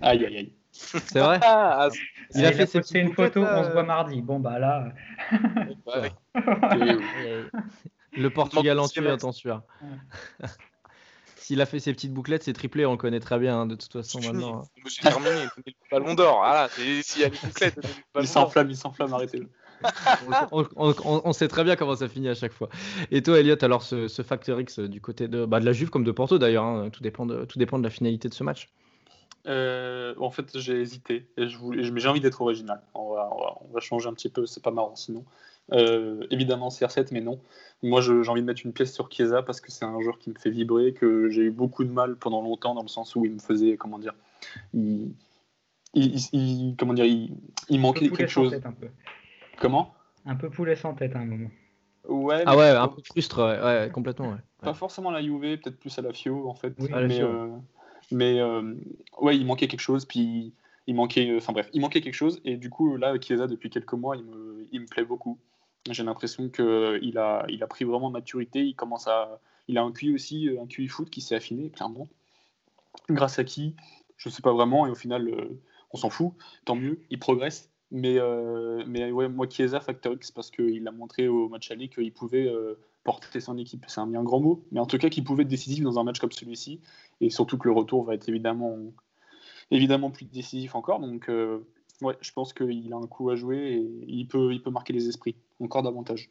Aïe, 0.00 0.24
aïe, 0.24 0.36
aïe. 0.36 0.52
C'est 0.72 1.20
vrai 1.20 1.40
ah, 1.42 1.88
Il 2.34 2.44
a 2.44 2.52
fait 2.52 2.66
C'est 2.66 3.00
une 3.00 3.12
photo, 3.12 3.42
on 3.42 3.64
se 3.64 3.70
voit 3.70 3.82
mardi. 3.82 4.20
Bon, 4.22 4.38
bah 4.38 4.58
là. 4.58 4.92
le 8.16 8.28
Portugal 8.28 8.78
en 8.78 8.86
tue, 8.86 9.06
attention. 9.08 9.62
S'il 11.36 11.60
a 11.62 11.66
fait 11.66 11.80
ses 11.80 11.94
petites 11.94 12.12
bouclettes, 12.12 12.42
c'est 12.42 12.52
triplé, 12.52 12.84
on 12.84 12.92
le 12.92 12.98
connaît 12.98 13.20
très 13.20 13.38
bien 13.38 13.60
hein, 13.60 13.66
de 13.66 13.74
toute 13.74 13.92
façon 13.92 14.20
maintenant. 14.24 14.64
J'ai 14.86 15.00
terminé, 15.00 15.46
le 15.56 15.72
ballon 15.90 16.14
d'or. 16.14 16.40
Voilà, 16.40 16.68
s'il 16.68 17.22
y 17.22 17.24
a 17.24 17.28
les 17.28 17.38
bouclettes, 17.42 17.80
il 18.20 18.28
s'enflamme, 18.28 18.70
il 18.70 18.76
s'enflamme, 18.76 19.14
arrêtez-le. 19.14 19.48
On, 20.52 21.32
sait 21.32 21.48
très 21.48 21.64
bien 21.64 21.76
comment 21.76 21.96
ça 21.96 22.08
finit 22.08 22.28
à 22.28 22.34
chaque 22.34 22.52
fois. 22.52 22.68
Et 23.10 23.22
toi, 23.22 23.38
Elliot, 23.38 23.56
alors 23.62 23.82
ce, 23.82 24.08
ce 24.08 24.22
Factor 24.22 24.60
X 24.60 24.80
du 24.80 25.00
côté 25.00 25.28
de, 25.28 25.44
bah, 25.44 25.60
de 25.60 25.64
la 25.64 25.72
Juve 25.72 25.90
comme 25.90 26.04
de 26.04 26.12
Porto 26.12 26.38
d'ailleurs, 26.38 26.64
hein, 26.64 26.90
tout, 26.90 27.02
dépend 27.02 27.26
de, 27.26 27.44
tout 27.44 27.58
dépend 27.58 27.78
de 27.78 27.84
la 27.84 27.90
finalité 27.90 28.28
de 28.28 28.34
ce 28.34 28.44
match. 28.44 28.68
Euh, 29.46 30.14
en 30.18 30.30
fait, 30.30 30.58
j'ai 30.58 30.80
hésité, 30.80 31.26
et 31.36 31.48
je 31.48 31.56
voulais, 31.56 31.90
mais 31.90 32.00
j'ai 32.00 32.08
envie 32.08 32.20
d'être 32.20 32.40
original. 32.40 32.82
On 32.94 33.14
va, 33.14 33.30
on, 33.62 33.72
va, 33.72 33.80
changer 33.80 34.08
un 34.08 34.12
petit 34.12 34.28
peu, 34.28 34.46
c'est 34.46 34.62
pas 34.62 34.70
marrant 34.70 34.96
sinon. 34.96 35.24
Euh, 35.72 36.26
évidemment 36.30 36.68
CR7, 36.68 37.08
mais 37.12 37.20
non. 37.20 37.40
Moi, 37.82 38.00
j'ai 38.00 38.12
envie 38.28 38.40
de 38.40 38.46
mettre 38.46 38.62
une 38.64 38.72
pièce 38.72 38.92
sur 38.92 39.10
Chiesa 39.10 39.42
parce 39.42 39.60
que 39.60 39.70
c'est 39.70 39.84
un 39.84 40.00
joueur 40.00 40.18
qui 40.18 40.30
me 40.30 40.34
fait 40.34 40.50
vibrer, 40.50 40.92
que 40.92 41.30
j'ai 41.30 41.42
eu 41.42 41.50
beaucoup 41.50 41.84
de 41.84 41.90
mal 41.90 42.16
pendant 42.16 42.42
longtemps, 42.42 42.74
dans 42.74 42.82
le 42.82 42.88
sens 42.88 43.14
où 43.16 43.24
il 43.24 43.32
me 43.32 43.38
faisait, 43.38 43.76
comment 43.76 43.98
dire, 43.98 44.14
il, 44.74 45.14
il, 45.94 46.74
comment 46.78 46.94
dire, 46.94 47.06
il, 47.06 47.80
manquait 47.80 48.08
quelque 48.08 48.26
chose. 48.26 48.54
Un 48.54 48.72
peu. 48.72 48.88
Comment 49.60 49.94
Un 50.24 50.36
peu 50.36 50.50
poulet 50.50 50.76
sans 50.76 50.94
tête 50.94 51.16
à 51.16 51.20
un 51.20 51.24
moment. 51.24 51.50
Ouais, 52.08 52.42
ah 52.46 52.56
ouais, 52.56 52.70
un 52.70 52.88
peu 52.88 53.02
frustre, 53.04 53.38
ouais, 53.44 53.90
complètement. 53.90 54.36
Pas 54.62 54.74
forcément 54.74 55.10
la 55.10 55.22
Juve, 55.22 55.40
peut-être 55.40 55.78
plus 55.78 55.96
à 55.98 56.02
la 56.02 56.12
Fio 56.12 56.48
en 56.48 56.54
fait. 56.54 56.74
mais, 56.78 57.20
euh, 57.20 57.48
mais 58.10 58.40
euh, 58.40 58.74
ouais, 59.20 59.36
il 59.36 59.46
manquait 59.46 59.68
quelque 59.68 59.80
chose, 59.80 60.04
puis 60.04 60.54
il 60.86 60.94
manquait, 60.94 61.36
enfin 61.36 61.52
bref, 61.52 61.68
il 61.74 61.80
manquait 61.80 62.00
quelque 62.00 62.14
chose, 62.14 62.40
et 62.44 62.56
du 62.56 62.70
coup 62.70 62.96
là, 62.96 63.14
Chiesa 63.20 63.46
depuis 63.46 63.68
quelques 63.68 63.92
mois, 63.92 64.16
il 64.16 64.24
me, 64.24 64.66
il 64.72 64.80
me 64.80 64.86
plaît 64.86 65.04
beaucoup. 65.04 65.38
J'ai 65.90 66.02
l'impression 66.02 66.48
qu'il 66.48 67.18
a, 67.18 67.44
il 67.48 67.62
a 67.62 67.66
pris 67.66 67.84
vraiment 67.84 68.10
maturité, 68.10 68.62
il 68.64 68.74
commence 68.74 69.06
à, 69.06 69.40
il 69.68 69.78
a 69.78 69.82
un 69.82 69.92
QI 69.92 70.14
aussi, 70.14 70.48
un 70.60 70.66
QI 70.66 70.88
foot 70.88 71.10
qui 71.10 71.20
s'est 71.20 71.34
affiné 71.34 71.70
clairement. 71.70 72.08
Grâce 73.10 73.38
à 73.38 73.44
qui, 73.44 73.76
je 74.16 74.28
sais 74.28 74.42
pas 74.42 74.52
vraiment, 74.52 74.86
et 74.86 74.90
au 74.90 74.94
final, 74.94 75.28
euh, 75.28 75.60
on 75.92 75.96
s'en 75.96 76.10
fout, 76.10 76.32
tant 76.64 76.74
mieux, 76.74 77.00
il 77.10 77.18
progresse. 77.18 77.70
Mais, 77.90 78.18
euh, 78.18 78.84
mais 78.86 79.10
ouais, 79.10 79.28
moi, 79.28 79.46
Chiesa, 79.48 79.80
Factor 79.80 80.12
X, 80.14 80.30
parce 80.30 80.50
qu'il 80.50 80.86
a 80.86 80.92
montré 80.92 81.26
au 81.28 81.48
match 81.48 81.70
aller 81.70 81.88
qu'il 81.88 82.12
pouvait 82.12 82.52
porter 83.08 83.40
son 83.40 83.56
équipe. 83.56 83.86
C'est 83.88 84.00
un 84.00 84.06
bien 84.06 84.22
grand 84.22 84.40
mot, 84.40 84.64
mais 84.70 84.80
en 84.80 84.86
tout 84.86 84.98
cas 84.98 85.08
qu'il 85.08 85.24
pouvait 85.24 85.42
être 85.42 85.48
décisif 85.48 85.82
dans 85.82 85.98
un 85.98 86.04
match 86.04 86.18
comme 86.18 86.30
celui-ci, 86.30 86.82
et 87.22 87.30
surtout 87.30 87.56
que 87.56 87.66
le 87.66 87.72
retour 87.72 88.04
va 88.04 88.12
être 88.12 88.28
évidemment, 88.28 88.76
évidemment 89.70 90.10
plus 90.10 90.26
décisif 90.26 90.74
encore. 90.74 91.00
Donc 91.00 91.30
euh, 91.30 91.66
ouais, 92.02 92.16
je 92.20 92.32
pense 92.32 92.52
qu'il 92.52 92.92
a 92.92 92.96
un 92.96 93.06
coup 93.06 93.30
à 93.30 93.36
jouer 93.36 93.56
et 93.58 94.04
il 94.06 94.28
peut, 94.28 94.52
il 94.52 94.62
peut 94.62 94.70
marquer 94.70 94.92
les 94.92 95.08
esprits 95.08 95.36
encore 95.58 95.82
davantage. 95.82 96.30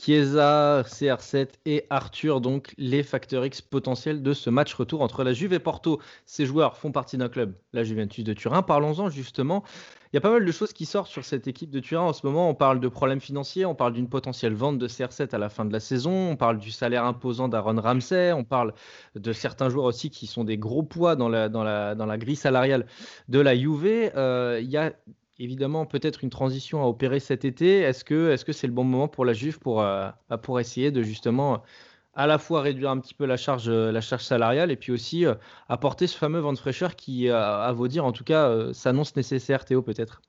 Chiesa, 0.00 0.82
CR7 0.82 1.48
et 1.66 1.84
Arthur, 1.90 2.40
donc 2.40 2.72
les 2.78 3.02
facteurs 3.02 3.44
X 3.44 3.60
potentiels 3.60 4.22
de 4.22 4.32
ce 4.32 4.48
match 4.48 4.72
retour 4.72 5.02
entre 5.02 5.24
la 5.24 5.34
Juve 5.34 5.52
et 5.52 5.58
Porto. 5.58 6.00
Ces 6.24 6.46
joueurs 6.46 6.78
font 6.78 6.90
partie 6.90 7.18
d'un 7.18 7.28
club, 7.28 7.54
la 7.74 7.84
Juventus 7.84 8.24
de 8.24 8.32
Turin. 8.32 8.62
Parlons-en 8.62 9.10
justement. 9.10 9.62
Il 10.12 10.16
y 10.16 10.18
a 10.18 10.20
pas 10.22 10.30
mal 10.30 10.44
de 10.44 10.52
choses 10.52 10.72
qui 10.72 10.86
sortent 10.86 11.10
sur 11.10 11.24
cette 11.24 11.46
équipe 11.46 11.70
de 11.70 11.80
Turin 11.80 12.04
en 12.04 12.12
ce 12.14 12.26
moment. 12.26 12.48
On 12.48 12.54
parle 12.54 12.80
de 12.80 12.88
problèmes 12.88 13.20
financiers, 13.20 13.66
on 13.66 13.74
parle 13.74 13.92
d'une 13.92 14.08
potentielle 14.08 14.54
vente 14.54 14.78
de 14.78 14.88
CR7 14.88 15.34
à 15.34 15.38
la 15.38 15.50
fin 15.50 15.66
de 15.66 15.72
la 15.72 15.80
saison, 15.80 16.30
on 16.30 16.36
parle 16.36 16.58
du 16.58 16.70
salaire 16.70 17.04
imposant 17.04 17.48
d'Aaron 17.48 17.80
Ramsey, 17.80 18.32
on 18.32 18.42
parle 18.42 18.72
de 19.14 19.32
certains 19.32 19.68
joueurs 19.68 19.84
aussi 19.84 20.08
qui 20.08 20.26
sont 20.26 20.44
des 20.44 20.56
gros 20.56 20.82
poids 20.82 21.14
dans 21.14 21.28
la, 21.28 22.18
grille 22.18 22.36
salariale 22.36 22.86
de 23.28 23.38
la 23.38 23.54
Juve. 23.54 24.10
Euh, 24.16 24.58
il 24.62 24.70
y 24.70 24.78
a 24.78 24.92
évidemment 25.40 25.86
peut-être 25.86 26.22
une 26.22 26.30
transition 26.30 26.82
à 26.82 26.86
opérer 26.86 27.18
cet 27.18 27.44
été. 27.44 27.78
Est-ce 27.80 28.04
que 28.04 28.52
c'est 28.52 28.66
le 28.66 28.72
bon 28.72 28.84
moment 28.84 29.08
pour 29.08 29.24
la 29.24 29.32
Juve 29.32 29.58
pour 29.58 29.82
euh, 29.82 30.08
bah, 30.28 30.38
pour 30.38 30.60
essayer 30.60 30.90
de 30.92 31.02
justement 31.02 31.62
à 32.14 32.26
la 32.26 32.38
fois 32.38 32.60
réduire 32.60 32.90
un 32.90 32.98
petit 32.98 33.14
peu 33.14 33.24
la 33.24 33.36
charge 33.36 33.68
euh, 33.68 33.90
la 33.90 34.00
charge 34.00 34.22
salariale 34.22 34.70
et 34.70 34.76
puis 34.76 34.92
aussi 34.92 35.26
euh, 35.26 35.34
apporter 35.68 36.06
ce 36.06 36.16
fameux 36.16 36.40
vent 36.40 36.52
de 36.52 36.58
fraîcheur 36.58 36.94
qui 36.94 37.30
à 37.30 37.72
vos 37.72 37.88
dire 37.88 38.04
en 38.04 38.12
tout 38.12 38.24
cas 38.24 38.72
s'annonce 38.72 39.16
nécessaire 39.16 39.64
Théo 39.64 39.82
peut-être? 39.82 40.20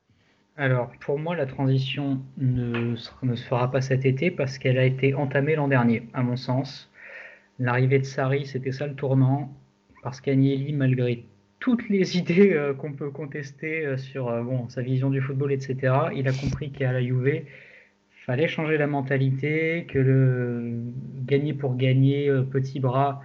Alors 0.58 0.92
pour 1.02 1.20
moi 1.20 1.36
la 1.36 1.46
transition 1.46 2.22
ne, 2.38 2.96
ne 3.24 3.36
se 3.36 3.44
fera 3.44 3.70
pas 3.70 3.82
cet 3.82 4.06
été 4.06 4.32
parce 4.32 4.58
qu'elle 4.58 4.78
a 4.78 4.86
été 4.86 5.14
entamée 5.14 5.56
l'an 5.56 5.68
dernier 5.68 6.08
à 6.14 6.24
mon 6.24 6.38
sens. 6.38 6.90
L'arrivée 7.60 8.00
de 8.00 8.06
Sarri 8.06 8.46
c'était 8.46 8.72
ça 8.72 8.88
le 8.88 8.96
tournant 8.96 9.54
parce 10.04 10.22
qu'Agnelli 10.22 10.72
malgré 10.74 11.26
toutes 11.62 11.88
les 11.88 12.18
idées 12.18 12.52
euh, 12.52 12.74
qu'on 12.74 12.92
peut 12.92 13.10
contester 13.10 13.86
euh, 13.86 13.96
sur 13.96 14.28
euh, 14.28 14.44
bon, 14.44 14.68
sa 14.68 14.82
vision 14.82 15.10
du 15.10 15.22
football, 15.22 15.54
etc. 15.54 15.94
Il 16.14 16.28
a 16.28 16.34
compris 16.34 16.72
qu'à 16.72 16.92
la 16.92 17.02
Juve, 17.02 17.44
fallait 18.26 18.50
changer 18.50 18.78
la 18.78 18.88
mentalité, 18.88 19.86
que 19.88 19.98
le 19.98 20.74
gagner 21.26 21.54
pour 21.54 21.76
gagner, 21.76 22.30
petit 22.52 22.80
bras, 22.80 23.22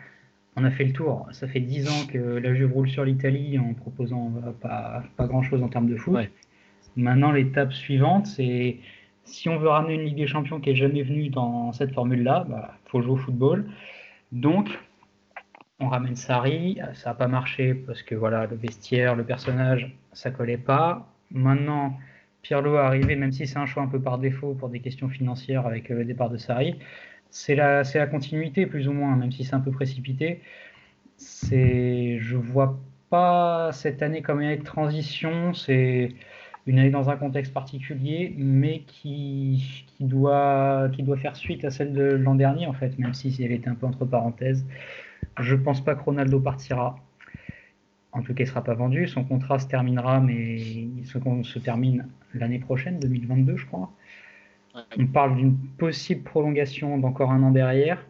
on 0.57 0.65
a 0.65 0.71
fait 0.71 0.85
le 0.85 0.93
tour. 0.93 1.27
Ça 1.33 1.47
fait 1.47 1.61
dix 1.61 1.87
ans 1.89 2.07
que 2.11 2.19
la 2.19 2.55
Juve 2.55 2.73
roule 2.73 2.89
sur 2.89 3.05
l'Italie 3.05 3.59
en 3.59 3.75
proposant 3.75 4.33
pas, 4.63 5.05
pas 5.19 5.27
grand-chose 5.27 5.63
en 5.63 5.69
termes 5.69 5.89
de 5.89 5.97
foot. 5.97 6.17
Maintenant, 6.97 7.31
l'étape 7.31 7.75
suivante, 7.75 8.27
c'est 8.27 8.79
si 9.25 9.51
on 9.51 9.59
veut 9.59 9.69
ramener 9.69 9.95
une 9.95 10.05
Ligue 10.07 10.17
des 10.17 10.27
Champions 10.27 10.61
qui 10.61 10.71
est 10.71 10.77
jamais 10.77 11.03
venue 11.03 11.29
dans 11.29 11.73
cette 11.73 11.93
formule-là, 11.93 12.45
il 12.47 12.53
bah, 12.53 12.75
faut 12.87 13.03
jouer 13.03 13.13
au 13.13 13.17
football. 13.17 13.67
Donc, 14.33 14.71
on 15.81 15.89
ramène 15.89 16.17
Sari, 16.17 16.79
ça 16.95 17.11
n'a 17.11 17.15
pas 17.15 17.29
marché 17.29 17.75
parce 17.75 18.03
que 18.03 18.15
voilà, 18.15 18.47
le 18.47 18.57
vestiaire, 18.57 19.15
le 19.15 19.25
personnage, 19.25 19.97
ça 20.13 20.31
collait 20.31 20.57
pas. 20.57 21.13
Maintenant, 21.31 21.99
Pirlo 22.43 22.77
est 22.77 22.79
arrivé, 22.79 23.17
même 23.17 23.33
si 23.33 23.47
c'est 23.47 23.59
un 23.59 23.67
choix 23.67 23.83
un 23.83 23.89
peu 23.89 24.01
par 24.01 24.19
défaut 24.19 24.55
pour 24.55 24.69
des 24.69 24.81
questions 24.81 25.09
financières 25.09 25.67
avec 25.67 25.89
le 25.89 26.05
départ 26.05 26.31
de 26.31 26.39
Sari. 26.39 26.79
C'est 27.31 27.55
la, 27.55 27.85
c'est 27.85 27.99
la 27.99 28.07
continuité 28.07 28.67
plus 28.67 28.89
ou 28.89 28.93
moins, 28.93 29.17
même 29.17 29.33
si 29.33 29.45
c'est 29.45 29.55
un 29.55 29.61
peu 29.61 29.71
précipité. 29.71 30.41
C'est, 31.17 32.19
je 32.21 32.37
vois 32.37 32.79
pas 33.11 33.71
cette 33.73 34.03
année 34.03 34.23
comme 34.23 34.41
une 34.41 34.49
année 34.49 34.57
de 34.59 34.65
transition. 34.65 35.53
C'est 35.53 36.15
une 36.67 36.79
année 36.79 36.91
dans 36.91 37.11
un 37.11 37.17
contexte 37.17 37.53
particulier, 37.53 38.35
mais 38.39 38.81
qui, 38.87 39.85
qui, 39.87 40.05
doit, 40.05 40.89
qui 40.93 41.03
doit 41.03 41.17
faire 41.17 41.37
suite 41.37 41.65
à 41.65 41.71
celle 41.71 41.93
de 41.93 42.03
l'an 42.03 42.35
dernier 42.35 42.67
en 42.67 42.73
fait, 42.73 42.99
même 42.99 43.15
si 43.15 43.35
elle 43.43 43.53
était 43.53 43.69
un 43.69 43.75
peu 43.75 43.87
entre 43.87 44.05
parenthèses. 44.05 44.65
Je 45.39 45.55
pense 45.55 45.83
pas 45.85 45.95
que 45.95 46.03
Ronaldo 46.03 46.41
partira. 46.41 46.97
En 48.13 48.23
tout 48.23 48.33
cas, 48.33 48.45
il 48.45 48.47
ne 48.47 48.51
sera 48.51 48.65
pas 48.65 48.75
vendu. 48.75 49.07
Son 49.09 49.25
contrat 49.25 49.59
se 49.59 49.67
terminera, 49.67 50.21
mais 50.21 50.57
il 50.59 51.05
se, 51.07 51.19
se 51.43 51.59
termine 51.59 52.09
l'année 52.35 52.59
prochaine, 52.59 52.99
2022, 52.99 53.57
je 53.57 53.67
crois. 53.67 53.91
On 54.99 55.07
parle 55.07 55.37
d'une 55.37 55.57
possible 55.57 56.23
prolongation 56.23 56.99
d'encore 56.99 57.31
un 57.31 57.43
an 57.43 57.51
derrière. 57.51 58.07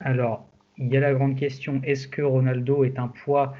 Alors, 0.00 0.46
il 0.78 0.92
y 0.92 0.96
a 0.96 1.00
la 1.00 1.14
grande 1.14 1.36
question 1.36 1.80
est-ce 1.84 2.08
que 2.08 2.22
Ronaldo 2.22 2.84
est 2.84 2.98
un 2.98 3.08
poids 3.08 3.54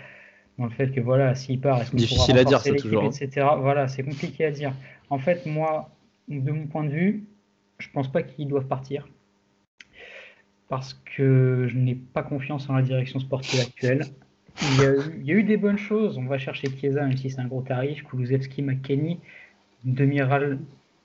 dans 0.58 0.64
le 0.64 0.70
fait 0.70 0.92
que 0.92 1.00
voilà, 1.00 1.34
s'il 1.34 1.60
part, 1.60 1.80
est-ce 1.80 1.90
qu'on 1.90 1.96
Difficile 1.96 2.38
à 2.38 2.44
dire, 2.44 2.60
c'est 2.60 2.76
toujours. 2.76 3.04
Etc. 3.04 3.46
Voilà, 3.58 3.88
c'est 3.88 4.04
compliqué 4.04 4.44
à 4.44 4.50
dire. 4.50 4.72
En 5.10 5.18
fait, 5.18 5.46
moi, 5.46 5.90
de 6.28 6.50
mon 6.52 6.66
point 6.66 6.84
de 6.84 6.90
vue, 6.90 7.24
je 7.78 7.88
pense 7.90 8.10
pas 8.10 8.22
qu'ils 8.22 8.48
doivent 8.48 8.68
partir 8.68 9.08
parce 10.68 10.94
que 11.16 11.66
je 11.68 11.76
n'ai 11.76 11.94
pas 11.94 12.22
confiance 12.22 12.68
en 12.68 12.74
la 12.74 12.82
direction 12.82 13.20
sportive 13.20 13.60
actuelle. 13.60 14.04
Il 14.62 15.24
y, 15.26 15.32
a 15.32 15.34
eu, 15.34 15.42
des 15.42 15.56
bonnes 15.56 15.78
choses. 15.78 16.16
On 16.16 16.26
va 16.26 16.38
chercher 16.38 16.68
Chiesa, 16.68 17.02
même 17.02 17.16
si 17.16 17.28
c'est 17.28 17.40
un 17.40 17.46
gros 17.46 17.62
tarif. 17.62 18.04
Kulusevski, 18.04 18.62
McKenny, 18.62 19.18
Demiral. 19.84 20.60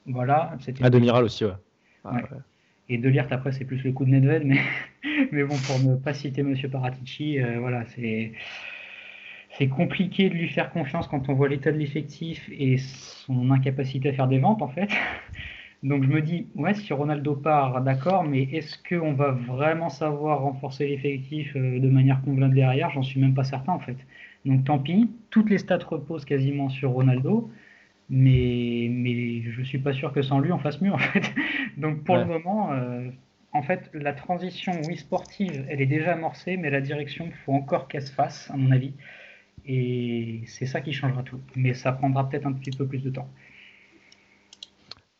Voilà. 0.05 0.55
Ah, 0.81 0.89
Demiral 0.89 1.23
aussi, 1.23 1.45
ouais. 1.45 1.51
Ah, 2.05 2.21
Et 2.89 2.97
De 2.99 3.09
Liert, 3.09 3.27
après, 3.31 3.51
c'est 3.51 3.65
plus 3.65 3.83
le 3.83 3.91
coup 3.91 4.05
de 4.05 4.11
Nedved. 4.11 4.45
Mais, 4.45 4.59
mais 5.31 5.43
bon, 5.43 5.55
pour 5.65 5.79
ne 5.79 5.95
pas 5.95 6.13
citer 6.13 6.43
Monsieur 6.43 6.69
Paratici, 6.69 7.41
euh, 7.41 7.59
voilà, 7.59 7.85
c'est. 7.95 8.33
C'est 9.57 9.67
compliqué 9.67 10.29
de 10.29 10.35
lui 10.35 10.47
faire 10.47 10.71
confiance 10.71 11.07
quand 11.07 11.27
on 11.27 11.33
voit 11.33 11.49
l'état 11.49 11.71
de 11.71 11.77
l'effectif 11.77 12.47
et 12.51 12.77
son 12.77 13.49
incapacité 13.49 14.09
à 14.09 14.13
faire 14.13 14.27
des 14.27 14.37
ventes, 14.37 14.61
en 14.61 14.69
fait. 14.69 14.89
Donc 15.81 16.03
je 16.03 16.09
me 16.09 16.21
dis, 16.21 16.47
ouais, 16.55 16.73
si 16.73 16.91
Ronaldo 16.91 17.35
part, 17.35 17.81
d'accord, 17.81 18.23
mais 18.23 18.43
est-ce 18.43 18.77
qu'on 18.87 19.13
va 19.13 19.31
vraiment 19.31 19.89
savoir 19.89 20.41
renforcer 20.41 20.87
l'effectif 20.87 21.55
euh, 21.55 21.79
de 21.79 21.89
manière 21.89 22.21
convenable 22.21 22.55
derrière? 22.55 22.89
J'en 22.89 23.03
suis 23.03 23.19
même 23.19 23.33
pas 23.33 23.45
certain 23.45 23.73
en 23.73 23.79
fait. 23.79 23.97
Donc 24.45 24.65
tant 24.65 24.79
pis, 24.79 25.09
toutes 25.29 25.49
les 25.49 25.57
stats 25.57 25.79
reposent 25.85 26.25
quasiment 26.25 26.69
sur 26.69 26.91
Ronaldo, 26.91 27.49
mais, 28.09 28.87
mais 28.91 29.41
je 29.43 29.61
suis 29.63 29.77
pas 29.79 29.93
sûr 29.93 30.11
que 30.13 30.21
sans 30.21 30.39
lui 30.39 30.51
on 30.51 30.59
fasse 30.59 30.81
mieux 30.81 30.93
en 30.93 30.97
fait. 30.97 31.33
Donc 31.77 32.03
pour 32.03 32.17
le 32.17 32.25
moment, 32.25 32.73
euh, 32.73 33.09
en 33.51 33.63
fait, 33.63 33.89
la 33.93 34.13
transition, 34.13 34.73
oui, 34.87 34.97
sportive, 34.97 35.65
elle 35.69 35.81
est 35.81 35.85
déjà 35.87 36.13
amorcée, 36.13 36.57
mais 36.57 36.69
la 36.69 36.81
direction, 36.81 37.25
il 37.27 37.33
faut 37.33 37.53
encore 37.53 37.87
qu'elle 37.87 38.03
se 38.03 38.11
fasse, 38.11 38.49
à 38.51 38.57
mon 38.57 38.71
avis. 38.71 38.93
Et 39.65 40.43
c'est 40.47 40.65
ça 40.65 40.81
qui 40.81 40.93
changera 40.93 41.23
tout. 41.23 41.41
Mais 41.55 41.73
ça 41.73 41.91
prendra 41.91 42.29
peut-être 42.29 42.45
un 42.45 42.53
petit 42.53 42.71
peu 42.71 42.87
plus 42.87 43.03
de 43.03 43.09
temps. 43.09 43.29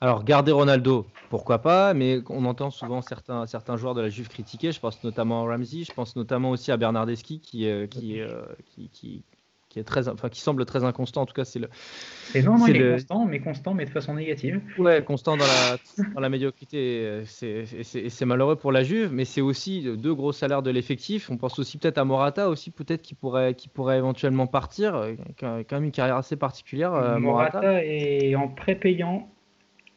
Alors, 0.02 0.24
garder 0.24 0.54
Ronaldo, 0.54 1.06
pourquoi 1.30 1.60
pas, 1.60 1.94
mais 1.94 2.20
on 2.30 2.46
entend 2.46 2.72
souvent 2.72 3.02
certains, 3.02 3.46
certains 3.48 3.76
joueurs 3.76 3.96
de 3.96 4.02
la 4.02 4.08
Juve 4.08 4.30
critiquer. 4.30 4.72
Je 4.72 4.80
pense 4.80 5.04
notamment 5.04 5.46
à 5.46 5.52
Ramsey, 5.52 5.84
je 5.84 5.92
pense 5.92 6.16
notamment 6.16 6.52
aussi 6.52 6.72
à 6.72 6.78
Bernardeschi 6.78 7.42
qui, 7.42 7.68
euh, 7.68 7.86
qui, 7.86 8.22
euh, 8.22 8.44
qui, 8.66 8.90
qui, 8.94 9.24
qui, 9.68 9.78
est 9.78 9.84
très, 9.84 10.08
enfin, 10.08 10.30
qui 10.30 10.40
semble 10.40 10.66
très 10.66 10.86
inconstant. 10.86 11.24
En 11.24 11.26
tout 11.26 11.34
cas, 11.34 11.44
c'est 11.44 11.60
le. 11.60 11.68
C'est 12.32 12.40
vraiment 12.40 12.66
il 12.68 12.78
est 12.78 12.92
constant, 12.94 13.26
mais 13.26 13.40
constant, 13.42 13.74
mais 13.74 13.84
de 13.84 13.90
façon 13.90 14.14
négative. 14.14 14.62
Ouais, 14.78 15.04
constant 15.04 15.36
dans 15.36 15.44
la, 15.44 16.06
dans 16.14 16.22
la 16.22 16.30
médiocrité. 16.30 17.24
C'est 17.26 18.26
malheureux 18.26 18.56
pour 18.56 18.72
la 18.72 18.84
Juve, 18.84 19.12
mais 19.12 19.26
c'est 19.26 19.42
aussi 19.42 19.82
deux 19.98 20.14
gros 20.16 20.32
salaires 20.32 20.64
de 20.64 20.72
l'effectif. 20.72 21.30
On 21.30 21.36
pense 21.36 21.60
aussi 21.60 21.78
peut-être 21.78 21.98
à 21.98 22.06
Morata, 22.06 22.48
aussi 22.48 22.72
peut-être 22.72 23.02
qui 23.02 23.16
pourrait, 23.16 23.54
qui 23.54 23.68
pourrait 23.68 23.98
éventuellement 23.98 24.48
partir. 24.48 25.08
Quand 25.38 25.72
même 25.74 25.84
une 25.84 25.92
carrière 25.92 26.16
assez 26.16 26.38
particulière. 26.38 26.94
Euh, 26.94 27.20
Morata, 27.20 27.60
Morata 27.60 27.84
est 27.84 28.34
en 28.36 28.48
prépayant 28.48 29.30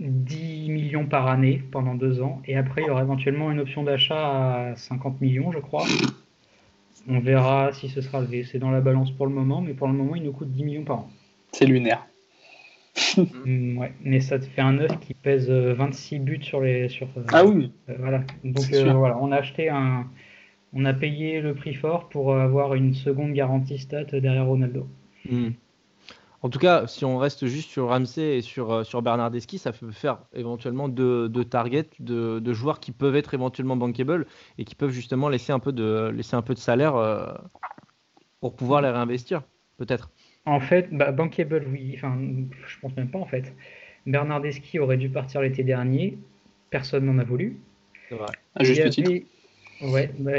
10 0.03 0.69
millions 0.71 1.07
par 1.07 1.29
année 1.29 1.63
pendant 1.71 1.95
deux 1.95 2.21
ans. 2.21 2.43
Et 2.47 2.57
après, 2.57 2.83
il 2.83 2.89
y 2.89 2.91
aura 2.91 3.03
éventuellement 3.03 3.51
une 3.51 3.61
option 3.61 3.83
d'achat 3.85 4.71
à 4.71 4.77
50 4.77 5.21
millions, 5.21 5.53
je 5.53 5.59
crois. 5.59 5.87
On 7.09 7.21
verra 7.21 7.73
si 7.73 7.89
ce 7.89 8.01
sera 8.01 8.21
levé. 8.21 8.45
C'est 8.45 8.59
dans 8.59 8.71
la 8.71 8.81
balance 8.81 9.11
pour 9.11 9.27
le 9.27 9.33
moment, 9.33 9.61
mais 9.61 9.75
pour 9.75 9.89
le 9.89 9.95
moment, 9.95 10.15
il 10.15 10.23
nous 10.23 10.33
coûte 10.33 10.51
10 10.51 10.65
millions 10.65 10.85
par 10.85 10.99
an. 10.99 11.11
C'est 11.53 11.67
lunaire. 11.67 12.07
Mm, 13.47 13.79
ouais, 13.79 13.93
mais 14.03 14.21
ça 14.21 14.39
te 14.39 14.45
fait 14.45 14.61
un 14.61 14.79
œuf 14.79 14.99
qui 15.01 15.15
pèse 15.15 15.51
26 15.51 16.15
euh, 16.15 16.19
buts 16.19 16.43
sur 16.43 16.61
les. 16.61 16.89
Sur, 16.89 17.09
euh, 17.17 17.23
ah 17.33 17.45
oui 17.45 17.73
euh, 17.89 17.95
Voilà. 17.99 18.23
Donc 18.45 18.65
voilà, 18.71 19.19
on 19.19 19.33
a 19.33 19.37
acheté 19.37 19.69
un. 19.69 20.07
On 20.75 20.85
a 20.85 20.93
payé 20.93 21.41
le 21.41 21.55
prix 21.55 21.75
fort 21.75 22.09
pour 22.09 22.35
avoir 22.35 22.75
une 22.75 22.95
seconde 22.95 23.33
garantie 23.33 23.79
stat 23.79 24.05
derrière 24.05 24.47
Ronaldo. 24.47 24.87
Mm. 25.29 25.51
En 26.43 26.51
tout 26.51 26.59
cas, 26.59 26.89
si 26.89 27.05
on 27.05 27.19
reste 27.19 27.47
juste 27.47 27.71
sur 27.71 27.89
Ramsey 27.89 28.39
et 28.39 28.43
sur, 28.43 28.73
euh, 28.73 28.85
sur 28.85 29.01
Bernardeschi, 29.01 29.59
ça 29.59 29.73
peut 29.73 29.93
faire 29.93 30.19
éventuellement 30.35 30.89
deux, 30.89 31.31
targets 31.45 31.89
de, 32.01 32.53
joueurs 32.53 32.81
qui 32.81 32.91
peuvent 32.91 33.15
être 33.15 33.33
éventuellement 33.35 33.77
bankable 33.77 34.27
et 34.59 34.65
qui 34.65 34.75
peuvent 34.75 34.91
justement 34.91 35.29
laisser 35.29 35.53
un 35.53 35.61
peu 35.61 35.73
de, 35.73 36.11
laisser 36.13 36.35
un 36.35 36.43
peu 36.43 36.55
de 36.55 36.59
salaire 36.59 36.97
euh, 36.97 37.33
pour 38.41 38.57
pouvoir 38.57 38.83
les 38.83 38.91
réinvestir, 38.91 39.43
peut-être. 39.77 40.11
En 40.45 40.59
fait, 40.59 40.89
bah, 40.91 41.13
bankable, 41.13 41.65
oui. 41.71 41.93
Enfin, 41.95 42.19
je 42.67 42.81
pense 42.81 42.97
même 42.97 43.09
pas 43.09 43.21
en 43.21 43.27
fait. 43.27 43.55
Bernardeschi 44.07 44.81
aurait 44.81 44.97
dû 44.97 45.09
partir 45.09 45.43
l'été 45.43 45.63
dernier. 45.63 46.19
Personne 46.71 47.05
n'en 47.05 47.19
a 47.19 47.25
voulu. 47.25 47.61
C'est 48.09 48.17
vrai. 48.17 48.33
À 48.57 48.65
juste 48.65 48.91
titre. 48.91 49.11
Ouais, 49.81 50.11
bah, 50.19 50.33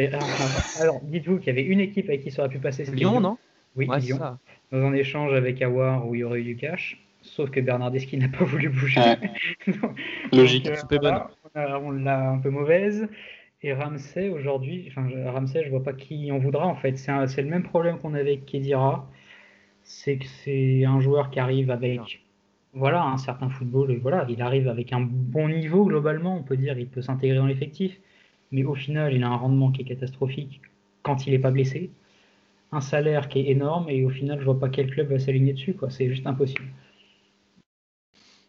alors, 0.80 1.00
dites-vous 1.04 1.38
qu'il 1.38 1.48
y 1.48 1.50
avait 1.50 1.64
une 1.64 1.80
équipe 1.80 2.10
avec 2.10 2.24
qui 2.24 2.32
ça 2.32 2.44
aurait 2.44 2.52
pu 2.52 2.60
passer. 2.60 2.84
Lyon, 2.86 3.22
non? 3.22 3.38
Oui, 3.76 3.88
Lyon 4.00 4.38
dans 4.74 4.88
un 4.88 4.94
échange 4.94 5.34
avec 5.34 5.62
Awar 5.62 6.08
où 6.08 6.16
il 6.16 6.20
y 6.20 6.24
aurait 6.24 6.42
eu 6.42 6.44
du 6.44 6.56
cash. 6.56 7.00
Sauf 7.22 7.52
que 7.52 7.60
Bernardeschi 7.60 8.18
n'a 8.18 8.28
pas 8.28 8.44
voulu 8.44 8.70
bouger. 8.70 9.16
Logique, 10.34 10.68
euh, 10.68 11.80
on, 11.82 11.92
l'a 11.92 12.32
un 12.32 12.40
peu 12.40 12.50
mauvaise. 12.50 13.08
Et 13.62 13.72
Ramsey, 13.72 14.30
aujourd'hui, 14.30 14.90
enfin, 14.90 15.08
Ramsey, 15.32 15.64
je 15.64 15.70
vois 15.70 15.84
pas 15.84 15.94
qui 15.94 16.32
en 16.32 16.40
voudra 16.40 16.66
en 16.68 16.76
fait. 16.76 16.98
C'est 16.98 17.42
le 17.42 17.50
même 17.50 17.64
problème 17.64 17.98
qu'on 18.00 18.14
avait 18.14 18.32
avec 18.32 18.46
Kedira. 18.46 19.10
C'est 19.84 20.18
que 20.18 20.26
c'est 20.26 20.86
un 20.86 21.00
joueur 21.00 21.30
qui 21.30 21.40
arrive 21.40 21.70
avec 21.72 22.24
voilà, 22.74 23.04
un 23.04 23.18
certain 23.18 23.50
football. 23.50 23.92
Et 23.92 23.98
voilà, 23.98 24.26
il 24.28 24.42
arrive 24.42 24.68
avec 24.68 24.92
un 24.92 25.02
bon 25.02 25.48
niveau 25.48 25.86
globalement, 25.86 26.36
on 26.36 26.44
peut 26.44 26.58
dire. 26.58 26.78
Il 26.78 26.88
peut 26.88 27.02
s'intégrer 27.02 27.38
dans 27.38 27.46
l'effectif. 27.46 28.00
Mais 28.52 28.64
au 28.64 28.76
final, 28.76 29.14
il 29.14 29.24
a 29.24 29.28
un 29.28 29.36
rendement 29.36 29.72
qui 29.72 29.82
est 29.82 29.86
catastrophique 29.86 30.62
quand 31.04 31.28
il 31.28 31.32
n'est 31.32 31.40
pas 31.40 31.52
blessé 31.52 31.92
un 32.74 32.82
salaire 32.82 33.30
qui 33.30 33.40
est 33.40 33.50
énorme 33.50 33.90
et 33.90 34.04
au 34.04 34.10
final, 34.10 34.40
je 34.40 34.46
vois 34.46 34.60
pas 34.60 34.70
quel 34.70 34.90
club 34.90 35.10
va 35.10 35.20
s'aligner 35.20 35.54
dessus. 35.54 35.74
Quoi. 35.74 35.90
C'est 35.90 36.10
juste 36.10 36.26
impossible. 36.26 36.66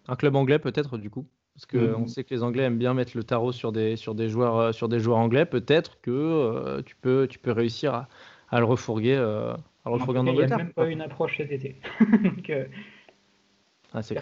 Un 0.08 0.16
club 0.16 0.36
anglais 0.36 0.58
peut-être 0.58 0.98
du 0.98 1.10
coup? 1.10 1.26
Parce 1.54 1.66
qu'on 1.66 1.98
mm. 1.98 2.02
on 2.02 2.06
sait 2.06 2.24
que 2.24 2.34
les 2.34 2.42
Anglais 2.42 2.64
aiment 2.64 2.78
bien 2.78 2.94
mettre 2.94 3.16
le 3.16 3.22
tarot 3.22 3.52
sur 3.52 3.70
des, 3.70 3.96
sur 3.96 4.14
des, 4.14 4.28
joueurs, 4.28 4.56
euh, 4.56 4.72
sur 4.72 4.88
des 4.88 4.98
joueurs 4.98 5.18
anglais. 5.18 5.46
Peut-être 5.46 6.00
que 6.00 6.10
euh, 6.10 6.82
tu, 6.82 6.96
peux, 6.96 7.28
tu 7.28 7.38
peux 7.38 7.52
réussir 7.52 7.94
à, 7.94 8.08
à 8.50 8.58
le 8.58 8.64
refourguer, 8.64 9.14
euh, 9.14 9.52
à 9.84 9.88
le 9.88 9.92
refourguer 9.92 10.18
en, 10.18 10.26
Angleterre. 10.26 10.46
Il 10.46 10.56
n'y 10.56 10.62
a 10.62 10.64
même 10.64 10.72
pas 10.72 10.88
une 10.88 11.00
approche 11.00 11.36
cet 11.36 11.52
été. 11.52 11.76
Donc, 12.24 12.52
ah, 13.92 14.02
c'est 14.02 14.18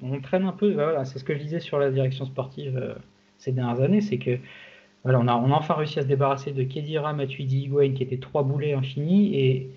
On 0.00 0.20
traîne 0.20 0.44
un 0.44 0.52
peu, 0.52 0.72
voilà, 0.72 1.04
c'est 1.04 1.18
ce 1.18 1.24
que 1.24 1.34
je 1.34 1.40
disais 1.40 1.60
sur 1.60 1.80
la 1.80 1.90
direction 1.90 2.24
sportive 2.24 2.96
ces 3.38 3.50
dernières 3.50 3.80
années, 3.80 4.00
c'est 4.00 4.18
que 4.18 4.38
voilà, 5.04 5.20
on, 5.20 5.28
a, 5.28 5.34
enfin 5.34 5.74
réussi 5.74 5.98
à 5.98 6.02
se 6.02 6.08
débarrasser 6.08 6.52
de 6.52 6.62
Kedira, 6.64 7.12
Matuidi, 7.12 7.62
Higuain, 7.64 7.92
qui 7.94 8.02
étaient 8.02 8.18
trois 8.18 8.42
boulets 8.42 8.74
infinis, 8.74 9.34
et, 9.34 9.70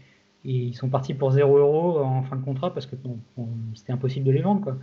ils 0.43 0.73
sont 0.73 0.89
partis 0.89 1.13
pour 1.13 1.29
0 1.29 1.55
euros 1.55 1.99
en 1.99 2.23
fin 2.23 2.36
de 2.36 2.43
contrat 2.43 2.73
parce 2.73 2.88
que 2.88 2.95
c'était 3.75 3.93
impossible 3.93 4.25
de 4.25 4.31
les 4.31 4.41
vendre. 4.41 4.75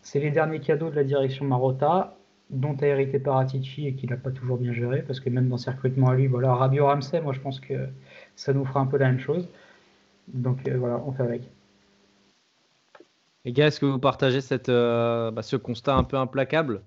C'est 0.00 0.18
les 0.18 0.30
derniers 0.30 0.60
cadeaux 0.60 0.88
de 0.88 0.94
la 0.94 1.04
direction 1.04 1.44
Marotta, 1.44 2.16
dont 2.48 2.74
a 2.80 2.86
hérité 2.86 3.18
Paratici 3.18 3.86
et 3.86 3.94
qu'il 3.94 4.08
n'a 4.08 4.16
pas 4.16 4.30
toujours 4.30 4.56
bien 4.56 4.72
géré, 4.72 5.02
parce 5.02 5.20
que 5.20 5.28
même 5.28 5.48
dans 5.50 5.58
ses 5.58 5.72
recrutements 5.72 6.08
à 6.08 6.14
lui, 6.14 6.26
voilà, 6.26 6.54
Rabio 6.54 6.86
Ramsey, 6.86 7.20
moi 7.20 7.34
je 7.34 7.40
pense 7.40 7.60
que 7.60 7.86
ça 8.34 8.54
nous 8.54 8.64
fera 8.64 8.80
un 8.80 8.86
peu 8.86 8.96
la 8.96 9.08
même 9.08 9.20
chose. 9.20 9.46
Donc 10.28 10.66
euh, 10.66 10.78
voilà, 10.78 11.02
on 11.06 11.12
fait 11.12 11.22
avec. 11.22 11.42
Les 13.44 13.52
gars, 13.52 13.66
est-ce 13.66 13.80
que 13.80 13.86
vous 13.86 13.98
partagez 13.98 14.40
euh, 14.68 15.30
bah, 15.30 15.42
ce 15.42 15.56
constat 15.56 15.96
un 15.96 16.04
peu 16.04 16.16
implacable? 16.16 16.80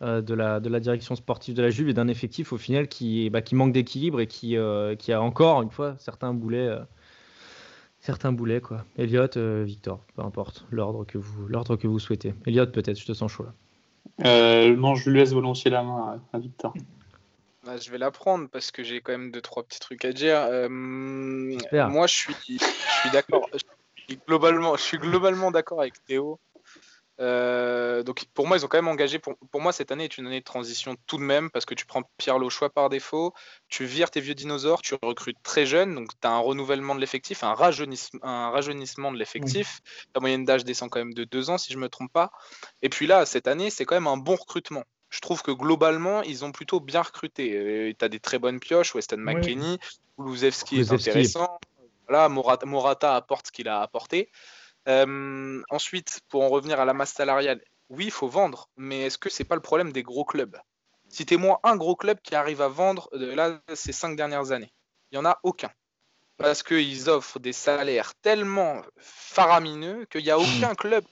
De, 0.00 0.34
la, 0.34 0.60
de 0.60 0.68
la 0.68 0.80
direction 0.80 1.16
sportive 1.16 1.54
de 1.54 1.62
la 1.62 1.70
Juve 1.70 1.88
et 1.88 1.94
d'un 1.94 2.08
effectif 2.08 2.52
au 2.52 2.58
final 2.58 2.88
qui, 2.88 3.30
bah, 3.30 3.42
qui 3.42 3.54
manque 3.54 3.72
d'équilibre 3.72 4.20
et 4.20 4.26
qui, 4.26 4.56
euh, 4.56 4.94
qui 4.94 5.12
a 5.12 5.20
encore 5.20 5.62
une 5.62 5.70
fois 5.70 5.96
certains 5.98 6.32
boulets. 6.32 6.68
Euh, 6.68 6.80
certains 8.00 8.30
boulets 8.30 8.60
quoi. 8.60 8.84
Elliot, 8.96 9.26
Victor, 9.64 10.04
peu 10.14 10.22
importe 10.22 10.64
l'ordre 10.70 11.04
que 11.04 11.18
vous 11.18 11.48
l'ordre 11.48 11.74
que 11.74 11.88
vous 11.88 11.98
souhaitez. 11.98 12.32
Elliot 12.46 12.66
peut-être, 12.66 12.98
je 12.98 13.04
te 13.04 13.12
sens 13.12 13.32
chaud 13.32 13.44
là. 13.44 14.70
non, 14.76 14.94
je 14.94 15.10
lui 15.10 15.18
laisse 15.18 15.32
volontiers 15.32 15.70
la 15.72 15.82
main 15.82 16.20
à, 16.32 16.38
Victor. 16.38 16.74
Bah, 17.66 17.76
je 17.76 17.90
vais 17.90 17.98
la 17.98 18.12
prendre 18.12 18.48
parce 18.48 18.70
que 18.70 18.84
j'ai 18.84 19.00
quand 19.00 19.12
même 19.12 19.32
deux 19.32 19.40
trois 19.40 19.64
petits 19.64 19.80
trucs 19.80 20.04
à 20.04 20.12
dire. 20.12 20.48
moi, 20.70 22.06
je 22.06 22.14
suis, 22.14 22.34
je 22.46 23.00
suis 23.00 23.10
d'accord. 23.12 23.50
globalement, 24.28 24.76
je 24.76 24.82
suis 24.82 24.98
globalement 24.98 25.50
d'accord 25.50 25.80
avec 25.80 25.94
Théo. 26.04 26.38
Euh, 27.20 28.02
donc 28.02 28.26
pour 28.34 28.46
moi, 28.46 28.56
ils 28.56 28.64
ont 28.64 28.68
quand 28.68 28.78
même 28.78 28.88
engagé. 28.88 29.18
Pour, 29.18 29.36
moi, 29.60 29.72
cette 29.72 29.90
année 29.90 30.04
est 30.04 30.18
une 30.18 30.26
année 30.26 30.40
de 30.40 30.44
transition 30.44 30.96
tout 31.06 31.16
de 31.16 31.22
même 31.22 31.50
parce 31.50 31.64
que 31.64 31.74
tu 31.74 31.86
prends 31.86 32.02
Pierre 32.16 32.38
Le 32.38 32.48
choix 32.48 32.70
par 32.70 32.88
défaut, 32.88 33.34
tu 33.68 33.84
vires 33.84 34.10
tes 34.10 34.20
vieux 34.20 34.34
dinosaures, 34.34 34.82
tu 34.82 34.94
recrutes 35.02 35.38
très 35.42 35.66
jeune, 35.66 35.94
donc 35.94 36.10
tu 36.20 36.26
as 36.26 36.30
un 36.30 36.38
renouvellement 36.38 36.94
de 36.94 37.00
l'effectif, 37.00 37.42
un, 37.42 37.54
rajeunissement, 37.54 38.20
un 38.22 38.50
rajeunissement 38.50 39.12
de 39.12 39.18
l'effectif. 39.18 39.80
La 40.14 40.20
moyenne 40.20 40.44
d'âge 40.44 40.64
descend 40.64 40.90
quand 40.90 41.00
même 41.00 41.14
de 41.14 41.24
deux 41.24 41.50
ans, 41.50 41.58
si 41.58 41.72
je 41.72 41.78
me 41.78 41.88
trompe 41.88 42.12
pas. 42.12 42.30
Et 42.82 42.88
puis 42.88 43.06
là, 43.06 43.26
cette 43.26 43.48
année, 43.48 43.70
c'est 43.70 43.84
quand 43.84 43.96
même 43.96 44.06
un 44.06 44.16
bon 44.16 44.36
recrutement. 44.36 44.84
Je 45.10 45.20
trouve 45.20 45.42
que 45.42 45.50
globalement, 45.50 46.22
ils 46.22 46.44
ont 46.44 46.52
plutôt 46.52 46.80
bien 46.80 47.02
recruté. 47.02 47.94
Tu 47.98 48.04
as 48.04 48.08
des 48.08 48.20
très 48.20 48.38
bonnes 48.38 48.60
pioches, 48.60 48.94
Weston 48.94 49.16
oui. 50.72 50.80
est 50.80 50.92
intéressant. 50.92 51.58
Voilà, 52.08 52.28
Morata 52.28 53.16
apporte 53.16 53.48
ce 53.48 53.52
qu'il 53.52 53.68
a 53.68 53.80
apporté. 53.80 54.30
Euh, 54.86 55.62
ensuite, 55.70 56.20
pour 56.28 56.42
en 56.42 56.48
revenir 56.48 56.80
à 56.80 56.84
la 56.84 56.94
masse 56.94 57.12
salariale, 57.12 57.60
oui, 57.88 58.06
il 58.06 58.10
faut 58.10 58.28
vendre, 58.28 58.68
mais 58.76 59.02
est-ce 59.02 59.18
que 59.18 59.30
c'est 59.30 59.44
pas 59.44 59.54
le 59.54 59.62
problème 59.62 59.92
des 59.92 60.02
gros 60.02 60.24
clubs? 60.24 60.56
Citez-moi 61.08 61.60
un 61.62 61.76
gros 61.76 61.96
club 61.96 62.18
qui 62.22 62.34
arrive 62.34 62.60
à 62.60 62.68
vendre 62.68 63.08
euh, 63.14 63.34
là 63.34 63.60
ces 63.74 63.92
cinq 63.92 64.16
dernières 64.16 64.52
années. 64.52 64.72
Il 65.10 65.18
n'y 65.18 65.26
en 65.26 65.30
a 65.30 65.38
aucun. 65.42 65.70
Parce 66.36 66.62
qu'ils 66.62 67.10
offrent 67.10 67.40
des 67.40 67.52
salaires 67.52 68.12
tellement 68.22 68.82
faramineux 68.98 70.06
qu'il 70.06 70.22
n'y 70.22 70.30
a 70.30 70.38
aucun 70.38 70.74
club 70.74 71.04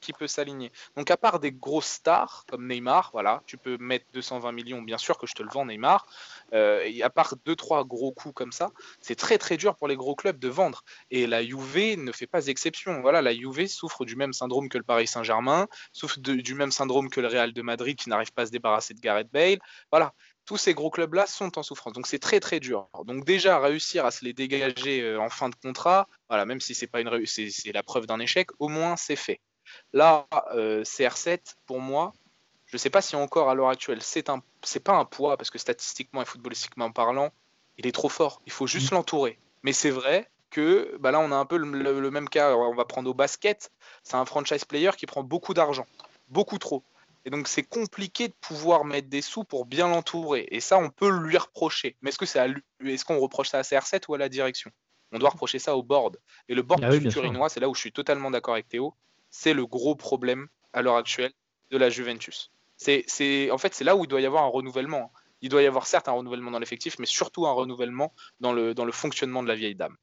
qui 0.00 0.12
peut 0.12 0.26
s'aligner. 0.26 0.72
Donc 0.96 1.10
à 1.10 1.16
part 1.16 1.40
des 1.40 1.52
grosses 1.52 1.86
stars 1.86 2.44
comme 2.48 2.66
Neymar, 2.66 3.10
voilà, 3.12 3.42
tu 3.46 3.56
peux 3.56 3.76
mettre 3.78 4.06
220 4.12 4.52
millions, 4.52 4.82
bien 4.82 4.98
sûr 4.98 5.18
que 5.18 5.26
je 5.26 5.34
te 5.34 5.42
le 5.42 5.48
vends 5.50 5.66
Neymar. 5.66 6.06
Euh, 6.52 6.82
et 6.84 7.02
à 7.02 7.10
part 7.10 7.34
deux 7.44 7.56
trois 7.56 7.84
gros 7.84 8.12
coups 8.12 8.34
comme 8.34 8.52
ça, 8.52 8.70
c'est 9.00 9.14
très 9.16 9.38
très 9.38 9.56
dur 9.56 9.76
pour 9.76 9.88
les 9.88 9.96
gros 9.96 10.14
clubs 10.14 10.38
de 10.38 10.48
vendre. 10.48 10.84
Et 11.10 11.26
la 11.26 11.44
Juve 11.44 11.98
ne 11.98 12.12
fait 12.12 12.26
pas 12.26 12.46
exception. 12.46 13.00
Voilà, 13.00 13.22
la 13.22 13.34
Juve 13.34 13.66
souffre 13.66 14.04
du 14.04 14.16
même 14.16 14.32
syndrome 14.32 14.68
que 14.68 14.78
le 14.78 14.84
Paris 14.84 15.06
Saint-Germain, 15.06 15.66
souffre 15.92 16.18
du 16.18 16.54
même 16.54 16.72
syndrome 16.72 17.08
que 17.10 17.20
le 17.20 17.28
Real 17.28 17.52
de 17.52 17.62
Madrid 17.62 17.96
qui 17.96 18.08
n'arrive 18.08 18.32
pas 18.32 18.42
à 18.42 18.46
se 18.46 18.50
débarrasser 18.50 18.94
de 18.94 19.00
Gareth 19.00 19.30
Bale. 19.32 19.58
Voilà, 19.90 20.12
tous 20.44 20.56
ces 20.56 20.74
gros 20.74 20.90
clubs-là 20.90 21.26
sont 21.26 21.58
en 21.58 21.62
souffrance. 21.62 21.92
Donc 21.92 22.06
c'est 22.06 22.18
très 22.18 22.40
très 22.40 22.60
dur. 22.60 22.88
Donc 23.04 23.24
déjà 23.24 23.58
réussir 23.58 24.04
à 24.04 24.10
se 24.10 24.24
les 24.24 24.32
dégager 24.32 25.02
euh, 25.02 25.20
en 25.20 25.28
fin 25.28 25.48
de 25.48 25.54
contrat, 25.54 26.08
voilà, 26.28 26.44
même 26.46 26.60
si 26.60 26.74
c'est 26.74 26.86
pas 26.86 27.00
une 27.00 27.26
c'est 27.26 27.72
la 27.72 27.82
preuve 27.82 28.06
d'un 28.06 28.18
échec, 28.18 28.48
au 28.58 28.68
moins 28.68 28.96
c'est 28.96 29.16
fait. 29.16 29.40
Là, 29.92 30.26
euh, 30.54 30.82
CR7, 30.82 31.56
pour 31.66 31.80
moi, 31.80 32.12
je 32.66 32.76
ne 32.76 32.78
sais 32.78 32.90
pas 32.90 33.02
si 33.02 33.16
encore 33.16 33.50
à 33.50 33.54
l'heure 33.54 33.68
actuelle, 33.68 34.02
c'est 34.02 34.30
un, 34.30 34.42
c'est 34.62 34.82
pas 34.82 34.94
un 34.94 35.04
poids 35.04 35.36
parce 35.36 35.50
que 35.50 35.58
statistiquement 35.58 36.22
et 36.22 36.24
footballistiquement 36.24 36.90
parlant, 36.90 37.30
il 37.76 37.86
est 37.86 37.92
trop 37.92 38.08
fort. 38.08 38.40
Il 38.46 38.52
faut 38.52 38.66
juste 38.66 38.92
mm. 38.92 38.94
l'entourer. 38.94 39.38
Mais 39.62 39.72
c'est 39.72 39.90
vrai 39.90 40.30
que 40.50 40.96
bah 40.98 41.10
là, 41.10 41.20
on 41.20 41.32
a 41.32 41.36
un 41.36 41.44
peu 41.44 41.56
le, 41.56 42.10
même 42.10 42.28
cas. 42.28 42.54
On 42.54 42.74
va 42.74 42.84
prendre 42.84 43.10
au 43.10 43.14
basket. 43.14 43.70
C'est 44.02 44.16
un 44.16 44.24
franchise 44.24 44.64
player 44.64 44.90
qui 44.96 45.06
prend 45.06 45.22
beaucoup 45.22 45.54
d'argent, 45.54 45.86
beaucoup 46.28 46.58
trop. 46.58 46.82
Et 47.24 47.30
donc, 47.30 47.46
c'est 47.46 47.62
compliqué 47.62 48.28
de 48.28 48.34
pouvoir 48.40 48.84
mettre 48.84 49.08
des 49.08 49.22
sous 49.22 49.44
pour 49.44 49.64
bien 49.64 49.88
l'entourer. 49.88 50.48
Et 50.50 50.60
ça, 50.60 50.78
on 50.78 50.90
peut 50.90 51.10
lui 51.10 51.36
reprocher. 51.36 51.96
Mais 52.02 52.08
est-ce 52.08 52.18
que 52.18 52.26
c'est 52.26 52.40
à 52.40 52.48
lui, 52.48 52.62
est-ce 52.84 53.04
qu'on 53.04 53.18
reproche 53.18 53.50
ça 53.50 53.58
à 53.58 53.62
CR7 53.62 54.04
ou 54.08 54.14
à 54.14 54.18
la 54.18 54.28
direction? 54.28 54.70
On 55.12 55.18
doit 55.18 55.30
reprocher 55.30 55.58
ça 55.58 55.76
au 55.76 55.82
board. 55.82 56.18
Et 56.48 56.54
le 56.54 56.62
board 56.62 56.82
ah 56.82 56.98
turinois, 57.10 57.48
c'est 57.48 57.60
là 57.60 57.68
où 57.68 57.74
je 57.74 57.80
suis 57.80 57.92
totalement 57.92 58.30
d'accord 58.30 58.54
avec 58.54 58.68
Théo. 58.68 58.94
C'est 59.32 59.54
le 59.54 59.66
gros 59.66 59.96
problème 59.96 60.46
à 60.72 60.82
l'heure 60.82 60.96
actuelle 60.96 61.32
de 61.72 61.78
la 61.78 61.90
Juventus. 61.90 62.52
C'est, 62.76 63.50
en 63.50 63.58
fait, 63.58 63.74
c'est 63.74 63.84
là 63.84 63.96
où 63.96 64.04
il 64.04 64.08
doit 64.08 64.20
y 64.20 64.26
avoir 64.26 64.44
un 64.44 64.48
renouvellement. 64.48 65.12
Il 65.40 65.48
doit 65.48 65.62
y 65.62 65.66
avoir 65.66 65.86
certes 65.86 66.08
un 66.08 66.12
renouvellement 66.12 66.52
dans 66.52 66.60
l'effectif, 66.60 66.98
mais 67.00 67.06
surtout 67.06 67.46
un 67.46 67.52
renouvellement 67.52 68.12
dans 68.40 68.52
le, 68.52 68.74
dans 68.74 68.84
le 68.84 68.92
fonctionnement 68.92 69.42
de 69.42 69.48
la 69.48 69.54
vieille 69.56 69.74
dame. 69.74 69.96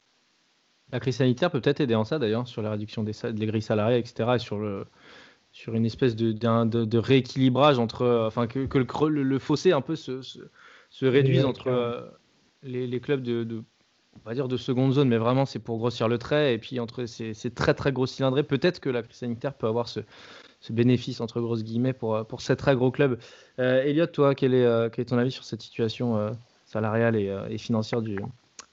La 0.91 0.99
crise 0.99 1.17
sanitaire 1.17 1.51
peut 1.51 1.61
peut-être 1.61 1.79
aider 1.79 1.95
en 1.95 2.03
ça 2.03 2.19
d'ailleurs, 2.19 2.47
sur 2.47 2.61
la 2.61 2.71
réduction 2.71 3.03
des, 3.03 3.13
des 3.31 3.45
grilles 3.45 3.61
salariales, 3.61 3.99
etc. 3.99 4.31
Et 4.35 4.39
sur 4.39 4.57
le, 4.57 4.85
sur 5.51 5.75
une 5.75 5.85
espèce 5.85 6.15
de, 6.15 6.31
de, 6.31 6.97
rééquilibrage 6.97 7.79
entre, 7.79 8.25
enfin 8.25 8.47
que, 8.47 8.65
que 8.65 8.77
le, 8.77 9.23
le, 9.23 9.39
fossé 9.39 9.71
un 9.71 9.81
peu 9.81 9.95
se, 9.95 10.21
se, 10.21 11.05
réduise 11.05 11.45
entre 11.45 11.67
euh, 11.67 12.01
les, 12.63 12.87
les, 12.87 12.99
clubs 12.99 13.21
de, 13.21 13.43
de, 13.43 13.63
on 14.15 14.29
va 14.29 14.33
dire 14.33 14.47
de 14.47 14.57
seconde 14.57 14.93
zone, 14.93 15.07
mais 15.07 15.17
vraiment 15.17 15.45
c'est 15.45 15.59
pour 15.59 15.77
grossir 15.77 16.07
le 16.07 16.17
trait 16.17 16.53
et 16.53 16.57
puis 16.57 16.79
entre 16.79 17.05
ces, 17.05 17.33
très 17.51 17.73
très 17.73 17.91
gros 17.91 18.05
cylindrés, 18.05 18.43
peut-être 18.43 18.79
que 18.79 18.89
la 18.89 19.03
crise 19.03 19.17
sanitaire 19.17 19.53
peut 19.53 19.67
avoir 19.67 19.87
ce, 19.87 20.01
ce 20.61 20.73
bénéfice 20.73 21.21
entre 21.21 21.39
grosses 21.41 21.63
guillemets 21.63 21.93
pour, 21.93 22.25
pour 22.25 22.41
ces 22.41 22.55
très 22.55 22.75
gros 22.75 22.91
clubs. 22.91 23.19
Euh, 23.59 24.05
toi, 24.07 24.35
quel 24.35 24.53
est, 24.53 24.65
euh, 24.65 24.89
quel 24.89 25.03
est 25.03 25.05
ton 25.05 25.17
avis 25.17 25.31
sur 25.31 25.43
cette 25.43 25.61
situation 25.61 26.17
euh, 26.17 26.31
salariale 26.65 27.15
et, 27.15 27.57
financière 27.57 28.01
de 28.01 28.17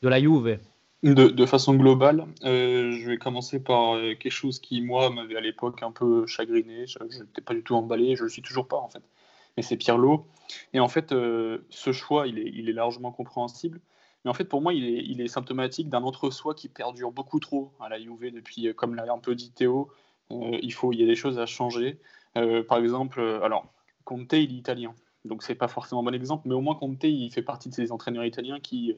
la 0.03 0.21
Juve? 0.21 0.59
De, 1.03 1.47
façon 1.47 1.75
globale, 1.75 2.27
je 2.43 3.09
vais 3.09 3.19
commencer 3.19 3.63
par 3.63 3.97
quelque 4.19 4.31
chose 4.31 4.59
qui, 4.59 4.81
moi, 4.81 5.11
m'avait 5.11 5.37
à 5.37 5.41
l'époque 5.41 5.83
un 5.83 5.93
peu 5.93 6.27
chagriné. 6.27 6.87
Je 6.87 6.99
n'étais 7.05 7.43
pas 7.43 7.55
du 7.55 7.63
tout 7.63 7.77
emballé, 7.77 8.17
je 8.17 8.23
ne 8.23 8.25
le 8.25 8.31
suis 8.31 8.43
toujours 8.43 8.67
pas 8.67 8.79
en 8.79 8.89
fait. 8.89 9.03
Mais 9.57 9.63
c'est 9.63 9.77
Pirlo. 9.77 10.27
Et 10.73 10.81
en 10.81 10.89
fait, 10.89 11.11
ce 11.11 11.93
choix, 11.93 12.27
il 12.27 12.69
est, 12.69 12.73
largement 12.73 13.13
compréhensible. 13.13 13.81
Mais 14.27 14.31
en 14.31 14.35
fait, 14.35 14.47
pour 14.47 14.61
moi, 14.61 14.75
il 14.75 14.85
est, 14.85 15.05
il 15.07 15.21
est 15.21 15.29
symptomatique 15.29 15.89
d'un 15.89 16.03
entre-soi 16.03 16.53
qui 16.53 16.69
perdure 16.69 17.13
beaucoup 17.13 17.39
trop 17.39 17.71
à 17.79 17.89
la 17.89 18.01
Juve 18.01 18.33
depuis, 18.35 18.75
comme 18.75 18.97
l'a 18.97 19.05
un 19.13 19.21
peu 19.21 19.37
dit 19.37 19.53
Théo, 19.53 19.89
euh, 20.33 20.59
il, 20.61 20.73
faut, 20.73 20.93
il 20.93 20.99
y 20.99 21.05
a 21.05 21.07
des 21.07 21.15
choses 21.15 21.39
à 21.39 21.47
changer. 21.47 22.01
Euh, 22.37 22.65
par 22.65 22.79
exemple, 22.79 23.21
euh, 23.21 23.41
alors, 23.45 23.73
Conte, 24.03 24.33
il 24.33 24.53
est 24.53 24.59
italien. 24.59 24.93
Donc, 25.25 25.45
c'est 25.45 25.55
pas 25.55 25.69
forcément 25.69 26.01
un 26.01 26.05
bon 26.05 26.13
exemple, 26.13 26.49
mais 26.49 26.57
au 26.57 26.61
moins 26.61 26.75
Conte, 26.75 27.05
il 27.05 27.31
fait 27.31 27.43
partie 27.43 27.69
de 27.69 27.75
ces 27.75 27.93
entraîneurs 27.93 28.25
italiens 28.25 28.59
qui, 28.59 28.97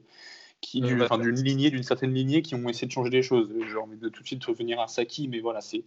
qui 0.62 0.80
d'une 0.80 1.04
lignée, 1.42 1.70
d'une 1.70 1.82
certaine 1.82 2.14
lignée, 2.14 2.40
qui 2.40 2.54
ont 2.54 2.66
essayé 2.66 2.86
de 2.86 2.92
changer 2.92 3.10
les 3.10 3.22
choses. 3.22 3.52
J'ai 3.70 3.76
envie 3.76 3.98
de 3.98 4.08
tout 4.08 4.22
de 4.22 4.26
suite 4.26 4.42
revenir 4.46 4.80
à 4.80 4.86
Saki, 4.86 5.28
mais 5.28 5.40
voilà, 5.40 5.60
c'est. 5.60 5.84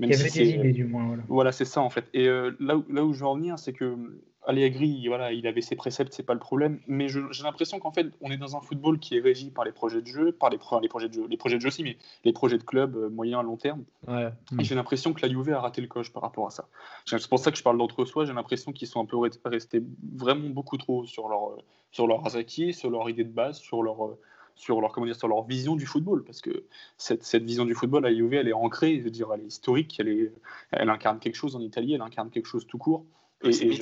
Même 0.00 0.10
il 0.10 0.18
y 0.18 0.20
avait 0.20 0.28
des 0.28 0.50
idées, 0.50 0.72
du 0.72 0.84
moins. 0.84 1.06
Voilà, 1.06 1.22
voilà 1.28 1.52
c'est 1.52 1.64
ça, 1.64 1.80
en 1.80 1.88
fait. 1.88 2.10
Et 2.12 2.26
là, 2.26 2.76
où, 2.76 2.84
là 2.92 3.06
où 3.06 3.14
je 3.14 3.20
veux 3.20 3.26
en 3.26 3.36
venir, 3.36 3.58
c'est 3.58 3.72
que 3.72 3.96
Allegri, 4.44 5.06
voilà, 5.06 5.32
il 5.32 5.46
avait 5.46 5.60
ses 5.60 5.76
préceptes, 5.76 6.12
c'est 6.12 6.24
pas 6.24 6.34
le 6.34 6.40
problème. 6.40 6.80
Mais 6.88 7.08
j'ai 7.08 7.42
l'impression 7.44 7.78
qu'en 7.78 7.92
fait, 7.92 8.08
on 8.20 8.30
est 8.30 8.36
dans 8.36 8.56
un 8.56 8.60
football 8.60 8.98
qui 8.98 9.16
est 9.16 9.20
régi 9.20 9.50
par 9.50 9.64
les 9.64 9.72
projets 9.72 10.02
de 10.02 10.06
jeu, 10.06 10.32
par 10.32 10.50
les, 10.50 10.58
les 10.80 10.88
projets 10.88 11.08
de 11.08 11.14
jeu, 11.14 11.26
les 11.28 11.36
projets 11.36 11.56
de 11.56 11.62
jeu 11.62 11.68
aussi, 11.68 11.84
mais 11.84 11.96
les 12.24 12.32
projets 12.32 12.58
de 12.58 12.64
club 12.64 12.96
euh, 12.96 13.08
moyen 13.08 13.38
à 13.38 13.42
long 13.42 13.56
terme. 13.56 13.84
Et 14.08 14.64
j'ai 14.64 14.74
l'impression 14.74 15.12
que 15.12 15.22
la 15.22 15.28
Juve 15.32 15.52
a 15.52 15.60
raté 15.60 15.80
le 15.80 15.86
coche 15.86 16.12
par 16.12 16.22
rapport 16.22 16.46
à 16.46 16.50
ça. 16.50 16.68
C'est 17.06 17.28
pour 17.28 17.38
ça 17.38 17.52
que 17.52 17.58
je 17.58 17.62
parle 17.62 17.78
d'entre-soi. 17.78 18.24
J'ai 18.24 18.32
l'impression 18.32 18.72
qu'ils 18.72 18.88
sont 18.88 19.00
un 19.00 19.06
peu 19.06 19.16
restés 19.44 19.82
vraiment 20.14 20.48
beaucoup 20.48 20.76
trop 20.76 21.06
sur 21.06 21.28
leur 21.28 21.58
sur 21.92 22.06
leur 22.06 22.34
acquis, 22.36 22.72
sur 22.72 22.90
leur 22.90 23.08
idée 23.10 23.24
de 23.24 23.32
base, 23.32 23.58
sur 23.58 23.82
leur 23.82 24.16
sur 24.54 24.80
leur 24.80 24.92
comment 24.92 25.06
dire 25.06 25.16
sur 25.16 25.28
leur 25.28 25.44
vision 25.44 25.76
du 25.76 25.86
football 25.86 26.24
parce 26.24 26.40
que 26.40 26.64
cette, 26.98 27.24
cette 27.24 27.42
vision 27.42 27.64
du 27.64 27.74
football 27.74 28.04
à 28.04 28.14
Juve 28.14 28.34
elle 28.34 28.48
est 28.48 28.52
ancrée 28.52 28.98
je 28.98 29.04
veux 29.04 29.10
dire 29.10 29.28
elle 29.32 29.40
est 29.40 29.46
historique 29.46 29.98
elle 29.98 30.08
est 30.08 30.32
elle 30.72 30.90
incarne 30.90 31.18
quelque 31.20 31.36
chose 31.36 31.56
en 31.56 31.60
Italie 31.60 31.94
elle 31.94 32.02
incarne 32.02 32.28
quelque 32.28 32.46
chose 32.46 32.66
tout 32.66 32.76
court 32.76 33.04
et, 33.42 33.48
et 33.48 33.78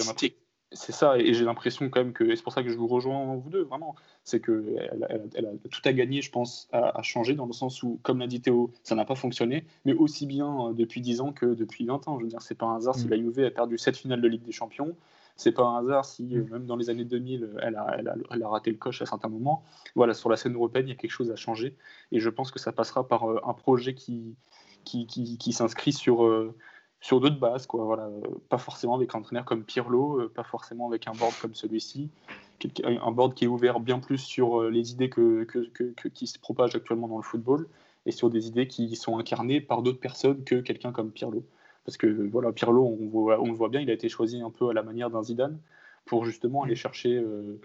c'est 0.72 0.92
ça, 0.92 1.18
et 1.18 1.34
j'ai 1.34 1.44
l'impression 1.44 1.88
quand 1.88 2.00
même 2.00 2.12
que, 2.12 2.22
et 2.22 2.36
c'est 2.36 2.42
pour 2.42 2.52
ça 2.52 2.62
que 2.62 2.68
je 2.68 2.76
vous 2.76 2.86
rejoins 2.86 3.34
vous 3.36 3.50
deux, 3.50 3.62
vraiment, 3.62 3.96
c'est 4.22 4.40
qu'elle 4.40 4.88
elle, 5.08 5.28
elle, 5.34 5.46
a 5.46 5.68
tout 5.68 5.80
à 5.84 5.92
gagner, 5.92 6.22
je 6.22 6.30
pense, 6.30 6.68
à, 6.72 7.02
changer, 7.02 7.34
dans 7.34 7.46
le 7.46 7.52
sens 7.52 7.82
où, 7.82 7.98
comme 8.04 8.20
l'a 8.20 8.28
dit 8.28 8.40
Théo, 8.40 8.70
ça 8.84 8.94
n'a 8.94 9.04
pas 9.04 9.16
fonctionné, 9.16 9.64
mais 9.84 9.94
aussi 9.94 10.26
bien 10.26 10.68
euh, 10.68 10.72
depuis 10.72 11.00
10 11.00 11.22
ans 11.22 11.32
que 11.32 11.46
depuis 11.46 11.84
20 11.84 12.06
ans. 12.06 12.18
Je 12.18 12.24
veux 12.24 12.30
dire, 12.30 12.42
c'est 12.42 12.54
pas 12.54 12.66
un 12.66 12.76
hasard 12.76 12.94
si 12.94 13.06
mm. 13.06 13.10
la 13.10 13.16
Juve 13.16 13.40
a 13.40 13.50
perdu 13.50 13.78
7 13.78 13.96
finales 13.96 14.20
de 14.20 14.28
Ligue 14.28 14.44
des 14.44 14.52
Champions, 14.52 14.94
c'est 15.34 15.52
pas 15.52 15.64
un 15.64 15.78
hasard 15.78 16.04
si, 16.04 16.36
euh, 16.36 16.44
mm. 16.44 16.50
même 16.50 16.66
dans 16.66 16.76
les 16.76 16.88
années 16.88 17.04
2000, 17.04 17.50
elle 17.62 17.74
a, 17.74 17.96
elle, 17.98 18.08
a, 18.08 18.14
elle 18.30 18.42
a, 18.42 18.48
raté 18.48 18.70
le 18.70 18.76
coche 18.76 19.02
à 19.02 19.06
certains 19.06 19.28
moments. 19.28 19.64
Voilà, 19.96 20.14
sur 20.14 20.28
la 20.28 20.36
scène 20.36 20.54
européenne, 20.54 20.86
il 20.86 20.90
y 20.90 20.92
a 20.92 20.96
quelque 20.96 21.10
chose 21.10 21.32
à 21.32 21.36
changer, 21.36 21.74
et 22.12 22.20
je 22.20 22.30
pense 22.30 22.52
que 22.52 22.60
ça 22.60 22.70
passera 22.70 23.08
par 23.08 23.28
euh, 23.28 23.40
un 23.44 23.54
projet 23.54 23.94
qui, 23.94 24.36
qui, 24.84 25.08
qui, 25.08 25.36
qui 25.36 25.52
s'inscrit 25.52 25.92
sur 25.92 26.22
sur 27.00 27.20
d'autres 27.20 27.38
bases, 27.38 27.66
quoi. 27.66 27.84
Voilà, 27.84 28.08
pas 28.48 28.58
forcément 28.58 28.94
avec 28.94 29.14
un 29.14 29.18
entraîneur 29.20 29.44
comme 29.44 29.64
Pirlo, 29.64 30.20
euh, 30.20 30.28
pas 30.28 30.44
forcément 30.44 30.88
avec 30.88 31.06
un 31.08 31.12
board 31.12 31.34
comme 31.40 31.54
celui-ci, 31.54 32.10
un 32.84 33.10
board 33.10 33.34
qui 33.34 33.44
est 33.44 33.48
ouvert 33.48 33.80
bien 33.80 33.98
plus 33.98 34.18
sur 34.18 34.60
euh, 34.60 34.70
les 34.70 34.92
idées 34.92 35.08
que, 35.08 35.44
que, 35.44 36.08
qui 36.08 36.26
se 36.26 36.38
propagent 36.38 36.76
actuellement 36.76 37.08
dans 37.08 37.16
le 37.16 37.22
football 37.22 37.66
et 38.06 38.12
sur 38.12 38.30
des 38.30 38.48
idées 38.48 38.68
qui 38.68 38.94
sont 38.96 39.18
incarnées 39.18 39.60
par 39.60 39.82
d'autres 39.82 40.00
personnes 40.00 40.44
que 40.44 40.56
quelqu'un 40.56 40.92
comme 40.92 41.10
Pirlo. 41.10 41.44
Parce 41.84 41.96
que 41.96 42.06
voilà, 42.30 42.52
Pirlo, 42.52 42.96
on, 43.00 43.06
voit, 43.08 43.40
on 43.40 43.46
le 43.46 43.54
voit 43.54 43.70
bien, 43.70 43.80
il 43.80 43.90
a 43.90 43.94
été 43.94 44.08
choisi 44.08 44.42
un 44.42 44.50
peu 44.50 44.68
à 44.68 44.74
la 44.74 44.82
manière 44.82 45.10
d'un 45.10 45.22
Zidane 45.22 45.58
pour 46.04 46.24
justement 46.24 46.64
aller 46.64 46.76
chercher 46.76 47.16
euh, 47.16 47.60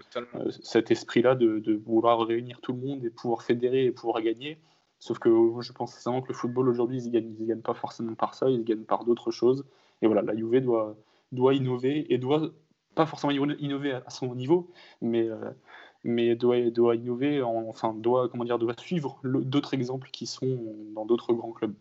cet 0.62 0.90
esprit-là 0.90 1.34
de, 1.34 1.58
de, 1.58 1.74
vouloir 1.74 2.20
réunir 2.26 2.60
tout 2.60 2.72
le 2.72 2.78
monde 2.78 3.04
et 3.04 3.10
pouvoir 3.10 3.42
fédérer 3.42 3.84
et 3.84 3.92
pouvoir 3.92 4.22
gagner. 4.22 4.58
Sauf 5.06 5.20
que 5.20 5.30
je 5.60 5.70
pense 5.70 5.92
sincèrement 5.92 6.20
que 6.20 6.26
le 6.26 6.34
football 6.34 6.68
aujourd'hui, 6.68 7.00
ils 7.00 7.12
ne 7.12 7.46
gagnent, 7.46 7.60
pas 7.60 7.74
forcément 7.74 8.16
par 8.16 8.34
ça, 8.34 8.50
ils 8.50 8.64
gagnent 8.64 8.82
par 8.82 9.04
d'autres 9.04 9.30
choses. 9.30 9.64
Et 10.02 10.08
voilà, 10.08 10.20
la 10.20 10.34
Juve 10.34 10.60
doit, 10.60 10.96
doit 11.30 11.54
innover 11.54 12.12
et 12.12 12.18
doit 12.18 12.50
pas 12.96 13.06
forcément 13.06 13.32
innover 13.32 13.92
à 13.92 14.10
son 14.10 14.34
niveau, 14.34 14.68
mais, 15.00 15.28
euh, 15.28 15.52
mais 16.02 16.34
doit, 16.34 16.70
doit 16.70 16.96
innover, 16.96 17.40
enfin, 17.40 17.94
doit, 17.94 18.28
comment 18.28 18.42
dire, 18.42 18.58
doit 18.58 18.74
suivre 18.76 19.20
d'autres 19.22 19.74
exemples 19.74 20.10
qui 20.10 20.26
sont 20.26 20.74
dans 20.96 21.06
d'autres 21.06 21.32
grands 21.34 21.52
clubs. 21.52 21.74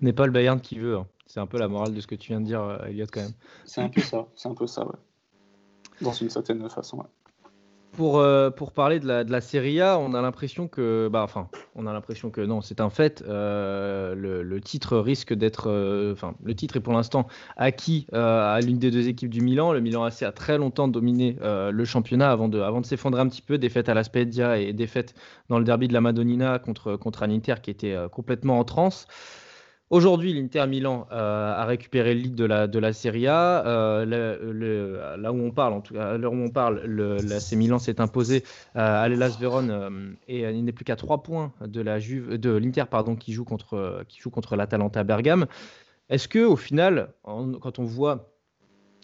N'est 0.00 0.12
pas 0.12 0.26
le 0.26 0.32
Bayern 0.32 0.60
qui 0.60 0.78
veut. 0.78 0.98
Hein. 0.98 1.06
C'est 1.26 1.40
un 1.40 1.48
peu 1.48 1.58
la 1.58 1.66
morale 1.66 1.94
de 1.94 2.00
ce 2.00 2.06
que 2.06 2.14
tu 2.14 2.28
viens 2.28 2.40
de 2.40 2.46
dire, 2.46 2.62
euh, 2.62 2.86
Elliot, 2.86 3.06
quand 3.12 3.22
même. 3.22 3.34
C'est 3.64 3.80
un 3.80 3.88
peu 3.88 4.02
ça, 4.02 4.28
c'est 4.36 4.48
un 4.48 4.54
peu 4.54 4.68
ça, 4.68 4.86
ouais. 4.86 4.94
Dans 6.00 6.12
une 6.12 6.30
certaine 6.30 6.70
façon, 6.70 6.98
ouais 6.98 7.25
pour, 7.96 8.18
euh, 8.18 8.50
pour 8.50 8.72
parler 8.72 9.00
de 9.00 9.06
la, 9.06 9.40
Serie 9.40 9.80
A, 9.80 9.98
on 9.98 10.14
a 10.14 10.22
l'impression 10.22 10.68
que, 10.68 11.08
bah, 11.10 11.22
enfin, 11.22 11.48
on 11.74 11.86
a 11.86 11.92
l'impression 11.92 12.30
que 12.30 12.40
non, 12.40 12.60
c'est 12.60 12.80
un 12.80 12.90
fait. 12.90 13.24
Euh, 13.26 14.14
le, 14.14 14.60
titre 14.60 14.98
risque 14.98 15.32
d'être, 15.32 15.70
euh, 15.70 16.12
enfin, 16.12 16.34
le 16.44 16.54
titre 16.54 16.76
est 16.76 16.80
pour 16.80 16.92
l'instant 16.92 17.26
acquis 17.56 18.06
à 18.12 18.58
l'une 18.60 18.78
des 18.78 18.90
deux 18.90 19.08
équipes 19.08 19.30
du 19.30 19.40
Milan. 19.40 19.72
Le 19.72 19.80
Milan 19.80 20.04
AC 20.04 20.22
a 20.22 20.32
très 20.32 20.58
longtemps 20.58 20.88
dominé 20.88 21.36
le 21.42 21.84
championnat 21.84 22.30
avant 22.30 22.48
de, 22.48 22.60
avant 22.60 22.80
de 22.80 22.86
s'effondrer 22.86 23.20
un 23.20 23.28
petit 23.28 23.42
peu. 23.42 23.58
Défaite 23.58 23.88
à 23.88 23.94
la 23.94 24.04
Spezia 24.04 24.58
et 24.58 24.72
défaite 24.72 25.14
dans 25.48 25.58
le 25.58 25.64
derby 25.64 25.88
de 25.88 25.92
la 25.92 26.00
Madonnina 26.00 26.58
contre, 26.58 26.96
contre 26.96 27.22
un 27.22 27.30
Inter 27.30 27.54
qui 27.62 27.70
était 27.70 27.96
complètement 28.12 28.58
en 28.58 28.64
transe. 28.64 29.06
Aujourd'hui, 29.88 30.32
l'Inter 30.32 30.66
Milan 30.66 31.06
euh, 31.12 31.52
a 31.54 31.64
récupéré 31.64 32.12
le 32.14 32.20
lead 32.22 32.34
de 32.34 32.44
la, 32.44 32.66
de 32.66 32.78
la 32.80 32.92
Serie 32.92 33.28
A. 33.28 33.64
Euh, 33.66 35.16
là 35.16 35.32
où 35.32 35.36
on 35.36 35.52
parle, 35.52 35.74
en 35.74 35.80
tout 35.80 35.94
cas, 35.94 36.14
à 36.14 36.18
où 36.18 36.34
on 36.34 36.50
parle, 36.50 36.80
l'AC 36.84 37.52
Milan 37.52 37.78
s'est 37.78 38.00
imposé 38.00 38.42
euh, 38.74 39.04
à 39.04 39.08
l'Elas 39.08 39.36
Vérone 39.38 40.16
et 40.26 40.40
il 40.40 40.64
n'est 40.64 40.72
plus 40.72 40.84
qu'à 40.84 40.96
3 40.96 41.22
points 41.22 41.52
de 41.64 42.50
l'Inter 42.50 42.84
qui 43.20 43.32
joue 43.32 43.44
contre 43.44 44.04
qui 44.08 44.20
joue 44.20 44.30
contre 44.30 44.56
l'Atalanta 44.56 45.04
Bergame. 45.04 45.46
Est-ce 46.08 46.26
que 46.26 46.44
au 46.44 46.56
final, 46.56 47.12
quand 47.22 47.78
on 47.78 47.84
voit 47.84 48.32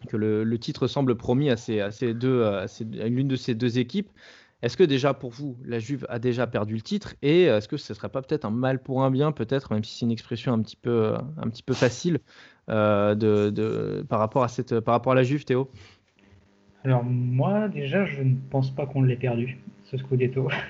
que 0.09 0.17
le, 0.17 0.59
titre 0.59 0.89
semble 0.89 1.17
promis 1.17 1.49
à, 1.49 1.55
à, 1.55 2.67
l'une 3.09 3.29
de 3.29 3.37
ces 3.37 3.55
deux 3.55 3.79
équipes, 3.79 4.11
est-ce 4.63 4.77
que 4.77 4.85
déjà 4.85 5.13
pour 5.13 5.31
vous, 5.31 5.57
la 5.65 5.81
Juve 5.81 6.07
a 6.09 6.21
déjà 6.21 6.47
perdu 6.47 6.75
le 6.75 6.83
titre 6.83 7.17
et 7.21 7.43
est-ce 7.43 7.67
que 7.67 7.77
ce 7.77 7.95
serait 7.95 8.09
pas 8.09 8.23
peut-être 8.23 8.45
un 8.45 8.51
mal 8.51 8.81
pour 8.81 9.03
un 9.03 9.11
bien, 9.11 9.33
peut-être, 9.33 9.73
même 9.73 9.83
si 9.83 9.99
c'est 9.99 10.05
une 10.07 10.13
expression 10.13 10.53
un 10.53 10.63
petit 10.63 10.77
peu, 10.77 11.15
un 11.37 11.49
petit 11.49 11.65
peu 11.65 11.75
facile 11.75 12.21
euh, 12.69 13.17
de, 13.17 14.05
par, 14.09 14.21
rapport 14.21 14.45
à 14.45 14.49
cette, 14.49 14.79
par 14.81 14.95
rapport 14.95 15.13
à 15.13 15.17
la 15.17 15.25
Juve, 15.25 15.45
Théo? 15.45 15.69
Alors 16.85 17.03
moi, 17.03 17.69
déjà, 17.69 18.07
je 18.07 18.23
ne 18.23 18.37
pense 18.51 18.71
pas 18.71 18.87
qu'on 18.87 19.03
l'ait 19.03 19.17
perdu, 19.17 19.59
ce 19.85 19.97
Scudetto. 19.97 20.49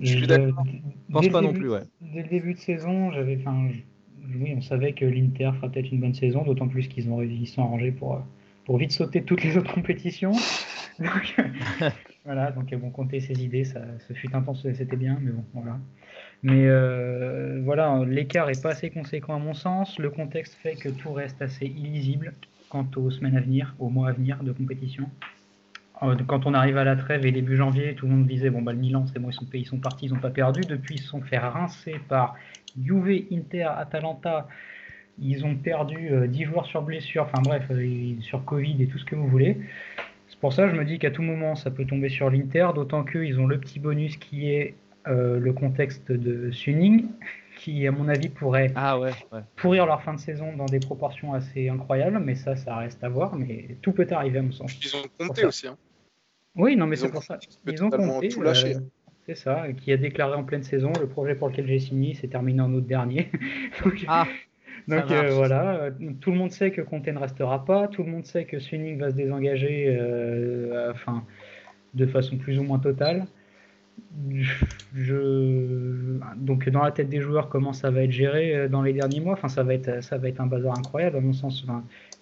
Je 0.00 0.06
suis 0.06 0.26
d'accord. 0.26 0.64
pense 1.12 1.28
pas 1.28 1.40
non 1.40 1.52
plus, 1.52 1.70
ouais. 1.70 1.82
Dès 2.00 2.22
le 2.22 2.28
début 2.28 2.54
de 2.54 2.58
saison, 2.58 3.12
j'avais, 3.12 3.38
enfin, 3.40 3.68
oui, 4.34 4.52
on 4.56 4.60
savait 4.60 4.92
que 4.92 5.04
l'Inter 5.04 5.52
fera 5.56 5.68
peut-être 5.68 5.92
une 5.92 6.00
bonne 6.00 6.14
saison, 6.14 6.42
d'autant 6.42 6.66
plus 6.66 6.88
qu'ils 6.88 7.08
ont 7.10 7.22
ils 7.22 7.46
sont 7.46 7.62
arrangés 7.62 7.92
pour, 7.92 8.20
pour 8.64 8.78
vite 8.78 8.90
sauter 8.90 9.22
toutes 9.22 9.44
les 9.44 9.56
autres 9.56 9.72
compétitions. 9.72 10.32
voilà, 12.24 12.50
donc 12.52 12.74
bon, 12.74 12.90
compter 12.90 13.20
ses 13.20 13.42
idées, 13.44 13.64
ça, 13.64 13.80
ce 14.08 14.14
fut 14.14 14.34
intense, 14.34 14.66
c'était 14.72 14.96
bien, 14.96 15.18
mais 15.20 15.30
bon, 15.30 15.44
voilà. 15.52 15.78
Mais 16.42 16.66
euh, 16.66 17.60
voilà, 17.64 18.02
l'écart 18.06 18.50
est 18.50 18.62
pas 18.62 18.72
assez 18.72 18.90
conséquent 18.90 19.34
à 19.34 19.38
mon 19.38 19.54
sens. 19.54 19.98
Le 19.98 20.10
contexte 20.10 20.54
fait 20.54 20.74
que 20.74 20.90
tout 20.90 21.12
reste 21.12 21.40
assez 21.40 21.64
illisible 21.66 22.34
quant 22.68 22.86
aux 22.96 23.10
semaines 23.10 23.36
à 23.36 23.40
venir, 23.40 23.74
aux 23.78 23.88
mois 23.88 24.10
à 24.10 24.12
venir 24.12 24.42
de 24.42 24.52
compétition. 24.52 25.08
Euh, 26.02 26.16
quand 26.26 26.44
on 26.44 26.52
arrive 26.52 26.76
à 26.76 26.84
la 26.84 26.96
trêve 26.96 27.24
et 27.24 27.32
début 27.32 27.56
janvier, 27.56 27.94
tout 27.94 28.06
le 28.06 28.12
monde 28.12 28.26
disait 28.26 28.50
bon 28.50 28.60
bah 28.60 28.72
le 28.72 28.78
Milan 28.78 29.06
c'est 29.06 29.18
bon 29.20 29.30
ils 29.30 29.32
sont 29.32 29.46
ils 29.54 29.64
sont 29.64 29.78
partis, 29.78 30.06
ils 30.06 30.12
n'ont 30.12 30.20
pas 30.20 30.30
perdu. 30.30 30.60
Depuis 30.62 30.96
ils 30.96 31.00
se 31.00 31.08
sont 31.08 31.22
fait 31.22 31.38
rincer 31.38 31.96
par 32.08 32.34
Juve, 32.82 33.26
Inter, 33.32 33.68
Atalanta. 33.78 34.46
Ils 35.18 35.46
ont 35.46 35.54
perdu 35.54 36.10
10 36.28 36.42
euh, 36.42 36.46
joueurs 36.46 36.66
sur 36.66 36.82
blessure, 36.82 37.22
enfin 37.22 37.40
bref, 37.42 37.70
sur 38.20 38.44
Covid 38.44 38.82
et 38.82 38.86
tout 38.86 38.98
ce 38.98 39.04
que 39.04 39.14
vous 39.14 39.28
voulez. 39.28 39.60
Pour 40.44 40.52
ça 40.52 40.64
que 40.64 40.74
je 40.74 40.78
me 40.78 40.84
dis 40.84 40.98
qu'à 40.98 41.10
tout 41.10 41.22
moment 41.22 41.54
ça 41.54 41.70
peut 41.70 41.86
tomber 41.86 42.10
sur 42.10 42.28
l'Inter, 42.28 42.68
d'autant 42.74 43.02
qu'ils 43.02 43.40
ont 43.40 43.46
le 43.46 43.58
petit 43.58 43.80
bonus 43.80 44.18
qui 44.18 44.50
est 44.50 44.74
euh, 45.06 45.40
le 45.40 45.54
contexte 45.54 46.12
de 46.12 46.50
Suning, 46.50 47.06
qui, 47.56 47.86
à 47.86 47.90
mon 47.90 48.08
avis, 48.08 48.28
pourrait 48.28 48.70
ah 48.76 49.00
pourrir 49.56 49.86
leur 49.86 50.02
fin 50.02 50.12
de 50.12 50.20
saison 50.20 50.54
dans 50.54 50.66
des 50.66 50.80
proportions 50.80 51.32
assez 51.32 51.70
incroyables, 51.70 52.18
mais 52.18 52.34
ça, 52.34 52.56
ça 52.56 52.76
reste 52.76 53.02
à 53.02 53.08
voir. 53.08 53.34
Mais 53.36 53.78
tout 53.80 53.92
peut 53.92 54.06
arriver, 54.10 54.40
à 54.40 54.42
mon 54.42 54.52
sens. 54.52 54.78
Ils 54.84 54.94
ont 54.94 55.26
compté 55.26 55.46
aussi. 55.46 55.66
Hein. 55.66 55.78
Oui, 56.56 56.76
non, 56.76 56.86
mais 56.88 56.96
c'est 56.96 57.08
pour 57.08 57.22
ça. 57.22 57.38
Ils 57.66 57.82
ont 57.82 57.88
compté. 57.88 58.28
Tout 58.28 58.42
lâché. 58.42 58.76
Euh, 58.76 58.80
c'est 59.24 59.36
ça, 59.36 59.72
qui 59.72 59.92
a 59.92 59.96
déclaré 59.96 60.34
en 60.34 60.44
pleine 60.44 60.62
saison 60.62 60.92
le 61.00 61.06
projet 61.06 61.36
pour 61.36 61.48
lequel 61.48 61.66
j'ai 61.66 61.78
signé 61.78 62.12
s'est 62.12 62.28
terminé 62.28 62.60
en 62.60 62.70
août 62.74 62.86
dernier. 62.86 63.30
donc, 63.82 64.04
ah, 64.08 64.26
donc 64.88 65.10
euh, 65.10 65.30
voilà, 65.32 65.90
tout 66.20 66.30
le 66.30 66.36
monde 66.36 66.52
sait 66.52 66.70
que 66.70 66.80
Conte 66.80 67.06
ne 67.06 67.18
restera 67.18 67.64
pas, 67.64 67.88
tout 67.88 68.02
le 68.02 68.10
monde 68.10 68.24
sait 68.24 68.44
que 68.44 68.58
Suning 68.58 68.98
va 68.98 69.10
se 69.10 69.16
désengager 69.16 69.98
enfin, 70.90 71.24
de 71.94 72.06
façon 72.06 72.36
plus 72.36 72.58
ou 72.58 72.62
moins 72.62 72.78
totale 72.78 73.26
je, 74.94 76.18
donc 76.36 76.68
dans 76.68 76.82
la 76.82 76.92
tête 76.92 77.08
des 77.08 77.20
joueurs, 77.20 77.48
comment 77.48 77.72
ça 77.72 77.90
va 77.90 78.02
être 78.02 78.12
géré 78.12 78.54
euh, 78.54 78.68
dans 78.68 78.82
les 78.82 78.92
derniers 78.92 79.20
mois? 79.20 79.34
Enfin, 79.34 79.48
ça 79.48 79.62
va 79.62 79.74
être, 79.74 80.02
ça 80.02 80.18
va 80.18 80.28
être 80.28 80.40
un 80.40 80.46
bazar 80.46 80.78
incroyable 80.78 81.16
à 81.16 81.20
mon 81.20 81.32
sens. 81.32 81.64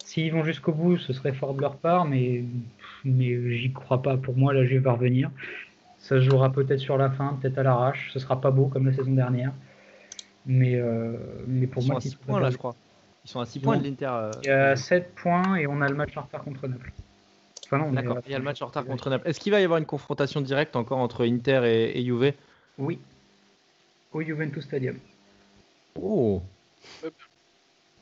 S'ils 0.03 0.31
vont 0.31 0.43
jusqu'au 0.43 0.73
bout, 0.73 0.97
ce 0.97 1.13
serait 1.13 1.33
fort 1.33 1.53
de 1.53 1.61
leur 1.61 1.77
part, 1.77 2.05
mais, 2.05 2.43
mais 3.05 3.55
j'y 3.57 3.71
crois 3.71 4.01
pas. 4.01 4.17
Pour 4.17 4.35
moi, 4.35 4.53
la 4.53 4.65
Juve 4.65 4.83
va 4.83 4.93
revenir. 4.93 5.29
Ça 5.99 6.17
se 6.17 6.21
jouera 6.21 6.51
peut-être 6.51 6.79
sur 6.79 6.97
la 6.97 7.09
fin, 7.09 7.37
peut-être 7.41 7.59
à 7.59 7.63
l'arrache. 7.63 8.09
Ce 8.11 8.19
sera 8.19 8.41
pas 8.41 8.51
beau 8.51 8.65
comme 8.65 8.85
la 8.85 8.93
saison 8.93 9.13
dernière. 9.13 9.53
Mais, 10.45 10.75
euh, 10.75 11.17
mais 11.47 11.67
pour 11.67 11.83
Ils 11.83 11.87
moi, 11.87 12.01
sont 12.01 12.07
à 12.07 12.09
6 12.09 12.15
points 12.15 12.39
là, 12.39 12.49
je 12.49 12.57
crois. 12.57 12.75
Ils 13.25 13.29
sont 13.29 13.39
à 13.39 13.45
6 13.45 13.59
points 13.59 13.77
de 13.77 13.83
l'Inter. 13.83 14.09
Euh, 14.11 14.31
Il 14.43 14.47
y 14.47 14.51
a 14.51 14.75
7 14.75 15.15
points 15.15 15.55
et 15.55 15.67
on 15.67 15.81
a 15.81 15.87
le 15.87 15.95
match 15.95 16.15
en 16.17 16.21
retard 16.23 16.43
contre 16.43 16.67
Naples. 16.67 16.91
D'accord, 17.91 18.19
il 18.25 18.31
y 18.31 18.35
a 18.35 18.37
le 18.37 18.43
match 18.43 18.61
en 18.61 18.67
retard 18.67 18.85
contre 18.85 19.09
Naples. 19.09 19.27
Est-ce 19.27 19.39
qu'il 19.39 19.51
va 19.51 19.59
y 19.59 19.63
avoir 19.63 19.79
une 19.79 19.85
confrontation 19.85 20.41
directe 20.41 20.75
encore 20.75 20.99
entre 20.99 21.25
Inter 21.25 21.61
et, 21.65 22.03
Juve? 22.05 22.33
Oui. 22.77 22.99
Au 24.11 24.21
Juventus 24.21 24.63
Stadium. 24.63 24.97
Oh 25.99 26.41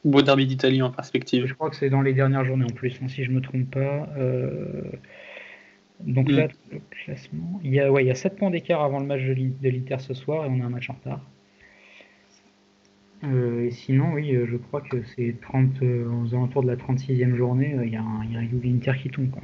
Beau 0.04 0.22
derby 0.22 0.48
d'Italie 0.48 0.82
en 0.82 0.92
perspective. 0.92 1.46
Je 1.46 1.54
crois 1.54 1.70
que 1.70 1.76
c'est 1.76 1.90
dans 1.90 2.02
les 2.02 2.14
dernières 2.14 2.44
journées 2.44 2.66
en 2.66 2.74
plus, 2.74 3.00
hein, 3.02 3.08
si 3.08 3.24
je 3.24 3.30
ne 3.30 3.36
me 3.36 3.42
trompe 3.42 3.70
pas. 3.70 4.10
Euh, 4.18 4.82
donc 6.00 6.30
là, 6.30 6.48
mm. 6.48 6.52
le 6.72 6.82
classement. 6.90 7.62
Il 7.64 7.74
y, 7.74 7.80
a, 7.80 7.92
ouais, 7.92 8.04
il 8.04 8.08
y 8.08 8.12
a 8.12 8.16
7 8.16 8.36
points 8.36 8.50
d'écart 8.50 8.82
avant 8.82 9.00
le 9.00 9.06
match 9.06 9.22
de 9.22 9.70
l'Inter 9.70 9.98
ce 10.00 10.14
soir 10.14 10.46
et 10.46 10.50
on 10.50 10.60
a 10.62 10.66
un 10.66 10.70
match 10.70 10.90
en 10.90 10.94
retard. 10.94 11.22
Euh, 13.24 13.68
et 13.68 13.72
sinon, 13.72 14.14
oui, 14.14 14.36
euh, 14.36 14.48
je 14.50 14.58
crois 14.58 14.82
que 14.82 14.98
c'est 15.16 15.36
30, 15.42 15.82
aux 15.82 16.34
alentours 16.34 16.64
de 16.64 16.68
la 16.68 16.76
36e 16.76 17.36
journée, 17.36 17.78
il 17.84 17.90
y, 17.90 17.96
a 17.96 18.02
un, 18.02 18.26
y 18.26 18.50
Juve 18.50 18.66
Inter 18.66 18.94
qui 19.02 19.10
tombe. 19.10 19.30
Quoi. 19.30 19.42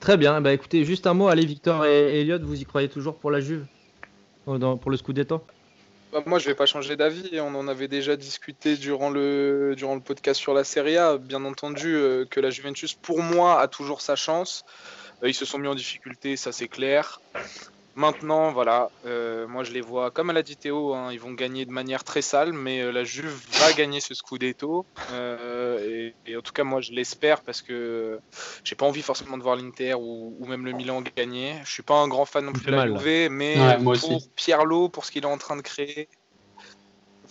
Très 0.00 0.16
bien. 0.16 0.40
Bah, 0.40 0.52
écoutez, 0.52 0.84
juste 0.84 1.06
un 1.06 1.14
mot. 1.14 1.28
Allez, 1.28 1.44
Victor 1.44 1.84
et 1.84 2.20
Elliot, 2.20 2.38
vous 2.42 2.60
y 2.60 2.64
croyez 2.64 2.88
toujours 2.88 3.16
pour 3.16 3.30
la 3.30 3.40
Juve? 3.40 3.66
Pour 4.44 4.90
le 4.90 4.96
Scudetto 4.96 5.42
bah, 6.12 6.22
Moi, 6.24 6.38
je 6.38 6.46
vais 6.46 6.54
pas 6.54 6.66
changer 6.66 6.96
d'avis. 6.96 7.38
On 7.40 7.54
en 7.54 7.68
avait 7.68 7.88
déjà 7.88 8.16
discuté 8.16 8.76
durant 8.76 9.10
le, 9.10 9.74
durant 9.76 9.94
le 9.94 10.00
podcast 10.00 10.40
sur 10.40 10.54
la 10.54 10.64
Serie 10.64 10.96
A. 10.96 11.18
Bien 11.18 11.44
entendu, 11.44 11.94
euh, 11.94 12.24
que 12.24 12.40
la 12.40 12.50
Juventus, 12.50 12.94
pour 12.94 13.22
moi, 13.22 13.60
a 13.60 13.68
toujours 13.68 14.00
sa 14.00 14.16
chance. 14.16 14.64
Euh, 15.22 15.28
ils 15.28 15.34
se 15.34 15.44
sont 15.44 15.58
mis 15.58 15.68
en 15.68 15.74
difficulté, 15.74 16.36
ça 16.36 16.52
c'est 16.52 16.68
clair. 16.68 17.20
Maintenant, 17.98 18.52
voilà, 18.52 18.92
euh, 19.06 19.48
moi 19.48 19.64
je 19.64 19.72
les 19.72 19.80
vois, 19.80 20.12
comme 20.12 20.30
elle 20.30 20.36
a 20.36 20.44
dit 20.44 20.56
Théo, 20.56 20.94
hein, 20.94 21.08
ils 21.12 21.18
vont 21.18 21.32
gagner 21.32 21.66
de 21.66 21.72
manière 21.72 22.04
très 22.04 22.22
sale, 22.22 22.52
mais 22.52 22.80
euh, 22.80 22.92
la 22.92 23.02
Juve 23.02 23.36
va 23.58 23.72
gagner 23.76 23.98
ce 23.98 24.14
Scudetto. 24.14 24.86
Euh, 25.10 26.12
et, 26.24 26.36
en 26.36 26.40
tout 26.40 26.52
cas, 26.52 26.62
moi 26.62 26.80
je 26.80 26.92
l'espère 26.92 27.42
parce 27.42 27.60
que 27.60 28.20
j'ai 28.62 28.76
pas 28.76 28.86
envie 28.86 29.02
forcément 29.02 29.36
de 29.36 29.42
voir 29.42 29.56
l'Inter 29.56 29.94
ou, 29.94 30.36
même 30.46 30.64
le 30.64 30.70
Milan 30.70 31.02
gagner. 31.16 31.56
Je 31.64 31.72
suis 31.72 31.82
pas 31.82 31.96
un 31.96 32.06
grand 32.06 32.24
fan 32.24 32.44
non 32.44 32.52
plus 32.52 32.66
de 32.66 32.70
la 32.70 32.86
Juve, 32.86 33.30
mais 33.32 33.56
pour 33.82 34.22
Pierlo, 34.36 34.88
pour 34.88 35.04
ce 35.04 35.10
qu'il 35.10 35.24
est 35.24 35.26
en 35.26 35.38
train 35.38 35.56
de 35.56 35.62
créer, 35.62 36.08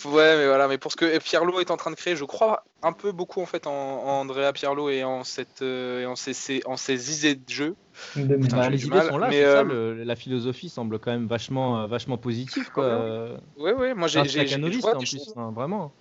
Ouais, 0.05 0.37
mais 0.37 0.45
voilà, 0.45 0.67
mais 0.67 0.77
pour 0.77 0.91
ce 0.91 0.95
que 0.95 1.17
Pierlo 1.19 1.59
est 1.59 1.71
en 1.71 1.77
train 1.77 1.89
de 1.89 1.95
créer, 1.95 2.15
je 2.15 2.23
crois 2.23 2.63
un 2.83 2.93
peu 2.93 3.11
beaucoup 3.11 3.41
en 3.41 3.45
fait 3.47 3.65
en, 3.65 3.71
Andrea 3.71 4.53
Pierlo 4.53 4.89
et 4.89 5.03
en 5.03 5.23
cette 5.23 5.63
euh, 5.63 6.05
en 6.05 6.15
ses, 6.15 6.61
en 6.65 6.77
ses 6.77 7.17
idées 7.17 7.35
de 7.35 7.49
jeu. 7.49 7.75
Bah, 8.15 8.69
les 8.69 8.85
idées 8.85 9.01
sont 9.01 9.17
là, 9.17 9.27
mais 9.29 9.41
ça, 9.41 9.61
euh, 9.61 10.05
la 10.05 10.15
philosophie 10.15 10.69
semble 10.69 10.99
quand 10.99 11.11
même 11.11 11.25
vachement 11.25 11.81
euh, 11.81 11.87
vachement 11.87 12.17
positive 12.17 12.69
quoi. 12.71 13.39
Ouais, 13.57 13.73
ouais, 13.73 13.93
moi 13.95 14.07
j'ai 14.07 14.23
j'ai 14.25 14.55
en 14.55 14.99
plus, 14.99 15.33
hein, 15.35 15.51
vraiment. 15.55 15.91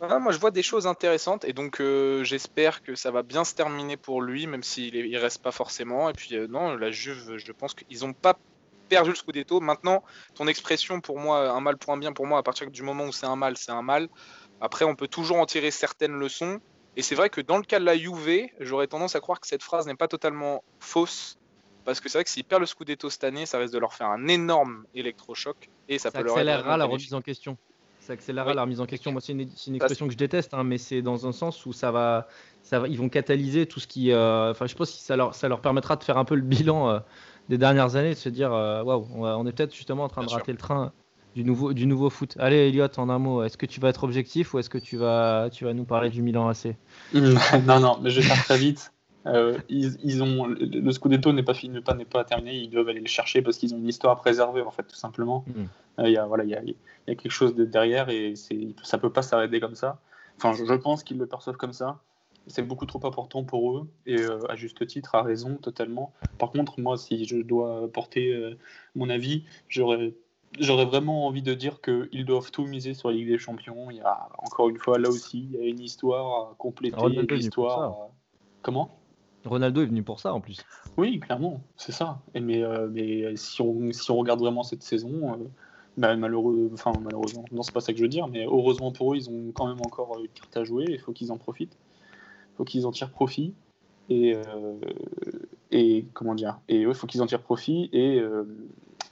moi 0.00 0.32
je 0.32 0.38
vois 0.38 0.50
des 0.50 0.62
choses 0.62 0.86
intéressantes 0.86 1.46
et 1.46 1.54
donc 1.54 1.82
j'espère 2.22 2.82
que 2.82 2.94
ça 2.94 3.10
va 3.10 3.22
bien 3.22 3.44
se 3.44 3.54
terminer 3.54 3.96
pour 3.96 4.20
lui, 4.20 4.46
même 4.46 4.62
s'il 4.62 4.94
il 4.94 5.16
reste 5.16 5.42
pas 5.42 5.52
forcément. 5.52 6.10
Et 6.10 6.12
puis 6.12 6.36
non, 6.50 6.76
la 6.76 6.90
Juve, 6.90 7.38
je 7.38 7.52
pense 7.52 7.72
qu'ils 7.72 8.04
ont 8.04 8.12
pas 8.12 8.36
perdu 8.90 9.10
le 9.10 9.16
Scudetto. 9.16 9.60
Maintenant, 9.60 10.02
ton 10.34 10.46
expression, 10.46 11.00
pour 11.00 11.18
moi, 11.18 11.50
un 11.50 11.60
mal 11.60 11.78
pour 11.78 11.94
un 11.94 11.96
bien, 11.96 12.12
pour 12.12 12.26
moi, 12.26 12.38
à 12.38 12.42
partir 12.42 12.70
du 12.70 12.82
moment 12.82 13.04
où 13.04 13.12
c'est 13.12 13.26
un 13.26 13.36
mal, 13.36 13.56
c'est 13.56 13.72
un 13.72 13.80
mal. 13.80 14.08
Après, 14.60 14.84
on 14.84 14.94
peut 14.94 15.08
toujours 15.08 15.38
en 15.38 15.46
tirer 15.46 15.70
certaines 15.70 16.12
leçons. 16.12 16.60
Et 16.96 17.02
c'est 17.02 17.14
vrai 17.14 17.30
que 17.30 17.40
dans 17.40 17.56
le 17.56 17.62
cas 17.62 17.78
de 17.78 17.84
la 17.84 17.96
Juve, 17.96 18.48
j'aurais 18.58 18.88
tendance 18.88 19.16
à 19.16 19.20
croire 19.20 19.40
que 19.40 19.46
cette 19.46 19.62
phrase 19.62 19.86
n'est 19.86 19.94
pas 19.94 20.08
totalement 20.08 20.62
fausse. 20.80 21.38
Parce 21.84 22.00
que 22.00 22.10
c'est 22.10 22.18
vrai 22.18 22.24
que 22.24 22.30
s'ils 22.30 22.44
perdent 22.44 22.62
le 22.62 22.66
Scudetto 22.66 23.08
cette 23.08 23.24
année, 23.24 23.46
ça 23.46 23.58
risque 23.58 23.72
de 23.72 23.78
leur 23.78 23.94
faire 23.94 24.08
un 24.08 24.28
énorme 24.28 24.84
électrochoc. 24.94 25.70
Et 25.88 25.98
ça, 25.98 26.10
peut 26.10 26.22
leur 26.22 26.34
accélérera 26.34 26.76
la 26.76 26.84
remise 26.84 27.14
en 27.14 27.22
question. 27.22 27.56
Ça 28.00 28.14
accélérera 28.14 28.54
la 28.54 28.62
remise 28.62 28.80
en 28.80 28.86
question. 28.86 29.12
Moi, 29.12 29.20
c'est 29.20 29.32
une, 29.32 29.74
expression 29.76 30.06
que 30.06 30.12
je 30.12 30.18
déteste, 30.18 30.52
hein, 30.52 30.64
mais 30.64 30.78
c'est 30.78 31.00
dans 31.00 31.26
un 31.26 31.32
sens 31.32 31.64
où 31.64 31.72
ça 31.72 31.90
va, 31.90 32.28
ça 32.62 32.80
va, 32.80 32.88
ils 32.88 32.98
vont 32.98 33.08
catalyser 33.08 33.66
tout 33.66 33.78
ce 33.78 33.86
qui. 33.86 34.10
Euh, 34.10 34.50
enfin, 34.50 34.66
je 34.66 34.74
pense 34.74 34.90
que 34.90 34.98
ça 34.98 35.16
leur, 35.16 35.34
ça 35.34 35.48
leur 35.48 35.60
permettra 35.60 35.96
de 35.96 36.02
faire 36.02 36.18
un 36.18 36.24
peu 36.24 36.34
le 36.34 36.42
bilan. 36.42 36.90
Euh, 36.90 36.98
des 37.50 37.58
dernières 37.58 37.96
années, 37.96 38.10
de 38.10 38.14
se 38.14 38.28
dire 38.28 38.52
euh, 38.52 38.82
waouh, 38.82 39.06
on 39.12 39.46
est 39.46 39.52
peut-être 39.52 39.74
justement 39.74 40.04
en 40.04 40.08
train 40.08 40.24
de 40.24 40.30
rater 40.30 40.52
le 40.52 40.58
train 40.58 40.92
du 41.34 41.44
nouveau, 41.44 41.72
du 41.72 41.86
nouveau 41.86 42.08
foot. 42.08 42.36
Allez, 42.38 42.68
Elliot, 42.68 42.86
en 42.96 43.08
un 43.10 43.18
mot, 43.18 43.42
est-ce 43.42 43.56
que 43.56 43.66
tu 43.66 43.80
vas 43.80 43.88
être 43.88 44.04
objectif 44.04 44.54
ou 44.54 44.60
est-ce 44.60 44.70
que 44.70 44.78
tu 44.78 44.96
vas, 44.96 45.50
tu 45.50 45.64
vas 45.64 45.74
nous 45.74 45.84
parler 45.84 46.10
du 46.10 46.22
Milan 46.22 46.48
AC 46.48 46.76
Non, 47.12 47.80
non, 47.80 47.98
mais 48.00 48.10
je 48.10 48.20
vais 48.20 48.26
faire 48.26 48.44
très 48.44 48.56
vite. 48.56 48.92
Euh, 49.26 49.58
ils, 49.68 50.22
ont 50.22 50.46
le 50.46 50.92
Scudetto 50.92 51.32
n'est 51.32 51.42
pas 51.42 51.52
fini, 51.52 51.80
pas 51.82 51.94
n'est 51.94 52.04
pas 52.04 52.24
terminé. 52.24 52.54
Ils 52.54 52.70
doivent 52.70 52.88
aller 52.88 53.00
le 53.00 53.06
chercher 53.06 53.42
parce 53.42 53.58
qu'ils 53.58 53.74
ont 53.74 53.78
une 53.78 53.88
histoire 53.88 54.12
à 54.12 54.16
préserver 54.16 54.62
en 54.62 54.70
fait, 54.70 54.84
tout 54.84 54.96
simplement. 54.96 55.44
Mm. 55.48 55.62
Euh, 55.98 56.08
il 56.08 56.12
y 56.12 56.16
a 56.16 56.24
voilà, 56.26 56.44
il 56.44 56.50
y, 56.50 56.54
a, 56.54 56.62
y 56.62 56.74
a 57.08 57.14
quelque 57.16 57.30
chose 57.30 57.54
de 57.56 57.64
derrière 57.64 58.08
et 58.08 58.34
c'est, 58.36 58.68
ça 58.84 58.96
peut 58.96 59.10
pas 59.10 59.22
s'arrêter 59.22 59.58
comme 59.58 59.74
ça. 59.74 59.98
Enfin, 60.38 60.52
je 60.52 60.74
pense 60.74 61.02
qu'ils 61.02 61.18
le 61.18 61.26
perçoivent 61.26 61.58
comme 61.58 61.74
ça 61.74 61.98
c'est 62.46 62.62
beaucoup 62.62 62.86
trop 62.86 63.04
important 63.06 63.44
pour 63.44 63.76
eux, 63.76 63.88
et 64.06 64.18
euh, 64.18 64.40
à 64.48 64.56
juste 64.56 64.86
titre, 64.86 65.14
à 65.14 65.22
raison, 65.22 65.56
totalement. 65.56 66.12
Par 66.38 66.50
contre, 66.50 66.80
moi, 66.80 66.96
si 66.96 67.24
je 67.24 67.36
dois 67.36 67.88
porter 67.92 68.32
euh, 68.32 68.58
mon 68.94 69.08
avis, 69.10 69.44
j'aurais 69.68 70.14
J'aurais 70.58 70.84
vraiment 70.84 71.28
envie 71.28 71.42
de 71.42 71.54
dire 71.54 71.80
qu'ils 71.80 72.24
doivent 72.24 72.50
tout 72.50 72.66
miser 72.66 72.92
sur 72.92 73.08
la 73.08 73.14
Ligue 73.14 73.28
des 73.28 73.38
Champions. 73.38 73.88
Il 73.88 73.98
y 73.98 74.00
a 74.00 74.28
encore 74.38 74.68
une 74.68 74.78
fois 74.78 74.98
là 74.98 75.08
aussi, 75.08 75.48
il 75.52 75.60
y 75.60 75.62
a 75.62 75.68
une 75.68 75.78
histoire 75.78 76.50
à 76.50 76.54
compléter, 76.58 76.96
une 77.06 77.38
histoire. 77.38 78.08
Comment? 78.60 78.90
Ronaldo 79.44 79.82
est 79.82 79.86
venu 79.86 80.02
pour 80.02 80.18
ça 80.18 80.34
en 80.34 80.40
plus. 80.40 80.60
Oui, 80.96 81.20
clairement, 81.20 81.60
c'est 81.76 81.92
ça. 81.92 82.20
mais, 82.34 82.64
euh, 82.64 82.88
mais 82.90 83.36
si, 83.36 83.62
on, 83.62 83.92
si 83.92 84.10
on 84.10 84.16
regarde 84.16 84.40
vraiment 84.40 84.64
cette 84.64 84.82
saison, 84.82 85.38
bah, 85.96 86.16
malheureux, 86.16 86.70
enfin, 86.72 86.92
malheureusement, 87.00 87.44
non, 87.52 87.62
c'est 87.62 87.72
pas 87.72 87.80
ça 87.80 87.92
que 87.92 87.98
je 87.98 88.02
veux 88.02 88.08
dire, 88.08 88.26
mais 88.26 88.44
heureusement 88.44 88.90
pour 88.92 89.12
eux, 89.12 89.16
ils 89.16 89.30
ont 89.30 89.52
quand 89.52 89.68
même 89.68 89.80
encore 89.80 90.18
une 90.18 90.28
carte 90.28 90.56
à 90.56 90.64
jouer, 90.64 90.84
il 90.88 90.98
faut 90.98 91.12
qu'ils 91.12 91.30
en 91.30 91.38
profitent, 91.38 91.76
faut 92.60 92.64
qu'ils 92.66 92.86
en 92.86 92.90
tirent 92.90 93.10
profit, 93.10 93.54
et, 94.10 94.34
euh, 94.34 94.74
et 95.70 96.04
comment 96.12 96.34
dire, 96.34 96.60
et 96.68 96.82
il 96.82 96.94
faut 96.94 97.06
qu'ils 97.06 97.22
en 97.22 97.26
tirent 97.26 97.40
profit, 97.40 97.88
et 97.94 98.20
euh, 98.20 98.44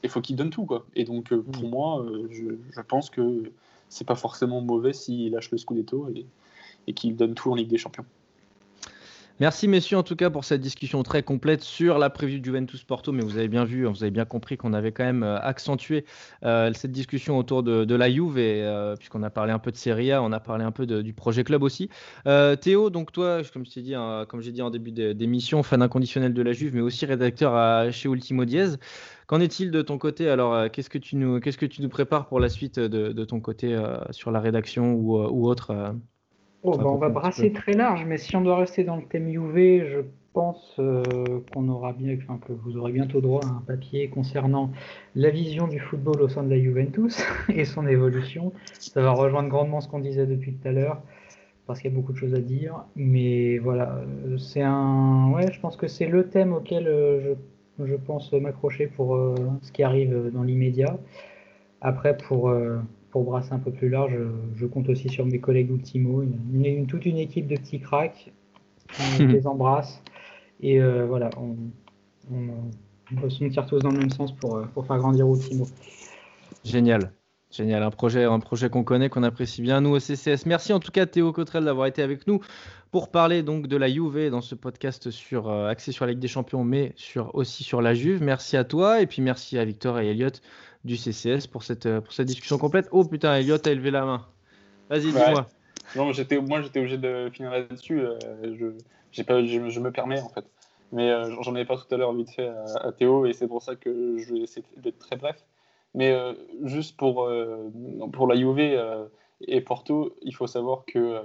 il 0.02 0.10
faut 0.10 0.20
qu'ils 0.20 0.36
donnent 0.36 0.50
tout, 0.50 0.66
quoi. 0.66 0.84
Et 0.94 1.04
donc, 1.04 1.32
euh, 1.32 1.40
pour 1.40 1.66
moi, 1.66 2.04
je, 2.30 2.44
je, 2.70 2.80
pense 2.82 3.08
que 3.08 3.50
c'est 3.88 4.06
pas 4.06 4.16
forcément 4.16 4.60
mauvais 4.60 4.92
s'ils 4.92 5.32
lâchent 5.32 5.50
le 5.50 5.56
Scudetto 5.56 6.10
et, 6.14 6.26
et 6.86 6.92
qu'ils 6.92 7.16
donnent 7.16 7.32
tout 7.32 7.50
en 7.50 7.54
Ligue 7.54 7.68
des 7.68 7.78
Champions. 7.78 8.04
Merci 9.40 9.68
messieurs 9.68 9.96
en 9.96 10.02
tout 10.02 10.16
cas 10.16 10.30
pour 10.30 10.44
cette 10.44 10.60
discussion 10.60 11.04
très 11.04 11.22
complète 11.22 11.62
sur 11.62 11.98
la 11.98 12.10
preview 12.10 12.40
du 12.40 12.46
Juventus 12.46 12.82
Porto, 12.82 13.12
mais 13.12 13.22
vous 13.22 13.38
avez 13.38 13.46
bien 13.46 13.64
vu, 13.64 13.86
vous 13.86 14.02
avez 14.02 14.10
bien 14.10 14.24
compris 14.24 14.56
qu'on 14.56 14.72
avait 14.72 14.90
quand 14.90 15.04
même 15.04 15.22
euh, 15.22 15.38
accentué 15.38 16.04
euh, 16.42 16.72
cette 16.72 16.90
discussion 16.90 17.38
autour 17.38 17.62
de, 17.62 17.94
la 17.94 18.10
Juve, 18.10 18.34
euh, 18.36 18.96
puisqu'on 18.96 19.22
a 19.22 19.30
parlé 19.30 19.52
un 19.52 19.60
peu 19.60 19.70
de 19.70 19.76
Serie 19.76 20.10
A, 20.10 20.24
on 20.24 20.32
a 20.32 20.40
parlé 20.40 20.64
un 20.64 20.72
peu 20.72 20.86
du 20.86 21.12
projet 21.12 21.44
club 21.44 21.62
aussi. 21.62 21.88
Théo, 22.60 22.90
donc 22.90 23.12
toi, 23.12 23.42
comme 23.52 23.64
je 23.64 23.70
t'ai 23.70 23.82
dit, 23.82 23.94
hein, 23.94 24.26
j'ai 24.40 24.50
dit 24.50 24.62
en 24.62 24.70
début 24.70 24.90
d'émission, 24.90 25.62
fan 25.62 25.82
inconditionnel 25.82 26.34
de 26.34 26.42
la 26.42 26.52
Juve, 26.52 26.74
mais 26.74 26.80
aussi 26.80 27.06
rédacteur 27.06 27.92
chez 27.92 28.08
Ultimo 28.08 28.44
Diez. 28.44 28.74
Qu'en 29.28 29.40
est-il 29.40 29.70
de 29.70 29.82
ton 29.82 29.98
côté? 29.98 30.28
Alors, 30.28 30.68
qu'est-ce 30.72 30.90
que 30.90 30.98
tu 30.98 31.14
nous, 31.14 31.38
prépares 31.88 32.26
pour 32.26 32.40
la 32.40 32.48
suite 32.48 32.80
de, 32.80 33.24
ton 33.24 33.38
côté 33.38 33.80
sur 34.10 34.32
la 34.32 34.40
rédaction 34.40 34.94
ou 34.94 35.48
autre 35.48 35.94
Oh, 36.64 36.76
bah, 36.76 36.84
on 36.86 36.96
va 36.96 37.08
brasser 37.08 37.52
très 37.52 37.72
large, 37.72 38.04
mais 38.04 38.18
si 38.18 38.34
on 38.34 38.40
doit 38.40 38.56
rester 38.56 38.82
dans 38.82 38.96
le 38.96 39.04
thème 39.04 39.28
UV, 39.28 39.86
je 39.86 40.00
pense 40.32 40.74
euh, 40.78 41.02
qu'on 41.52 41.68
aura 41.68 41.92
bien, 41.92 42.16
enfin, 42.16 42.38
que 42.44 42.52
vous 42.52 42.76
aurez 42.76 42.92
bientôt 42.92 43.20
droit 43.20 43.44
à 43.44 43.48
un 43.48 43.62
papier 43.66 44.08
concernant 44.08 44.72
la 45.14 45.30
vision 45.30 45.68
du 45.68 45.78
football 45.78 46.20
au 46.20 46.28
sein 46.28 46.42
de 46.42 46.50
la 46.50 46.60
Juventus 46.60 47.22
et 47.48 47.64
son 47.64 47.86
évolution. 47.86 48.52
Ça 48.72 49.02
va 49.02 49.12
rejoindre 49.12 49.48
grandement 49.48 49.80
ce 49.80 49.88
qu'on 49.88 50.00
disait 50.00 50.26
depuis 50.26 50.52
tout 50.52 50.66
à 50.66 50.72
l'heure, 50.72 51.00
parce 51.66 51.80
qu'il 51.80 51.90
y 51.92 51.94
a 51.94 51.96
beaucoup 51.96 52.12
de 52.12 52.18
choses 52.18 52.34
à 52.34 52.40
dire. 52.40 52.84
Mais 52.96 53.58
voilà, 53.58 53.96
euh, 54.26 54.36
c'est 54.36 54.62
un, 54.62 55.30
ouais, 55.32 55.52
je 55.52 55.60
pense 55.60 55.76
que 55.76 55.86
c'est 55.86 56.06
le 56.06 56.28
thème 56.28 56.52
auquel 56.52 56.88
euh, 56.88 57.36
je, 57.78 57.86
je 57.86 57.94
pense 57.94 58.32
m'accrocher 58.32 58.88
pour 58.88 59.16
ce 59.62 59.70
qui 59.70 59.84
arrive 59.84 60.30
dans 60.32 60.42
l'immédiat. 60.42 60.98
Après, 61.80 62.16
pour 62.16 62.52
pour 63.10 63.24
brasser 63.24 63.52
un 63.52 63.58
peu 63.58 63.70
plus 63.70 63.88
large, 63.88 64.16
je, 64.56 64.66
compte 64.66 64.88
aussi 64.88 65.08
sur 65.08 65.24
mes 65.24 65.38
collègues 65.38 65.70
Ultimo. 65.70 66.20
A 66.20 66.24
une, 66.24 66.86
toute 66.86 67.06
une 67.06 67.18
équipe 67.18 67.46
de 67.46 67.56
petits 67.56 67.80
cracks. 67.80 68.32
On 69.20 69.26
les 69.26 69.46
embrasse. 69.46 70.02
Et 70.60 70.80
euh, 70.80 71.06
voilà, 71.06 71.30
on, 71.36 71.56
on, 72.32 73.30
se 73.30 73.44
tire 73.44 73.66
tous 73.66 73.78
dans 73.78 73.90
le 73.90 73.98
même 73.98 74.10
sens 74.10 74.32
pour, 74.32 74.56
euh, 74.56 74.64
pour 74.74 74.86
faire 74.86 74.98
grandir 74.98 75.26
Ultimo. 75.26 75.66
Génial. 76.64 77.12
Génial, 77.50 77.82
un 77.82 77.90
projet, 77.90 78.24
un 78.24 78.40
projet 78.40 78.68
qu'on 78.68 78.84
connaît, 78.84 79.08
qu'on 79.08 79.22
apprécie 79.22 79.62
bien, 79.62 79.80
nous 79.80 79.90
au 79.90 79.98
CCS. 79.98 80.44
Merci 80.44 80.74
en 80.74 80.80
tout 80.80 80.90
cas 80.90 81.06
Théo 81.06 81.32
Cotrel 81.32 81.64
d'avoir 81.64 81.86
été 81.86 82.02
avec 82.02 82.26
nous 82.26 82.40
pour 82.90 83.10
parler 83.10 83.42
donc 83.42 83.68
de 83.68 83.76
la 83.78 83.88
Juve 83.88 84.28
dans 84.30 84.42
ce 84.42 84.54
podcast 84.54 85.10
sur 85.10 85.48
euh, 85.48 85.68
axé 85.68 85.90
sur 85.90 86.04
la 86.04 86.12
Ligue 86.12 86.20
des 86.20 86.28
Champions, 86.28 86.62
mais 86.62 86.92
sur, 86.96 87.34
aussi 87.34 87.64
sur 87.64 87.80
la 87.80 87.94
Juve. 87.94 88.22
Merci 88.22 88.58
à 88.58 88.64
toi 88.64 89.00
et 89.00 89.06
puis 89.06 89.22
merci 89.22 89.56
à 89.56 89.64
Victor 89.64 89.98
et 89.98 90.10
Elliot 90.10 90.28
du 90.84 90.96
CCS 90.96 91.46
pour 91.46 91.62
cette, 91.62 91.86
euh, 91.86 92.00
pour 92.00 92.12
cette 92.12 92.26
discussion 92.26 92.58
complète. 92.58 92.88
Oh 92.92 93.04
putain, 93.04 93.34
Elliot 93.36 93.56
a 93.64 93.70
élevé 93.70 93.90
la 93.90 94.04
main. 94.04 94.26
Vas-y, 94.88 95.12
dis-moi. 95.12 95.46
Non, 95.96 96.12
j'étais, 96.12 96.38
moi 96.38 96.62
j'étais 96.62 96.80
obligé 96.80 96.98
de 96.98 97.30
finir 97.32 97.50
là-dessus. 97.50 98.00
Euh, 98.00 98.18
je, 99.12 99.22
pas, 99.22 99.44
je, 99.44 99.80
me 99.80 99.90
permets 99.90 100.20
en 100.20 100.28
fait. 100.28 100.44
Mais 100.92 101.10
euh, 101.10 101.34
j'en 101.42 101.54
avais 101.54 101.64
pas 101.64 101.76
tout 101.76 101.94
à 101.94 101.98
l'heure 101.98 102.12
vite 102.14 102.30
fait 102.30 102.50
à, 102.80 102.92
Théo 102.92 103.26
et 103.26 103.32
c'est 103.32 103.48
pour 103.48 103.62
ça 103.62 103.76
que 103.76 104.18
je 104.18 104.34
vais 104.34 104.40
essayer 104.40 104.64
d'être 104.76 104.98
très 104.98 105.16
bref. 105.16 105.44
Mais 105.94 106.14
juste 106.64 106.98
pour, 106.98 107.28
pour 108.12 108.26
la 108.26 108.36
Juve 108.36 108.78
et 109.40 109.60
Porto, 109.62 110.14
il 110.20 110.34
faut 110.34 110.46
savoir 110.46 110.84
que 110.86 111.18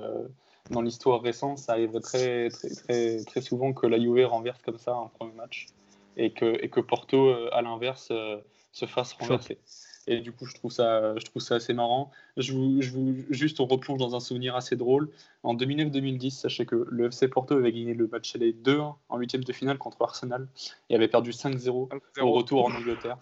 dans 0.71 0.81
l'histoire 0.81 1.21
récente, 1.21 1.57
ça 1.57 1.73
arriverait 1.73 1.99
très, 1.99 2.47
très, 2.49 2.69
très, 2.69 3.23
très 3.25 3.41
souvent 3.41 3.73
que 3.73 3.85
la 3.85 3.99
Juve 3.99 4.25
renverse 4.25 4.61
comme 4.61 4.77
ça 4.77 4.95
un 4.95 5.07
premier 5.07 5.33
match 5.33 5.67
et 6.15 6.31
que, 6.31 6.63
et 6.63 6.69
que 6.69 6.79
Porto, 6.79 7.29
à 7.51 7.61
l'inverse, 7.61 8.11
se 8.73 8.85
fasse 8.85 9.13
renverser. 9.13 9.57
Et 10.05 10.19
du 10.19 10.33
coup, 10.33 10.45
je 10.45 10.53
trouve 10.53 10.71
ça, 10.71 11.17
je 11.17 11.23
trouve 11.23 11.41
ça 11.41 11.55
assez 11.55 11.73
marrant. 11.73 12.11
Je 12.35 12.51
vous, 12.51 12.81
je 12.81 12.89
vous, 12.89 13.15
juste, 13.29 13.61
on 13.61 13.65
replonge 13.65 13.99
dans 13.99 14.15
un 14.15 14.19
souvenir 14.19 14.55
assez 14.55 14.75
drôle. 14.75 15.09
En 15.43 15.55
2009-2010, 15.55 16.31
sachez 16.31 16.65
que 16.65 16.85
le 16.89 17.05
FC 17.05 17.29
Porto 17.29 17.55
avait 17.55 17.71
gagné 17.71 17.93
le 17.93 18.07
match 18.07 18.35
les 18.35 18.51
2-1 18.51 18.95
en 19.07 19.17
huitième 19.17 19.45
de 19.45 19.53
finale 19.53 19.77
contre 19.77 20.01
Arsenal 20.01 20.47
et 20.89 20.95
avait 20.95 21.07
perdu 21.07 21.31
5-0 21.31 21.89
au 22.19 22.31
retour 22.31 22.65
en 22.65 22.75
Angleterre. 22.75 23.17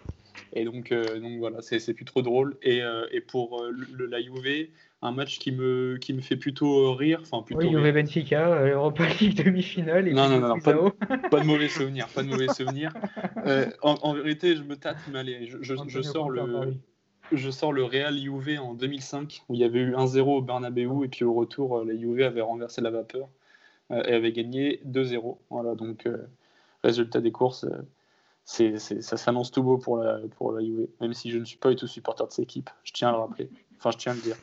Et 0.54 0.66
donc, 0.66 0.92
euh, 0.92 1.20
donc 1.20 1.40
voilà, 1.40 1.62
c'est 1.62 1.94
plus 1.94 2.06
trop 2.06 2.22
drôle. 2.22 2.58
Et, 2.62 2.82
euh, 2.82 3.06
et 3.12 3.22
pour 3.22 3.62
euh, 3.62 3.72
le, 3.72 4.06
la 4.06 4.22
Juve, 4.22 4.68
un 5.02 5.12
match 5.12 5.40
qui 5.40 5.52
me, 5.52 5.98
qui 6.00 6.14
me 6.14 6.22
fait 6.22 6.36
plutôt 6.36 6.94
rire. 6.94 7.20
Enfin, 7.22 7.44
plutôt 7.44 7.62
oui, 7.62 7.72
Juve 7.72 7.94
Benfica, 7.94 8.66
Europa 8.66 9.06
League 9.20 9.44
demi-finale. 9.44 10.12
Non, 10.12 10.30
non, 10.30 10.40
non, 10.40 10.60
pas, 10.60 10.74
de 10.74 11.46
mauvais 11.46 11.70
souvenirs. 11.70 12.08
Pas 12.10 12.24
de 12.24 12.30
mauvais 12.30 12.50
souvenirs. 12.50 12.94
en, 13.82 13.96
en, 14.02 14.14
vérité, 14.14 14.56
je 14.56 14.64
me 14.64 14.76
tâte, 14.76 14.98
mais 15.12 15.20
allez, 15.20 15.48
je, 15.48 15.58
je, 15.62 15.76
je 15.88 16.02
sors 16.02 16.30
le. 16.30 16.76
Je 17.34 17.50
sors 17.50 17.72
le 17.72 17.86
Real 17.86 18.18
Juve 18.18 18.60
en 18.60 18.74
2005, 18.74 19.44
où 19.48 19.54
il 19.54 19.62
y 19.62 19.64
avait 19.64 19.80
eu 19.80 19.94
1-0 19.94 20.20
au 20.20 20.42
Bernabeu, 20.42 21.06
et 21.06 21.08
puis 21.08 21.24
au 21.24 21.34
retour, 21.34 21.86
la 21.86 21.96
Juve 21.96 22.22
avait 22.24 22.42
renversé 22.42 22.82
la 22.82 22.92
vapeur 22.92 23.30
et 23.90 24.14
avait 24.14 24.34
gagné 24.34 24.82
2-0. 24.86 25.38
Voilà, 25.50 25.76
donc 25.76 26.10
résultat 26.84 27.22
des 27.22 27.32
courses, 27.32 27.66
c'est, 28.44 28.80
ça 28.80 29.18
s'annonce 29.18 29.52
tout 29.52 29.64
beau 29.64 29.78
pour 29.78 29.98
la, 29.98 30.20
pour 30.38 30.52
la 30.52 30.62
Juve, 30.62 30.88
même 31.00 31.14
si 31.14 31.32
je 31.32 31.38
ne 31.38 31.46
suis 31.46 31.58
pas 31.58 31.70
du 31.70 31.76
tout 31.76 31.88
supporter 31.88 32.26
de 32.26 32.32
cette 32.32 32.44
équipe. 32.44 32.70
Je 32.84 32.92
tiens 32.92 33.10
à 33.10 33.12
le 33.12 33.18
rappeler. 33.18 33.50
Enfin, 33.78 33.92
je 33.92 33.98
tiens 33.98 34.12
à 34.12 34.16
le 34.16 34.22
dire. 34.22 34.36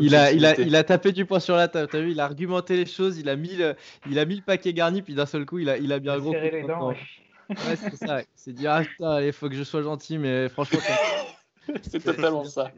il, 0.00 0.14
a, 0.14 0.32
il, 0.32 0.46
a, 0.46 0.58
il 0.58 0.76
a 0.76 0.84
tapé 0.84 1.12
du 1.12 1.26
poing 1.26 1.40
sur 1.40 1.56
la 1.56 1.68
table, 1.68 1.94
as 1.94 2.00
vu, 2.00 2.12
il 2.12 2.20
a 2.20 2.24
argumenté 2.24 2.76
les 2.76 2.86
choses, 2.86 3.18
il 3.18 3.28
a 3.28 3.36
mis 3.36 3.56
le, 3.56 3.76
il 4.08 4.18
a 4.18 4.24
mis 4.24 4.36
le 4.36 4.42
paquet 4.42 4.72
garni, 4.72 5.02
puis 5.02 5.14
d'un 5.14 5.26
seul 5.26 5.44
coup, 5.46 5.58
il 5.58 5.68
a, 5.68 5.76
il 5.78 5.92
a 5.92 5.98
bien 5.98 6.18
gros. 6.18 6.32
Les 6.32 6.62
dents, 6.62 6.88
ouais. 6.88 6.96
ouais 7.50 7.76
c'est 7.76 7.96
ça. 7.96 8.22
C'est 8.34 8.52
dire, 8.52 8.72
ah 8.72 8.82
putain, 8.82 9.20
il 9.22 9.32
faut 9.32 9.48
que 9.48 9.56
je 9.56 9.62
sois 9.62 9.82
gentil, 9.82 10.18
mais 10.18 10.48
franchement. 10.48 10.80
c'est 11.82 12.02
totalement 12.02 12.44
ça 12.44 12.70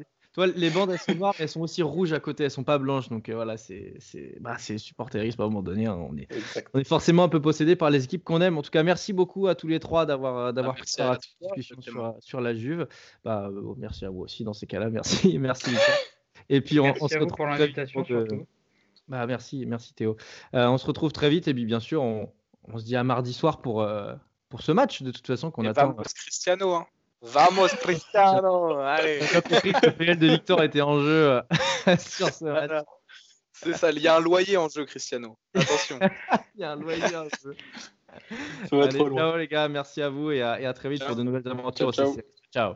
les 0.46 0.70
bandes, 0.70 0.90
elles 0.90 0.98
sont 0.98 1.14
noires, 1.14 1.34
mais 1.38 1.44
elles 1.44 1.48
sont 1.48 1.60
aussi 1.60 1.82
rouges 1.82 2.12
à 2.12 2.20
côté, 2.20 2.44
elles 2.44 2.50
sont 2.50 2.64
pas 2.64 2.78
blanches. 2.78 3.08
Donc 3.08 3.28
euh, 3.28 3.34
voilà, 3.34 3.56
c'est 3.56 3.94
bah, 4.40 4.56
supporterisme 4.58 5.40
à 5.40 5.44
un 5.44 5.48
moment 5.48 5.62
donné. 5.62 5.86
Hein. 5.86 5.98
on, 5.98 6.16
est, 6.16 6.28
on, 6.74 6.78
est, 6.78 6.84
forcément 6.84 7.24
un 7.24 7.28
peu 7.28 7.40
possédé 7.40 7.76
par 7.76 7.90
les 7.90 8.04
équipes 8.04 8.24
qu'on 8.24 8.40
aime. 8.40 8.58
En 8.58 8.62
tout 8.62 8.70
cas, 8.70 8.82
merci 8.82 9.12
beaucoup 9.12 9.48
à 9.48 9.54
tous 9.54 9.68
les 9.68 9.80
trois 9.80 10.06
d'avoir 10.06 10.36
euh, 10.38 10.52
d'avoir 10.52 10.76
ah, 10.78 10.80
pris 10.80 10.94
la 10.98 11.18
discussion 11.56 11.80
sur, 11.80 12.16
sur, 12.20 12.40
la 12.40 12.54
Juve. 12.54 12.86
Bah, 13.24 13.48
euh, 13.50 13.74
merci 13.76 14.04
à 14.04 14.10
vous 14.10 14.20
aussi 14.20 14.44
dans 14.44 14.54
ces 14.54 14.66
cas-là. 14.66 14.90
Merci, 14.90 15.38
merci. 15.38 15.70
Et 16.48 16.60
puis 16.60 16.80
on, 16.80 16.94
se 16.94 17.18
retrouve 17.18 17.36
pour 17.36 17.46
l'invitation. 17.46 18.04
Bah, 19.08 19.26
merci, 19.26 19.64
merci 19.66 19.94
Théo. 19.94 20.16
on 20.52 20.78
se 20.78 20.86
retrouve 20.86 21.12
très 21.12 21.30
vite 21.30 21.48
et 21.48 21.54
puis 21.54 21.64
bien 21.64 21.80
sûr, 21.80 22.02
on, 22.02 22.30
on 22.64 22.78
se 22.78 22.84
dit 22.84 22.96
à 22.96 23.04
mardi 23.04 23.32
soir 23.32 23.60
pour, 23.60 23.86
pour 24.48 24.62
ce 24.62 24.72
match 24.72 25.02
de 25.02 25.10
toute 25.10 25.26
façon 25.26 25.50
qu'on 25.50 25.64
attend. 25.64 25.94
Cristiano. 25.94 26.74
Hein. 26.74 26.86
Vamos 27.20 27.68
Cristiano 27.80 28.78
Allez 28.78 29.20
J'ai 29.20 29.40
compris 29.42 29.72
que 29.72 29.86
le 29.86 29.92
PL 29.92 30.18
de 30.18 30.26
Victor 30.28 30.62
était 30.62 30.80
en 30.80 31.00
jeu 31.00 31.30
euh, 31.30 31.42
sur 31.98 32.28
ce 32.28 32.44
match. 32.44 32.84
C'est 33.52 33.74
ça, 33.74 33.90
il 33.90 34.00
y 34.00 34.06
a 34.06 34.16
un 34.16 34.20
loyer 34.20 34.56
en 34.56 34.68
jeu, 34.68 34.84
Cristiano. 34.84 35.36
Attention. 35.54 35.98
il 36.54 36.60
y 36.60 36.64
a 36.64 36.72
un 36.72 36.76
loyer 36.76 37.16
en 37.16 37.24
jeu. 37.42 37.56
Allez, 38.72 38.98
ciao 38.98 39.36
les 39.36 39.48
gars, 39.48 39.68
merci 39.68 40.00
à 40.00 40.08
vous 40.08 40.30
et 40.30 40.42
à, 40.42 40.60
et 40.60 40.66
à 40.66 40.72
très 40.72 40.88
vite 40.88 41.00
ciao. 41.00 41.08
pour 41.08 41.16
de 41.16 41.22
nouvelles 41.24 41.48
aventures. 41.48 41.92
Ciao. 41.92 42.14
ciao. 42.14 42.22
ciao. 42.52 42.74